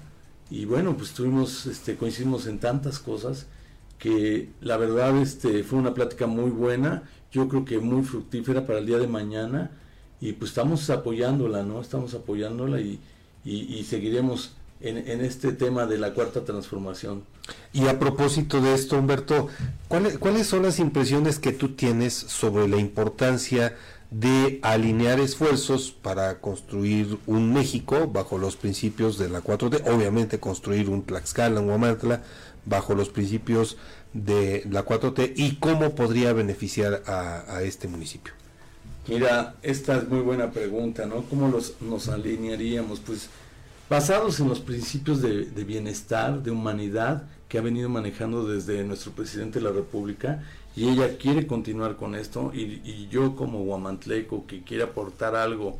[0.48, 3.46] y bueno, pues tuvimos, este, coincidimos en tantas cosas
[3.98, 7.02] que la verdad este, fue una plática muy buena,
[7.32, 9.72] yo creo que muy fructífera para el día de mañana
[10.20, 11.80] y pues estamos apoyándola, ¿no?
[11.80, 13.00] Estamos apoyándola y,
[13.44, 17.24] y, seguiremos en, en, este tema de la cuarta transformación.
[17.72, 19.48] Y a propósito de esto, Humberto,
[19.88, 23.76] ¿cuáles, ¿cuáles son las impresiones que tú tienes sobre la importancia
[24.10, 30.88] de alinear esfuerzos para construir un México bajo los principios de la 4T, obviamente construir
[30.88, 32.22] un Tlaxcala, un Huamantla,
[32.64, 33.76] bajo los principios
[34.12, 38.32] de la 4T y cómo podría beneficiar a, este municipio?
[39.08, 41.22] Mira, esta es muy buena pregunta, ¿no?
[41.22, 43.00] ¿Cómo los, nos alinearíamos?
[43.00, 43.28] Pues
[43.88, 49.12] basados en los principios de, de bienestar, de humanidad que ha venido manejando desde nuestro
[49.12, 50.42] presidente de la República
[50.76, 55.78] y ella quiere continuar con esto y, yo como guamantleco que quiere aportar algo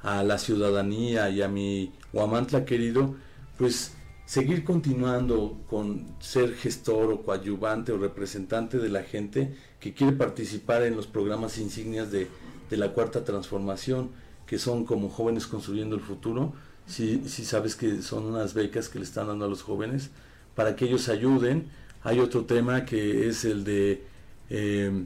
[0.00, 3.16] a la ciudadanía y a mi guamantla querido,
[3.58, 3.92] pues
[4.26, 10.84] seguir continuando con ser gestor o coadyuvante o representante de la gente que quiere participar
[10.84, 12.28] en los programas insignias de,
[12.70, 14.10] la cuarta transformación,
[14.46, 16.52] que son como jóvenes construyendo el futuro,
[16.86, 20.10] si, si sabes que son unas becas que le están dando a los jóvenes
[20.54, 21.66] para que ellos ayuden.
[22.02, 24.04] Hay otro tema que es el de
[24.50, 25.04] eh,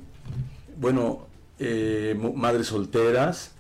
[0.79, 1.27] bueno,
[1.59, 3.53] eh, madres solteras,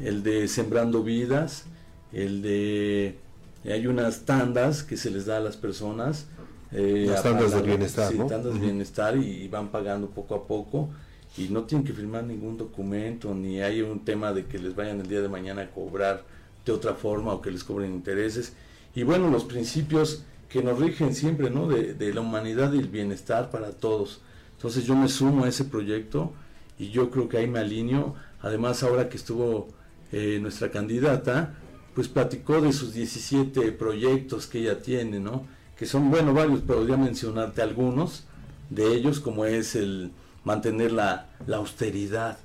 [0.00, 1.64] el de sembrando vidas,
[2.12, 3.18] el de
[3.64, 6.26] hay unas tandas que se les da a las personas.
[6.72, 10.88] Eh, las tandas de bienestar, tandas de bienestar y, van pagando poco a poco
[11.36, 15.00] y no tienen que firmar ningún documento ni hay un tema de que les vayan
[15.00, 16.24] el día de mañana a cobrar
[16.64, 18.54] de otra forma o que les cobren intereses.
[18.94, 21.68] Y bueno, los principios que nos rigen siempre, ¿no?
[21.68, 24.20] De, de la humanidad y el bienestar para todos.
[24.60, 26.34] Entonces yo me sumo a ese proyecto
[26.78, 28.14] y yo creo que ahí me alineo.
[28.42, 29.68] Además, ahora que estuvo
[30.12, 31.54] eh, nuestra candidata,
[31.94, 35.46] pues platicó de sus 17 proyectos que ella tiene, ¿no?
[35.78, 38.24] Que son, bueno, varios, pero podría mencionarte algunos
[38.68, 40.10] de ellos, como es el
[40.44, 42.36] mantener la, austeridad.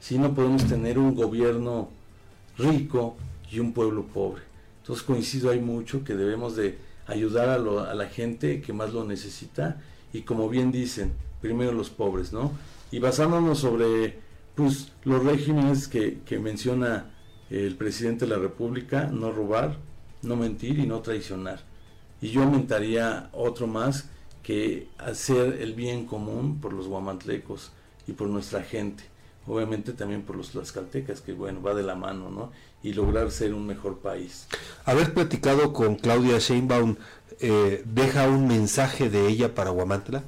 [0.00, 1.88] Si no podemos tener un gobierno
[2.58, 3.16] rico
[3.48, 4.42] y un pueblo pobre.
[4.80, 9.04] Entonces coincido hay mucho que debemos de ayudar a, a la gente que más lo
[9.04, 9.80] necesita
[10.12, 12.52] y como bien dicen, primero los pobres, ¿no?
[12.90, 14.18] Y basándonos sobre
[14.54, 17.10] pues, los regímenes que, menciona
[17.50, 19.78] el presidente de la República, no robar,
[20.22, 21.60] no mentir y no traicionar.
[22.20, 24.08] Y yo aumentaría otro más
[24.42, 27.72] que hacer el bien común por los guamantlecos
[28.06, 29.04] y por nuestra gente.
[29.46, 32.52] Obviamente también por los tlaxcaltecas, que bueno, va de la mano, ¿no?
[32.82, 34.46] Y lograr ser un mejor país.
[34.84, 36.96] Haber platicado con Claudia Sheinbaum,
[37.40, 40.22] eh, ¿deja un mensaje de ella para Guamantla?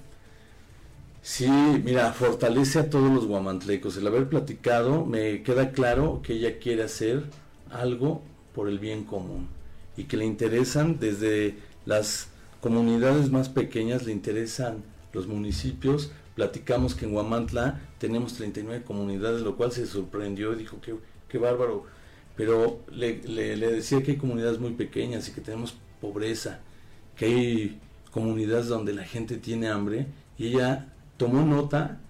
[1.22, 3.96] Sí, mira, fortalece a todos los guamantlecos.
[3.96, 7.24] El haber platicado me queda claro que ella quiere hacer
[7.70, 8.22] algo
[8.54, 9.48] por el bien común
[9.96, 12.28] y que le interesan desde las
[12.60, 14.82] comunidades más pequeñas, le interesan
[15.12, 16.10] los municipios.
[16.34, 20.94] Platicamos que en Guamantla tenemos 39 comunidades, lo cual se sorprendió y dijo que
[21.28, 21.84] qué bárbaro.
[22.36, 26.60] Pero le, le, le decía que hay comunidades muy pequeñas y que tenemos pobreza,
[27.16, 27.80] que hay
[28.10, 30.06] comunidades donde la gente tiene hambre
[30.38, 30.88] y ella
[31.22, 32.00] tomó nota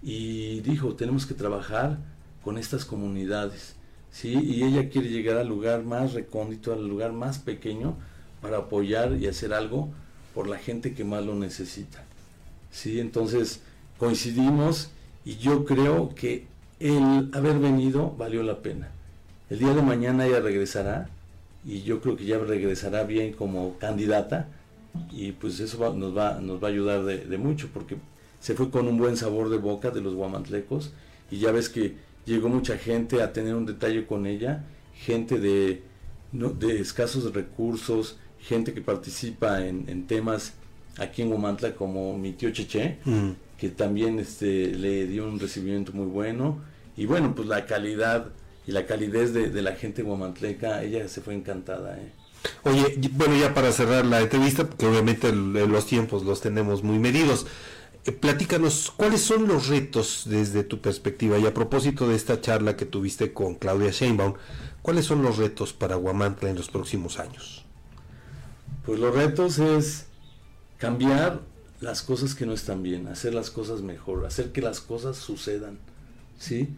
[0.00, 1.98] y dijo, tenemos que trabajar
[2.44, 3.74] con estas comunidades,
[4.12, 4.38] ¿sí?
[4.40, 7.96] Y ella quiere llegar al lugar más recóndito, al lugar más pequeño,
[8.40, 9.88] para apoyar y hacer algo
[10.36, 12.04] por la gente que más lo necesita,
[12.70, 13.00] ¿sí?
[13.00, 13.60] Entonces,
[13.98, 14.90] coincidimos
[15.24, 16.46] y yo creo que
[16.78, 18.92] el haber venido valió la pena.
[19.50, 21.08] El día de mañana ella regresará
[21.64, 24.46] y yo creo que ya regresará bien como candidata
[25.10, 27.96] y pues eso nos, va, nos va a ayudar de, de mucho porque
[28.40, 30.92] se fue con un buen sabor de boca de los guamantlecos
[31.30, 31.96] y ya ves que
[32.26, 34.64] llegó mucha gente a tener un detalle con ella,
[34.94, 35.82] gente de,
[36.32, 40.54] de escasos recursos, gente que participa en, temas
[40.98, 43.30] aquí en Guamantla como mi tío Cheche, mm.
[43.58, 46.58] que también este, le dio un recibimiento muy bueno
[46.96, 48.26] y bueno, pues la calidad
[48.66, 51.98] y la calidez de, la gente guamantleca, ella se fue encantada.
[51.98, 52.12] ¿eh?
[52.64, 57.46] Oye, bueno, ya para cerrar la entrevista, porque obviamente los tiempos los tenemos muy medidos.
[58.06, 61.38] Eh, platícanos, ¿cuáles son los retos desde tu perspectiva?
[61.38, 64.34] Y a propósito de esta charla que tuviste con Claudia Sheinbaum,
[64.80, 67.66] ¿cuáles son los retos para Guamantla en los próximos años?
[68.86, 70.06] Pues los retos es
[70.78, 71.40] cambiar
[71.80, 75.78] las cosas que no están bien, hacer las cosas mejor, hacer que las cosas sucedan,
[76.38, 76.70] ¿sí?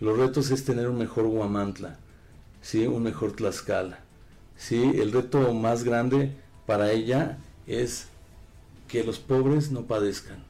[0.00, 1.98] Los retos es tener un mejor Guamantla,
[2.62, 2.86] ¿sí?
[2.86, 4.00] Un mejor Tlaxcala,
[4.56, 4.92] ¿sí?
[4.94, 6.34] El reto más grande
[6.66, 8.06] para ella es
[8.88, 10.42] que los pobres no padezcan,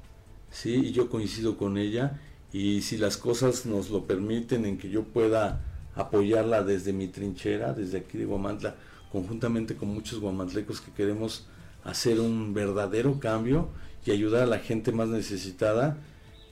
[0.51, 0.75] ¿sí?
[0.75, 2.21] Y yo coincido con ella
[2.53, 5.65] y si las cosas nos lo permiten en que yo pueda
[5.95, 8.77] apoyarla desde mi trinchera, desde aquí de Guamantla,
[9.13, 11.47] conjuntamente con muchos guamantlecos que queremos
[11.85, 13.69] hacer un verdadero cambio
[14.05, 15.99] y ayudar a la gente más necesitada,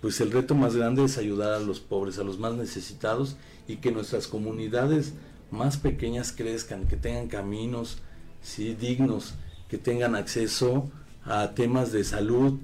[0.00, 3.76] pues el reto más grande es ayudar a los pobres, a los más necesitados y
[3.76, 5.14] que nuestras comunidades
[5.50, 7.98] más pequeñas crezcan, que tengan caminos
[8.42, 8.74] ¿sí?
[8.74, 9.34] dignos,
[9.68, 10.90] que tengan acceso
[11.24, 12.58] a temas de salud,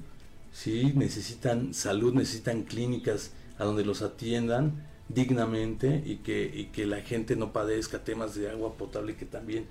[0.54, 0.92] ¿sí?
[0.94, 7.36] necesitan salud, necesitan clínicas a donde los atiendan dignamente y que, y que la gente
[7.36, 9.66] no padezca temas de agua potable que también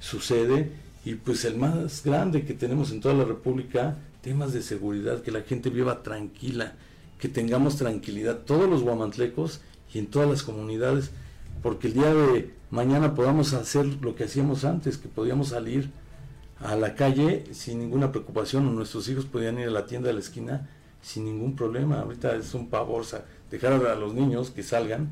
[0.00, 0.70] sucede
[1.04, 5.30] y pues el más grande que tenemos en toda la República, temas de seguridad, que
[5.30, 6.72] la gente viva tranquila,
[7.18, 9.60] que tengamos tranquilidad, todos los guamantlecos
[9.92, 11.10] y en todas las comunidades,
[11.62, 15.90] porque el día de mañana podamos hacer lo que hacíamos antes, que podíamos salir
[16.64, 20.14] a la calle sin ninguna preocupación, o nuestros hijos podían ir a la tienda de
[20.14, 20.68] la esquina
[21.02, 22.00] sin ningún problema.
[22.00, 23.04] Ahorita es un pavor
[23.50, 25.10] dejar a los niños que salgan,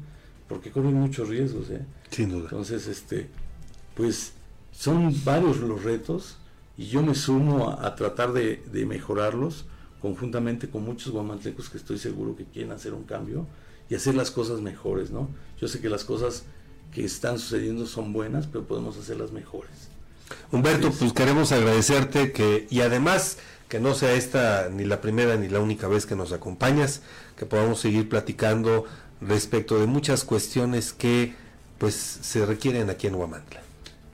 [0.49, 1.69] porque corren muchos riesgos.
[1.69, 1.85] ¿eh?
[2.11, 2.45] Sin duda.
[2.45, 3.29] Entonces, este,
[3.95, 4.33] pues
[4.73, 6.39] son varios los retos
[6.79, 9.67] y yo me sumo a, tratar de, mejorarlos
[10.01, 13.47] conjuntamente con muchos guamantlecos que estoy seguro que quieren hacer un cambio
[13.91, 15.29] y hacer las cosas mejores, ¿no?
[15.61, 16.45] Yo sé que las cosas
[16.93, 19.92] que están sucediendo son buenas, pero podemos hacerlas mejores.
[20.51, 23.39] Humberto, pues queremos agradecerte que, y además
[23.69, 27.01] que no sea esta ni la primera ni la única vez que nos acompañas,
[27.37, 28.85] que podamos seguir platicando
[29.21, 31.35] respecto de muchas cuestiones que
[31.79, 33.63] pues se requieren aquí en Huamantla.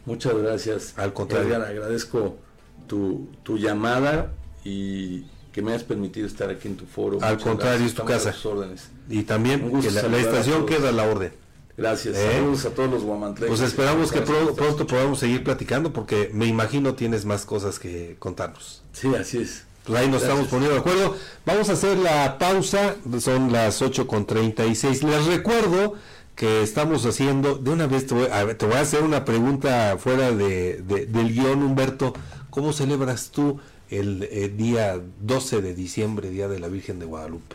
[0.07, 0.95] Muchas gracias.
[0.97, 1.57] Al contrario.
[1.57, 2.39] agradezco
[2.86, 4.32] tu, tu, llamada
[4.65, 7.19] y que me hayas permitido estar aquí en tu foro.
[7.20, 8.35] Al contrario, es tu casa.
[8.45, 8.89] Órdenes.
[9.11, 11.32] Y también que la, estación queda a la orden.
[11.78, 12.16] Gracias.
[12.16, 12.32] ¿Eh?
[12.32, 13.56] Saludos a todos los guamantlecos.
[13.56, 18.82] Pues esperamos que pronto podamos seguir platicando porque me imagino tienes más cosas que contarnos.
[18.92, 19.62] Sí, así es.
[19.84, 21.16] Pues ahí nos estamos poniendo de acuerdo.
[21.46, 25.05] Vamos a hacer la pausa, son las 8 con 36.
[25.05, 25.94] Les recuerdo
[26.34, 29.96] que estamos haciendo, de una vez te voy a, te voy a hacer una pregunta
[29.98, 32.12] fuera de, del guion, Humberto.
[32.50, 37.55] ¿Cómo celebras tú el, eh, día 12 de diciembre, Día de la Virgen de Guadalupe?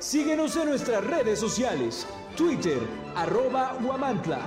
[0.00, 2.06] Síguenos en nuestras redes sociales
[2.36, 2.78] Twitter,
[3.16, 4.38] arroba Huamantla.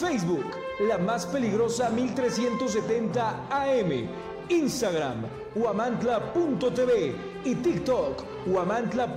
[0.00, 0.46] Facebook,
[0.88, 4.08] la más peligrosa 1370 AM.
[4.48, 7.14] Instagram, huamantla.tv
[7.44, 9.14] y TikTok, huamantla.org.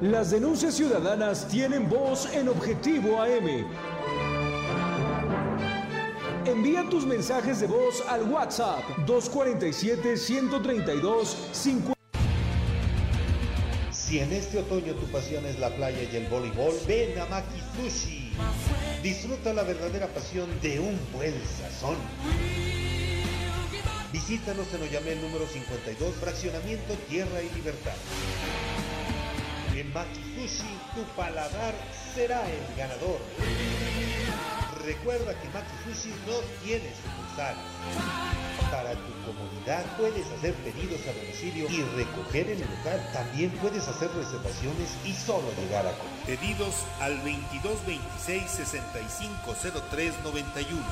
[0.00, 3.95] Las denuncias ciudadanas tienen voz en Objetivo AM
[6.46, 11.92] Envía tus mensajes de voz al WhatsApp 247-132-50.
[13.90, 17.60] Si en este otoño tu pasión es la playa y el voleibol, ven a Maki
[17.74, 18.32] Sushi.
[19.02, 21.96] Disfruta la verdadera pasión de un buen sazón.
[24.12, 27.96] Visítanos en Oyamel número 52, Fraccionamiento Tierra y Libertad.
[29.74, 31.74] En Maki Sushi, tu paladar
[32.16, 33.20] será el ganador.
[34.86, 37.60] Recuerda que Maki Sushi no tiene sucursales.
[38.70, 43.06] Para tu comodidad puedes hacer pedidos a domicilio y recoger en el local.
[43.12, 46.24] También puedes hacer reservaciones y solo llegar a comer.
[46.24, 50.82] Pedidos al 2226 650391.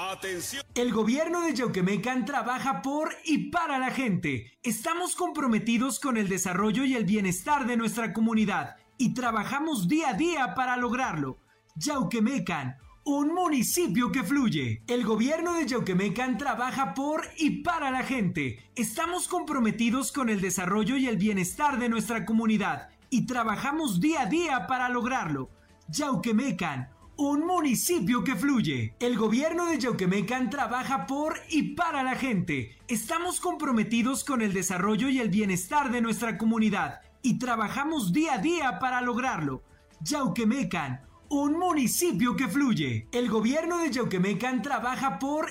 [0.00, 0.62] Atención.
[0.76, 4.56] El gobierno de Yauquemecan trabaja por y para la gente.
[4.62, 10.14] Estamos comprometidos con el desarrollo y el bienestar de nuestra comunidad y trabajamos día a
[10.14, 11.38] día para lograrlo.
[11.74, 14.84] Yauquemecan, un municipio que fluye.
[14.86, 18.70] El gobierno de Yauquemecan trabaja por y para la gente.
[18.76, 24.26] Estamos comprometidos con el desarrollo y el bienestar de nuestra comunidad y trabajamos día a
[24.26, 25.50] día para lograrlo.
[25.88, 26.88] Yauquemecan,
[27.18, 28.94] un municipio que fluye.
[29.00, 32.76] El gobierno de Yauquemecan trabaja por y para la gente.
[32.86, 38.38] Estamos comprometidos con el desarrollo y el bienestar de nuestra comunidad y trabajamos día a
[38.38, 39.64] día para lograrlo.
[40.00, 43.08] Yauquemecan, un municipio que fluye.
[43.10, 45.50] El gobierno de Yauquemecan trabaja por...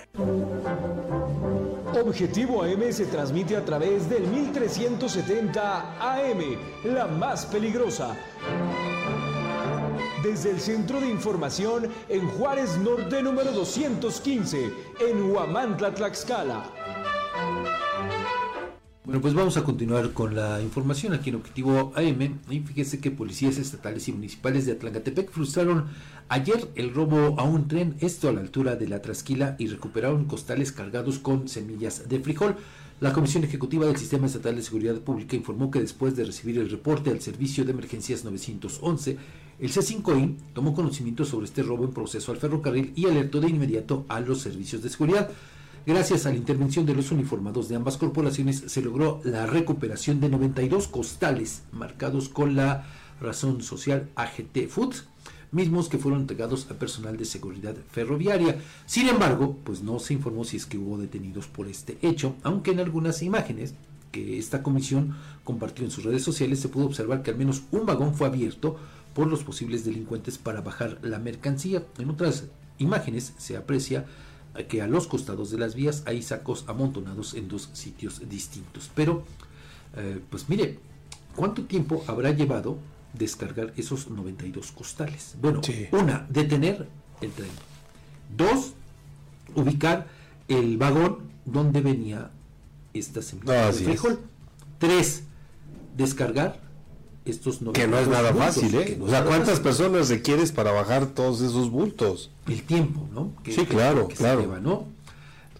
[2.02, 6.39] Objetivo AM se transmite a través del 1370 AM,
[6.85, 8.15] la más peligrosa
[10.23, 16.72] desde el Centro de Información en Juárez Norte número 215, en Huamantla, Tlaxcala.
[19.07, 22.39] Bueno, pues vamos a continuar con la información aquí en Objetivo AM.
[22.49, 25.85] Y fíjese que policías estatales y municipales de Atlangatepec frustraron
[26.27, 30.26] ayer el robo a un tren, esto a la altura de la Trasquila, y recuperaron
[30.26, 32.57] costales cargados con semillas de frijol.
[32.99, 36.69] La Comisión Ejecutiva del Sistema Estatal de Seguridad Pública informó que después de recibir el
[36.69, 39.18] reporte al Servicio de Emergencias 911,
[39.59, 44.05] el C5I tomó conocimiento sobre este robo en proceso al ferrocarril y alertó de inmediato
[44.07, 45.29] a los servicios de seguridad.
[45.85, 50.29] Gracias a la intervención de los uniformados de ambas corporaciones se logró la recuperación de
[50.29, 52.85] 92 costales marcados con la
[53.19, 55.05] razón social AGT Foods
[55.51, 58.59] mismos que fueron entregados a personal de seguridad ferroviaria.
[58.85, 62.71] Sin embargo, pues no se informó si es que hubo detenidos por este hecho, aunque
[62.71, 63.73] en algunas imágenes
[64.11, 67.85] que esta comisión compartió en sus redes sociales se pudo observar que al menos un
[67.85, 68.77] vagón fue abierto
[69.18, 71.84] por los posibles delincuentes para bajar la mercancía.
[71.98, 72.45] En otras
[72.77, 74.06] imágenes se aprecia
[74.69, 78.91] que a los costados de las vías hay sacos amontonados en dos sitios distintos.
[78.94, 79.23] Pero,
[79.95, 80.77] eh, pues mire,
[81.35, 82.77] ¿cuánto tiempo habrá llevado
[83.18, 85.35] descargar esos 92 costales.
[85.41, 85.61] Bueno,
[85.94, 86.88] una, detener
[87.19, 87.49] el tren.
[88.38, 88.73] Dos,
[89.56, 90.07] ubicar
[90.48, 92.30] el vagón donde venía
[92.94, 94.19] esta semilla de frijol.
[94.77, 95.23] Tres,
[95.95, 96.66] descargar
[97.32, 98.98] estos 92 Que no es nada fácil, ¿eh?
[99.02, 102.32] O sea, ¿cuántas personas requieres para bajar todos esos bultos?
[102.48, 103.32] El tiempo, ¿no?
[103.45, 104.60] sí, claro, claro.
[104.62, 104.86] ¿no?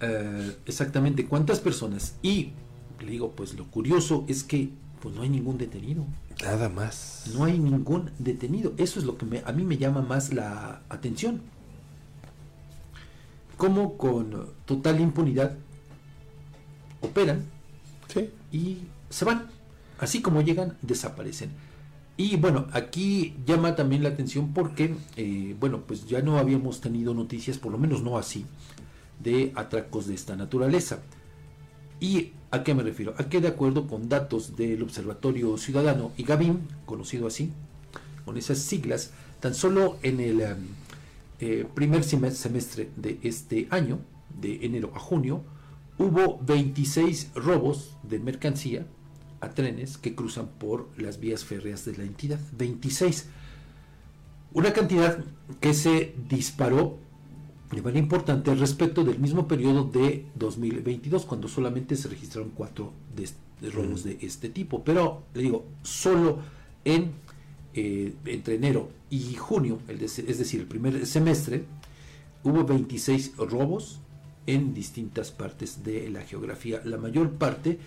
[0.02, 2.16] Eh, exactamente, ¿cuántas personas?
[2.22, 2.52] Y
[3.00, 4.70] le digo, pues lo curioso es que
[5.02, 6.06] pues no hay ningún detenido.
[6.44, 7.24] Nada más.
[7.34, 8.74] No hay ningún detenido.
[8.78, 11.42] Eso es lo que me, a mí me llama más la atención.
[13.58, 15.56] Cómo con total impunidad
[17.02, 17.46] operan
[18.52, 18.78] y
[19.10, 19.57] se van.
[20.00, 21.52] Así como llegan, desaparecen.
[22.18, 27.14] Y bueno, aquí llama también la atención porque, eh, bueno, pues ya no habíamos tenido
[27.14, 28.46] noticias, por lo menos no así,
[29.20, 31.00] de atracos de esta naturaleza.
[32.00, 33.14] ¿Y a qué me refiero?
[33.18, 37.52] A que de acuerdo con datos del Observatorio Ciudadano y Gavín, conocido así,
[38.26, 40.58] con esas siglas, tan solo en el em,
[41.40, 44.00] eh, primer semestre de este año,
[44.40, 45.44] de enero a junio,
[46.00, 48.88] hubo 26 robos de mercancía
[49.42, 52.40] a trenes que cruzan por las vías férreas de la entidad.
[52.58, 53.28] 26.
[54.54, 55.24] Una cantidad
[55.60, 56.98] que se disparó
[57.72, 63.70] de manera importante respecto del mismo periodo de 2022, cuando solamente se registraron cuatro de,
[63.70, 64.84] robos de este tipo.
[64.84, 66.40] Pero, le digo, solo
[66.86, 67.12] en
[67.74, 71.66] eh, entre enero y junio, es decir, el primer semestre,
[72.44, 74.00] hubo 26 robos
[74.48, 76.82] en distintas partes de la geografía.
[76.86, 77.78] La mayor parte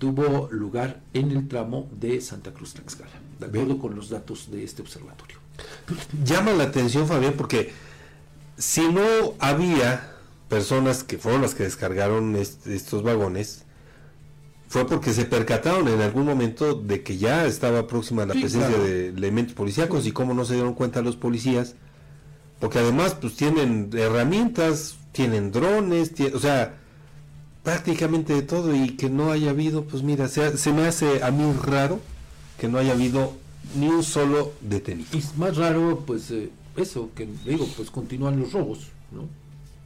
[0.00, 4.64] tuvo lugar en el tramo de Santa Cruz Tlaxcala, de acuerdo con los datos de
[4.64, 5.36] este observatorio.
[6.24, 7.70] Llama la atención, Fabián, porque
[8.56, 9.02] si no
[9.38, 10.14] había
[10.48, 13.66] personas que fueron las que descargaron estos vagones,
[14.68, 19.08] fue porque se percataron en algún momento de que ya estaba próxima la presencia de
[19.08, 21.74] elementos policíacos y cómo no se dieron cuenta los policías,
[22.58, 26.79] porque además pues tienen herramientas, tienen drones, o sea,
[27.62, 31.30] prácticamente de todo y que no haya habido, pues mira, se, se, me hace a
[31.30, 32.00] mí raro
[32.58, 33.32] que no haya habido
[33.76, 35.08] ni un solo detenido.
[35.12, 39.28] Y es más raro, pues eh, eso, que digo, pues continúan los robos, ¿no?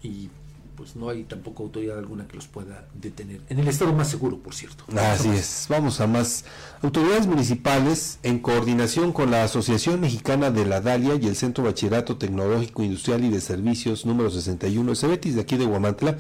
[0.03, 0.29] Y
[0.77, 3.41] pues no hay tampoco autoridad alguna que los pueda detener.
[3.49, 4.85] En el estado más seguro, por cierto.
[4.97, 5.67] Así es.
[5.69, 6.45] Vamos a más.
[6.83, 12.17] Autoridades municipales, en coordinación con la Asociación Mexicana de la Dalia y el Centro Bachillerato
[12.17, 16.19] Tecnológico Industrial y de Servicios número 61, Cebetis de aquí de Guamantla,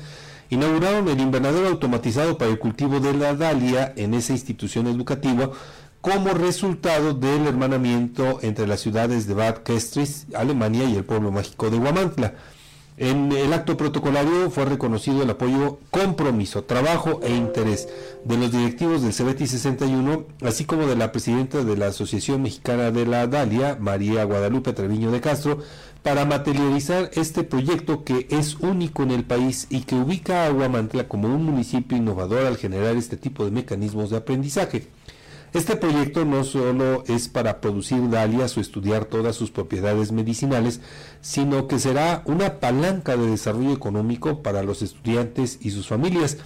[0.50, 5.50] inauguraron el invernadero automatizado para el cultivo de la dalia en esa institución educativa
[6.00, 11.70] como resultado del hermanamiento entre las ciudades de Bad Kestris, Alemania y el pueblo mágico
[11.70, 12.34] de Guamantla.
[12.96, 17.88] En el acto protocolario fue reconocido el apoyo, compromiso, trabajo e interés
[18.24, 22.92] de los directivos del CBT 61, así como de la presidenta de la Asociación Mexicana
[22.92, 25.58] de la Dalia, María Guadalupe Treviño de Castro,
[26.04, 31.08] para materializar este proyecto que es único en el país y que ubica a Aguamantla
[31.08, 34.86] como un municipio innovador al generar este tipo de mecanismos de aprendizaje.
[35.54, 40.82] Este proyecto no solo es para producir dalias o estudiar todas sus propiedades medicinales,
[41.22, 46.36] sino que será una palanca de desarrollo económico para los estudiantes y sus familias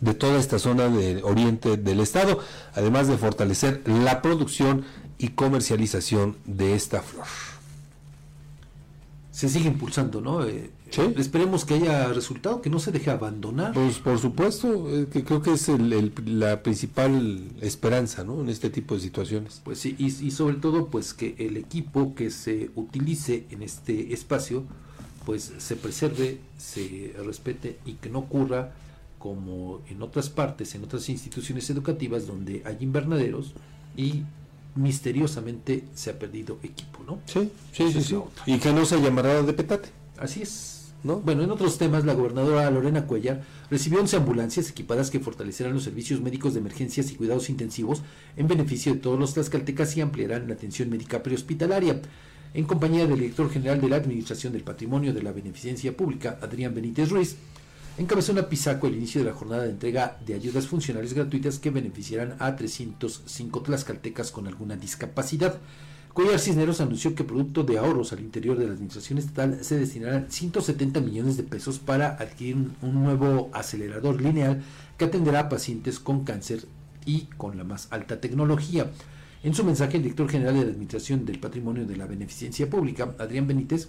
[0.00, 2.38] de toda esta zona del oriente del estado,
[2.74, 4.84] además de fortalecer la producción
[5.18, 7.26] y comercialización de esta flor.
[9.40, 10.44] Se sigue impulsando, ¿no?
[10.44, 10.70] Eh,
[11.16, 13.72] Esperemos que haya resultado, que no se deje abandonar.
[13.72, 15.66] Pues por supuesto, eh, que creo que es
[16.26, 18.42] la principal esperanza, ¿no?
[18.42, 19.62] En este tipo de situaciones.
[19.64, 24.12] Pues sí, y, y, sobre todo, pues que el equipo que se utilice en este
[24.12, 24.64] espacio,
[25.24, 28.74] pues se preserve, se respete y que no ocurra
[29.18, 33.54] como en otras partes, en otras instituciones educativas donde hay invernaderos
[33.96, 34.22] y
[34.74, 37.20] misteriosamente se ha perdido equipo, ¿no?
[37.26, 38.16] Sí, sí, sí, sí.
[38.46, 39.88] Y que no se llamará de petate.
[40.18, 40.80] Así es.
[41.02, 45.84] Bueno, en otros temas, la gobernadora Lorena Cuellar recibió 11 ambulancias equipadas que fortalecerán los
[45.84, 48.02] servicios médicos de emergencias y cuidados intensivos
[48.36, 52.02] en beneficio de todos los tlaxcaltecas y ampliarán la atención médica prehospitalaria.
[52.52, 56.74] En compañía del director general de la Administración del Patrimonio de la Beneficencia Pública, Adrián
[56.74, 57.36] Benítez Ruiz,
[57.96, 61.70] encabezó una pisaco el inicio de la jornada de entrega de ayudas funcionales gratuitas que
[61.70, 65.58] beneficiarán a 305 tlaxcaltecas con alguna discapacidad.
[66.12, 70.26] Cuellar Cisneros anunció que producto de ahorros al interior de la administración estatal se destinarán
[70.28, 74.60] 170 millones de pesos para adquirir un nuevo acelerador lineal
[74.98, 76.66] que atenderá a pacientes con cáncer
[77.06, 78.90] y con la más alta tecnología.
[79.44, 83.14] En su mensaje, el director general de la Administración del Patrimonio de la Beneficencia Pública,
[83.18, 83.88] Adrián Benítez,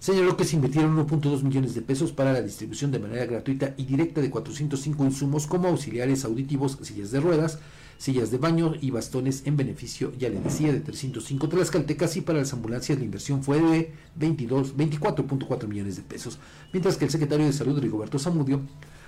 [0.00, 3.84] señaló que se invirtieron 1.2 millones de pesos para la distribución de manera gratuita y
[3.84, 7.60] directa de 405 insumos como auxiliares auditivos, sillas de ruedas,
[7.98, 12.38] sillas de baño y bastones en beneficio, ya le decía, de 305 tlaxcaltecas y para
[12.38, 16.38] las ambulancias la inversión fue de 22, 24.4 millones de pesos,
[16.72, 18.60] mientras que el secretario de Salud, Rigoberto Zamudio,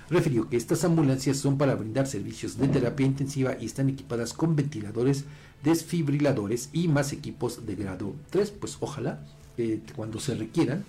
[0.09, 4.55] refirió que estas ambulancias son para brindar servicios de terapia intensiva y están equipadas con
[4.55, 5.25] ventiladores,
[5.63, 9.23] desfibriladores y más equipos de grado 3, pues ojalá
[9.57, 10.83] eh, cuando se requieran,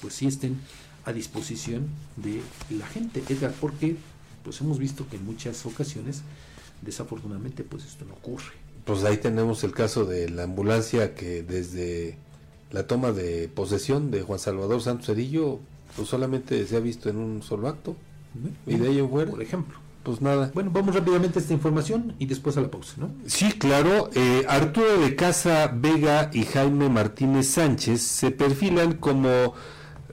[0.00, 0.58] pues sí estén
[1.04, 1.86] a disposición
[2.16, 2.40] de
[2.70, 3.96] la gente, Edgar, porque
[4.42, 6.22] pues hemos visto que en muchas ocasiones
[6.82, 8.52] Desafortunadamente, pues esto no ocurre.
[8.84, 12.16] Pues ahí tenemos el caso de la ambulancia que desde
[12.70, 15.58] la toma de posesión de Juan Salvador Santos Cedillo,
[15.96, 17.96] pues solamente se ha visto en un solo acto.
[18.66, 19.30] y de ello fuera.
[19.30, 19.78] Por ejemplo.
[20.02, 20.52] Pues nada.
[20.54, 23.10] Bueno, vamos rápidamente a esta información y después a la pausa, ¿no?
[23.26, 24.08] Sí, claro.
[24.14, 29.54] Eh, Arturo de Casa Vega y Jaime Martínez Sánchez se perfilan como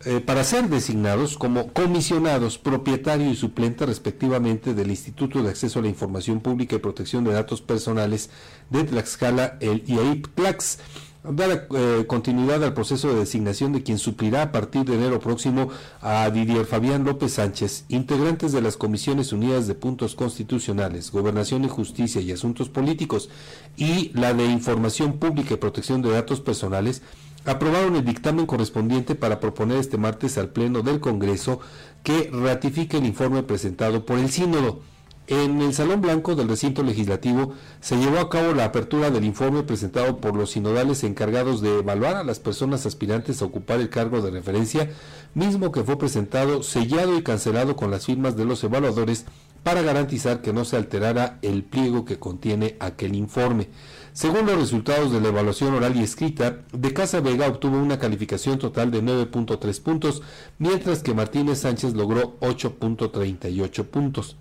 [0.05, 5.81] eh, para ser designados como comisionados, propietario y suplente respectivamente del Instituto de Acceso a
[5.81, 8.30] la Información Pública y Protección de Datos Personales
[8.69, 10.80] de Tlaxcala, el IAIP Tlax.
[11.23, 15.69] Dar eh, continuidad al proceso de designación de quien suplirá a partir de enero próximo
[16.01, 21.69] a Didier Fabián López Sánchez, integrantes de las Comisiones Unidas de Puntos Constitucionales, Gobernación y
[21.69, 23.30] Justicia y Asuntos Políticos
[23.77, 27.01] y la de Información Pública y Protección de Datos Personales,
[27.45, 31.59] aprobaron el dictamen correspondiente para proponer este martes al Pleno del Congreso
[32.03, 34.81] que ratifique el informe presentado por el Sínodo.
[35.27, 39.63] En el Salón Blanco del recinto legislativo se llevó a cabo la apertura del informe
[39.63, 44.21] presentado por los sinodales encargados de evaluar a las personas aspirantes a ocupar el cargo
[44.21, 44.89] de referencia,
[45.33, 49.25] mismo que fue presentado, sellado y cancelado con las firmas de los evaluadores
[49.63, 53.69] para garantizar que no se alterara el pliego que contiene aquel informe.
[54.14, 58.60] Según los resultados de la evaluación oral y escrita, de Casa Vega obtuvo una calificación
[58.60, 60.22] total de 9.3 puntos,
[60.60, 64.35] mientras que Martínez Sánchez logró 8.38 puntos.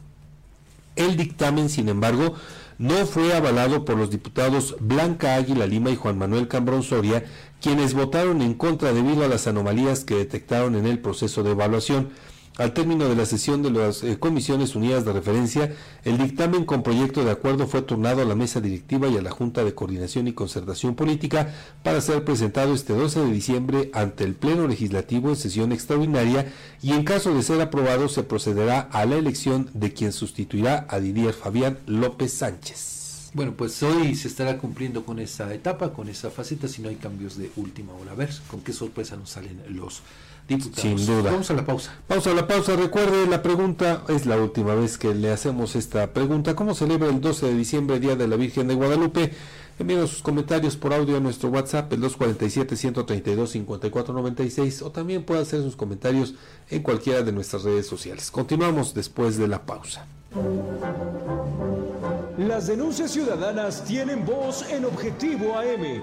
[0.94, 2.34] El dictamen, sin embargo,
[2.76, 7.24] no fue avalado por los diputados Blanca Águila Lima y Juan Manuel Cambrón Soria,
[7.62, 12.10] quienes votaron en contra debido a las anomalías que detectaron en el proceso de evaluación.
[12.58, 15.74] Al término de la sesión de las eh, Comisiones Unidas de Referencia,
[16.04, 19.30] el dictamen con proyecto de acuerdo fue turnado a la mesa directiva y a la
[19.30, 24.34] Junta de Coordinación y Concertación Política para ser presentado este 12 de diciembre ante el
[24.34, 26.52] Pleno Legislativo en sesión extraordinaria
[26.82, 31.00] y en caso de ser aprobado se procederá a la elección de quien sustituirá a
[31.00, 33.30] Didier Fabián López Sánchez.
[33.34, 36.96] Bueno, pues hoy se estará cumpliendo con esa etapa, con esa faceta, si no hay
[36.96, 38.12] cambios de última hora.
[38.12, 40.02] A ver con qué sorpresa nos salen los
[40.48, 41.30] sin duda.
[41.30, 41.92] Vamos a la pausa.
[42.06, 42.76] Pausa a la pausa.
[42.76, 46.54] Recuerde, la pregunta es la última vez que le hacemos esta pregunta.
[46.54, 49.32] ¿Cómo celebra el 12 de diciembre, Día de la Virgen de Guadalupe?
[49.78, 55.76] Envíenos sus comentarios por audio a nuestro WhatsApp, el 247-132-5496, o también puede hacer sus
[55.76, 56.34] comentarios
[56.70, 58.30] en cualquiera de nuestras redes sociales.
[58.30, 60.06] Continuamos después de la pausa.
[62.38, 66.02] Las denuncias ciudadanas tienen voz en Objetivo AM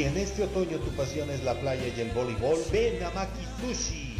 [0.00, 3.44] Si en este otoño tu pasión es la playa y el voleibol, ven a Maki
[3.60, 4.16] Sushi.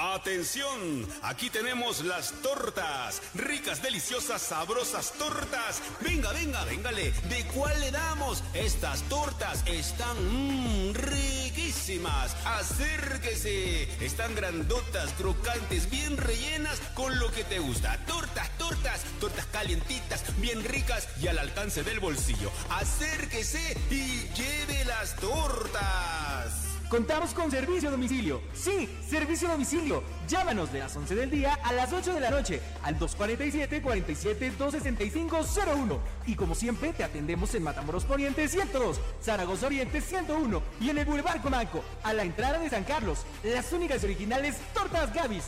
[0.00, 5.82] Atención, aquí tenemos las tortas, ricas, deliciosas, sabrosas tortas.
[6.00, 8.44] Venga, venga, véngale, ¿de cuál le damos?
[8.54, 12.36] Estas tortas están mmm, riquísimas.
[12.44, 17.98] Acérquese, están grandotas, crocantes, bien rellenas con lo que te gusta.
[18.06, 22.52] Tortas, tortas, tortas calientitas, bien ricas y al alcance del bolsillo.
[22.70, 26.77] Acérquese y lleve las tortas.
[26.88, 28.40] Contamos con servicio domicilio.
[28.54, 30.02] Sí, servicio domicilio.
[30.26, 35.98] Llámanos de las 11 del día a las 8 de la noche al 247-47-265-01.
[36.26, 41.04] Y como siempre, te atendemos en Matamoros Poniente 102, Zaragoza Oriente 101 y en el
[41.04, 43.26] Boulevard Comanco, a la entrada de San Carlos.
[43.44, 45.44] Las únicas originales Tortas Gavis.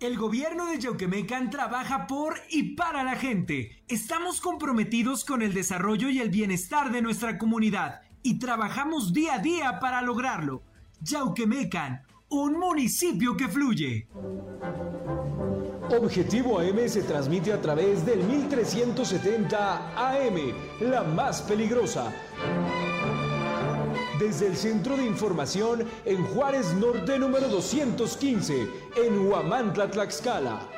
[0.00, 3.82] El gobierno de Yauquemecan trabaja por y para la gente.
[3.88, 9.38] Estamos comprometidos con el desarrollo y el bienestar de nuestra comunidad y trabajamos día a
[9.40, 10.62] día para lograrlo.
[11.00, 14.06] Yauquemecan, un municipio que fluye.
[15.90, 22.14] Objetivo AM se transmite a través del 1370 AM, la más peligrosa
[24.18, 30.77] desde el Centro de Información en Juárez Norte número 215, en Huamantla, Tlaxcala.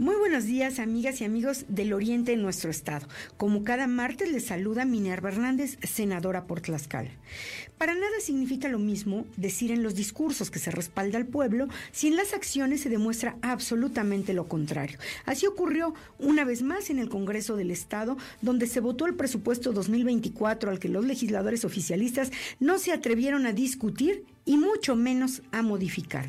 [0.00, 3.06] Muy buenos días, amigas y amigos del Oriente en nuestro estado.
[3.36, 7.10] Como cada martes les saluda Minerva Hernández, senadora por Tlaxcala.
[7.76, 12.08] Para nada significa lo mismo decir en los discursos que se respalda al pueblo si
[12.08, 14.98] en las acciones se demuestra absolutamente lo contrario.
[15.26, 19.70] Así ocurrió una vez más en el Congreso del Estado, donde se votó el presupuesto
[19.72, 25.62] 2024 al que los legisladores oficialistas no se atrevieron a discutir y mucho menos a
[25.62, 26.28] modificar.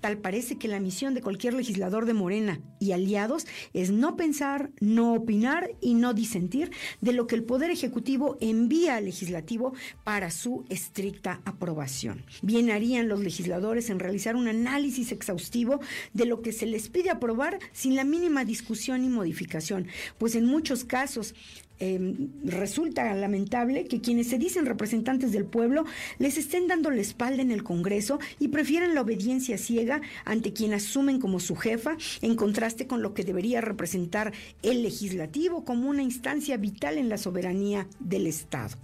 [0.00, 4.70] Tal parece que la misión de cualquier legislador de Morena y aliados es no pensar,
[4.78, 6.70] no opinar y no disentir
[7.00, 9.74] de lo que el Poder Ejecutivo envía al legislativo
[10.04, 12.24] para su estricta aprobación.
[12.40, 15.80] Bien harían los legisladores en realizar un análisis exhaustivo
[16.14, 19.88] de lo que se les pide aprobar sin la mínima discusión y modificación,
[20.18, 21.34] pues en muchos casos
[21.78, 25.84] Em, resulta lamentable que quienes se dicen representantes del pueblo
[26.18, 30.72] les estén dando la espalda en el Congreso y prefieran la obediencia ciega ante quien
[30.72, 34.32] asumen como su jefa, en contraste con lo que debería representar
[34.62, 38.76] el legislativo como una instancia vital en la soberanía del Estado.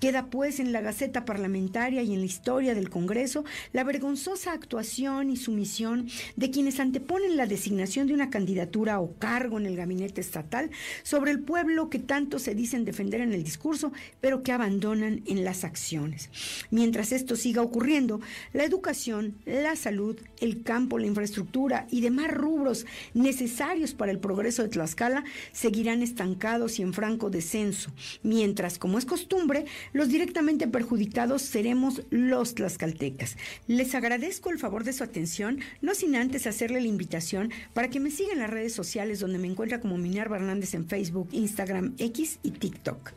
[0.00, 5.30] Queda pues en la Gaceta Parlamentaria y en la historia del Congreso la vergonzosa actuación
[5.30, 10.20] y sumisión de quienes anteponen la designación de una candidatura o cargo en el gabinete
[10.20, 10.70] estatal
[11.02, 13.90] sobre el pueblo que tanto se dicen defender en el discurso,
[14.20, 16.28] pero que abandonan en las acciones.
[16.70, 18.20] Mientras esto siga ocurriendo,
[18.52, 24.62] la educación, la salud, el campo, la infraestructura y demás rubros necesarios para el progreso
[24.62, 27.90] de Tlaxcala seguirán estancados y en franco descenso,
[28.22, 33.36] mientras, como es costumbre, los directamente perjudicados seremos los tlaxcaltecas.
[33.66, 38.00] Les agradezco el favor de su atención, no sin antes hacerle la invitación para que
[38.00, 41.94] me sigan en las redes sociales donde me encuentra como Minerva Hernández en Facebook, Instagram,
[41.98, 43.12] X y TikTok.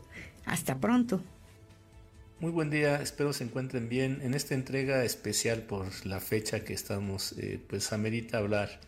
[0.46, 1.22] Hasta pronto.
[2.40, 4.20] Muy buen día, espero se encuentren bien.
[4.22, 8.80] En esta entrega especial por la fecha que estamos, eh, pues amerita hablar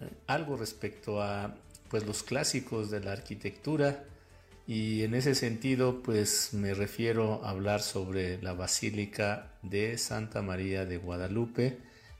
[0.00, 1.56] eh, algo respecto a
[1.88, 4.04] pues los clásicos de la arquitectura
[4.66, 10.84] y en ese sentido pues me refiero a hablar sobre la Basílica de Santa María
[10.84, 11.78] de Guadalupe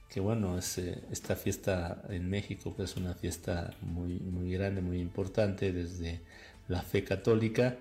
[0.08, 4.80] que bueno, es, eh, esta fiesta en México pues es una fiesta muy, muy grande,
[4.80, 6.20] muy importante desde
[6.68, 7.76] la fe católica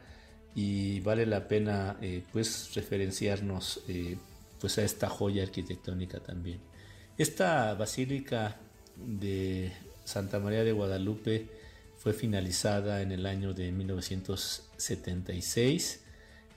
[0.56, 4.18] y vale la pena eh, pues referenciarnos eh,
[4.60, 6.60] pues a esta joya arquitectónica también.
[7.18, 8.58] Esta basílica
[8.98, 9.72] de
[10.04, 11.48] Santa María de Guadalupe
[12.06, 16.03] fue finalizada en el año de 1976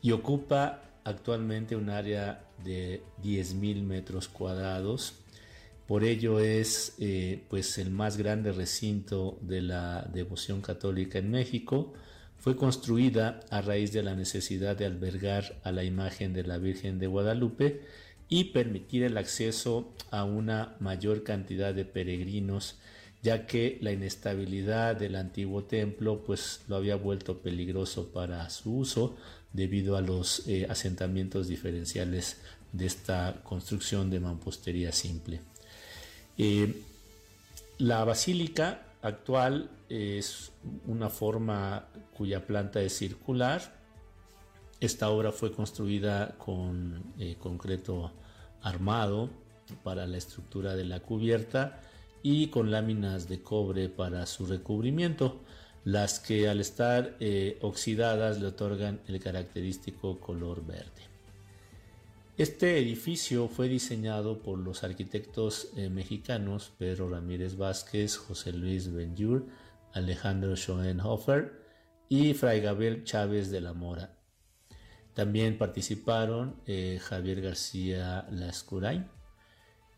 [0.02, 5.14] y ocupa actualmente un área de 10.000 metros cuadrados.
[5.86, 11.94] Por ello es eh, pues el más grande recinto de la devoción católica en México
[12.36, 16.98] fue construida a raíz de la necesidad de albergar a la imagen de la Virgen
[16.98, 17.80] de Guadalupe
[18.28, 22.76] y permitir el acceso a una mayor cantidad de peregrinos
[23.23, 29.16] ya que la inestabilidad del antiguo templo pues lo había vuelto peligroso para su uso
[29.53, 32.39] debido a los eh, asentamientos diferenciales
[32.73, 35.40] de esta construcción de mampostería simple.
[36.36, 36.82] Eh,
[37.78, 40.53] la basílica actual es
[40.86, 41.86] una forma
[42.16, 43.77] cuya planta es circular.
[44.81, 48.12] Esta obra fue construida con eh, concreto
[48.62, 49.31] armado
[49.82, 51.81] para la estructura de la cubierta
[52.23, 55.40] y con láminas de cobre para su recubrimiento,
[55.85, 61.09] las que al estar eh, oxidadas le otorgan el característico color verde.
[62.36, 69.47] Este edificio fue diseñado por los arquitectos eh, mexicanos Pedro Ramírez Vázquez, José Luis Benjur,
[69.93, 71.53] Alejandro Schoenhofer
[72.09, 74.15] y Fray Gabriel Chávez de la Mora.
[75.15, 79.18] También participaron eh, Javier García Lascurain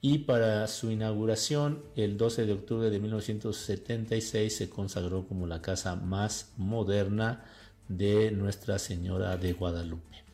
[0.02, 5.94] y para su inauguración el 12 de octubre de 1976 se consagró como la casa
[5.97, 7.44] más moderna
[7.89, 10.24] de Nuestra Señora de Guadalupe.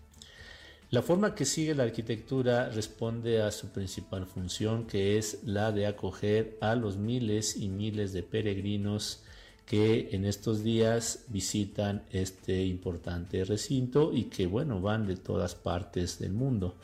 [0.90, 5.86] La forma que sigue la arquitectura responde a su principal función, que es la de
[5.86, 9.24] acoger a los miles y miles de peregrinos
[9.64, 16.20] que en estos días visitan este importante recinto y que bueno van de todas partes
[16.20, 16.76] del mundo.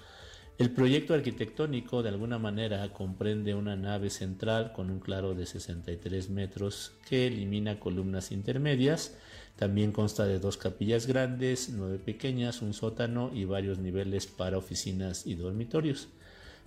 [0.59, 6.29] El proyecto arquitectónico de alguna manera comprende una nave central con un claro de 63
[6.29, 9.17] metros que elimina columnas intermedias.
[9.57, 15.27] También consta de dos capillas grandes, nueve pequeñas, un sótano y varios niveles para oficinas
[15.27, 16.09] y dormitorios.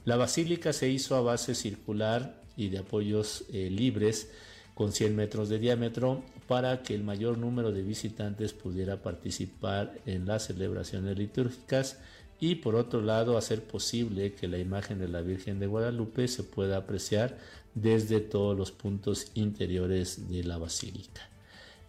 [0.04, 4.32] La basílica se hizo a base circular y de apoyos eh, libres
[4.74, 10.26] con 100 metros de diámetro para que el mayor número de visitantes pudiera participar en
[10.26, 11.98] las celebraciones litúrgicas
[12.40, 16.44] y por otro lado hacer posible que la imagen de la Virgen de Guadalupe se
[16.44, 17.38] pueda apreciar
[17.74, 21.30] desde todos los puntos interiores de la basílica.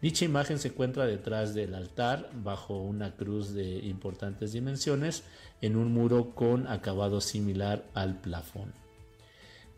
[0.02, 5.24] Dicha imagen se encuentra detrás del altar bajo una cruz de importantes dimensiones
[5.62, 8.74] en un muro con acabado similar al plafón.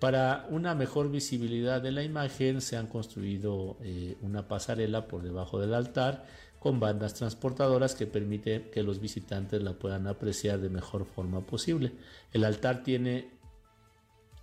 [0.00, 5.60] Para una mejor visibilidad de la imagen se han construido eh, una pasarela por debajo
[5.60, 6.24] del altar
[6.58, 11.92] con bandas transportadoras que permiten que los visitantes la puedan apreciar de mejor forma posible.
[12.32, 13.30] El altar tiene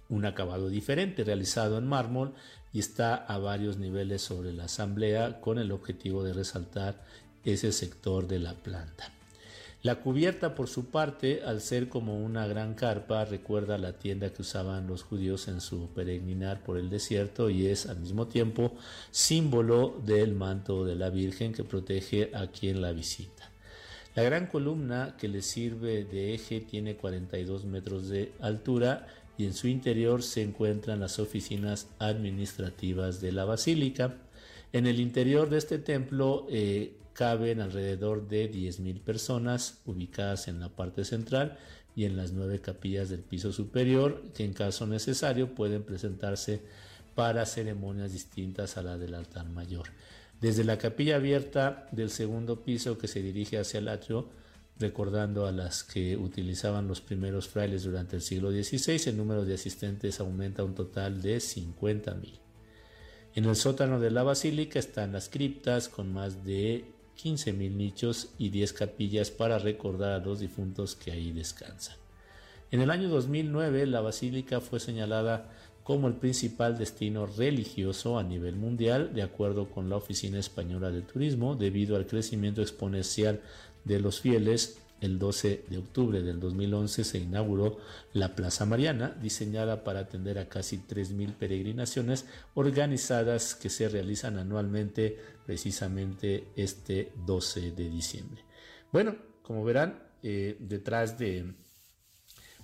[0.10, 2.34] un acabado diferente realizado en mármol
[2.72, 7.04] y está a varios niveles sobre la asamblea con el objetivo de resaltar
[7.44, 9.12] ese sector de la planta.
[9.86, 14.42] La cubierta, por su parte, al ser como una gran carpa, recuerda la tienda que
[14.42, 18.74] usaban los judíos en su peregrinar por el desierto y es al mismo tiempo
[19.12, 23.52] símbolo del manto de la Virgen que protege a quien la visita.
[24.16, 29.06] La gran columna que le sirve de eje tiene 42 metros de altura
[29.38, 34.16] y en su interior se encuentran las oficinas administrativas de la basílica.
[34.74, 40.70] En el interior de este templo eh, caben alrededor de 10.000 personas ubicadas en la
[40.70, 41.58] parte central
[41.96, 46.62] y en las nueve capillas del piso superior que en caso necesario pueden presentarse
[47.16, 49.88] para ceremonias distintas a la del altar mayor.
[50.42, 54.30] Desde la capilla abierta del segundo piso que se dirige hacia el atrio,
[54.78, 59.54] recordando a las que utilizaban los primeros frailes durante el siglo XVI, el número de
[59.54, 62.40] asistentes aumenta a un total de 50.000.
[63.36, 66.86] En el sótano de la basílica están las criptas con más de
[67.22, 71.96] 15.000 nichos y 10 capillas para recordar a los difuntos que ahí descansan.
[72.72, 75.50] En el año 2009 la basílica fue señalada
[75.84, 81.04] como el principal destino religioso a nivel mundial, de acuerdo con la Oficina Española de
[81.04, 83.42] Turismo, debido al crecimiento exponencial
[83.84, 87.78] de los fieles el 12 de octubre del 2011 se inauguró
[88.14, 95.18] la Plaza Mariana, diseñada para atender a casi 3.000 peregrinaciones organizadas que se realizan anualmente
[95.46, 98.44] precisamente este 12 de diciembre.
[98.92, 101.54] Bueno, como verán, eh, detrás de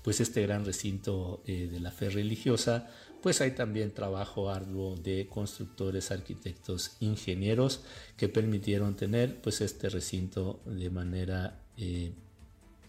[0.04, 2.90] pues este gran recinto eh, de la fe religiosa,
[3.22, 7.84] pues hay también trabajo arduo de constructores, arquitectos, ingenieros
[8.18, 12.12] que permitieron tener pues este recinto de manera eh,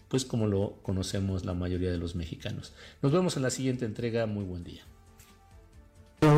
[0.07, 2.73] pues como lo conocemos la mayoría de los mexicanos.
[3.01, 4.25] Nos vemos en la siguiente entrega.
[4.25, 4.83] Muy buen día.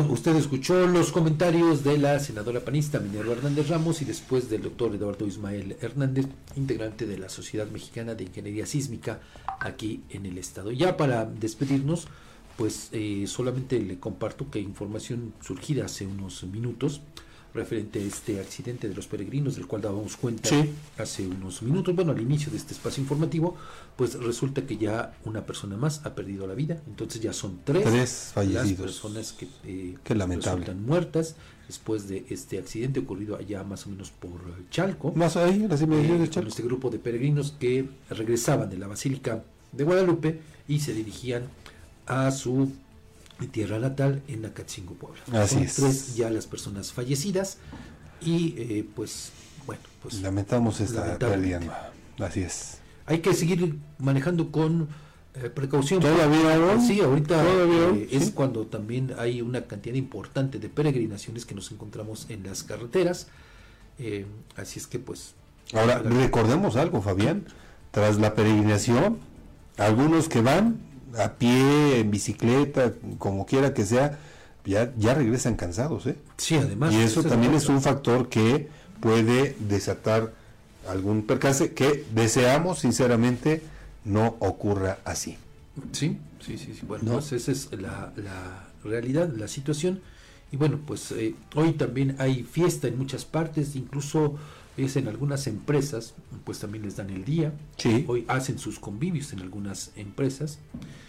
[0.08, 4.92] Usted escuchó los comentarios de la senadora panista Minerva Hernández Ramos y después del doctor
[4.92, 9.20] Eduardo Ismael Hernández, integrante de la Sociedad Mexicana de Ingeniería Sísmica
[9.60, 10.72] aquí en el estado.
[10.72, 12.08] Ya para despedirnos,
[12.56, 17.00] pues eh, solamente le comparto que información surgida hace unos minutos
[17.56, 20.50] referente a este accidente de los peregrinos del cual dábamos cuenta
[20.98, 23.56] hace unos minutos, bueno, al inicio de este espacio informativo,
[23.96, 28.32] pues resulta que ya una persona más ha perdido la vida, entonces ya son tres,
[28.34, 28.70] fallecidos.
[28.70, 34.10] las personas que eh, resultan muertas después de este accidente ocurrido allá más o menos
[34.10, 35.12] por Chalco.
[35.12, 36.48] Más ahí, las inmediaciones de eh, Chalco.
[36.48, 41.44] este grupo de peregrinos que regresaban de la Basílica de Guadalupe y se dirigían
[42.06, 42.70] a su
[43.38, 45.20] mi tierra natal en Acatzingo, Puebla.
[45.32, 45.74] Así es.
[45.74, 47.58] tres ya las personas fallecidas
[48.20, 49.32] y eh, pues
[49.66, 51.92] bueno, pues lamentamos esta pérdida.
[52.18, 52.78] Así es.
[53.04, 54.88] Hay que seguir manejando con
[55.34, 56.00] eh, precaución.
[56.00, 61.70] Todavía Sí, ahorita eh, es cuando también hay una cantidad importante de peregrinaciones que nos
[61.72, 63.28] encontramos en las carreteras.
[64.56, 65.34] así es que pues...
[65.74, 67.44] Ahora, recordemos algo, Fabián.
[67.90, 69.18] Tras la peregrinación,
[69.76, 70.85] algunos que van
[71.18, 74.18] a pie, en bicicleta, como quiera que sea,
[74.64, 76.06] ya, ya regresan cansados.
[76.06, 76.16] ¿eh?
[76.36, 76.92] Sí, además.
[76.92, 78.68] Y eso también es un factor que
[79.00, 80.32] puede desatar
[80.88, 83.62] algún percance que deseamos sinceramente
[84.04, 85.36] no ocurra así.
[85.92, 86.78] Sí, sí, sí.
[86.86, 88.12] Bueno, pues esa es la,
[88.84, 90.00] realidad, la situación.
[90.52, 94.36] Y bueno, pues eh, hoy también hay fiesta en muchas partes, incluso
[94.76, 97.52] es en algunas empresas, pues también les dan el día.
[98.06, 100.58] Hoy hacen sus convivios en algunas empresas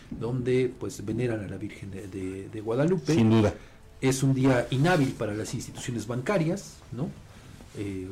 [0.10, 3.14] donde pues veneran a la Virgen de, Guadalupe.
[3.14, 3.54] Sin duda.
[4.00, 7.10] Es un día inhábil para las instituciones bancarias, ¿no?
[7.78, 8.08] Eh,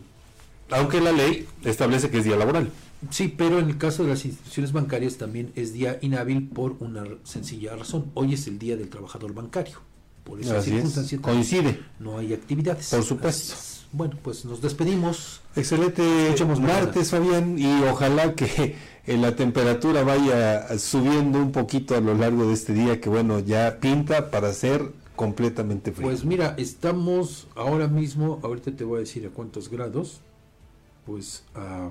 [0.72, 2.70] Aunque la ley establece que es día laboral.
[3.12, 7.04] Sí, pero en el caso de las instituciones bancarias también es día inhábil por una
[7.24, 8.12] sencilla razón.
[8.16, 9.78] Hoy es el día del trabajador bancario.
[10.24, 11.80] Por esa circunstancia coincide.
[12.00, 12.90] No hay actividades.
[12.90, 13.54] Por supuesto.
[13.96, 15.40] Bueno, pues nos despedimos.
[15.56, 16.04] Excelente
[16.60, 18.76] martes, Fabián, y ojalá que
[19.08, 23.40] eh, la temperatura vaya subiendo un poquito a lo largo de este día, que bueno,
[23.40, 26.10] ya pinta para ser completamente frío.
[26.10, 30.20] Pues mira, estamos ahora mismo, ahorita te voy a decir a cuántos grados,
[31.06, 31.90] pues a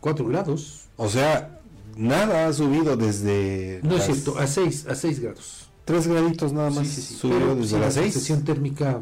[0.00, 0.88] 4 grados.
[0.98, 1.58] O sea,
[1.96, 3.80] nada ha subido desde...
[3.82, 5.70] No es cierto, a 6 a seis grados.
[5.86, 8.06] Tres graditos nada más subió desde las 6.
[8.06, 9.00] La sensación térmica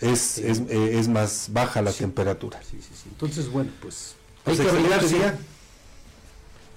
[0.00, 2.60] es, es, eh, es, más baja la temperatura.
[2.62, 3.08] Sí, sí, sí.
[3.10, 5.38] Entonces, bueno, pues, pues hay que arreglarse ya.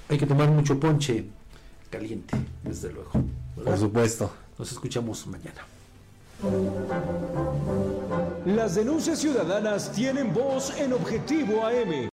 [0.10, 1.26] Hay que tomar mucho ponche
[1.90, 3.12] caliente, desde luego.
[3.64, 4.32] Por supuesto.
[4.58, 5.66] Nos escuchamos mañana.
[8.46, 12.06] Las denuncias ciudadanas tienen voz en Objetivo AM.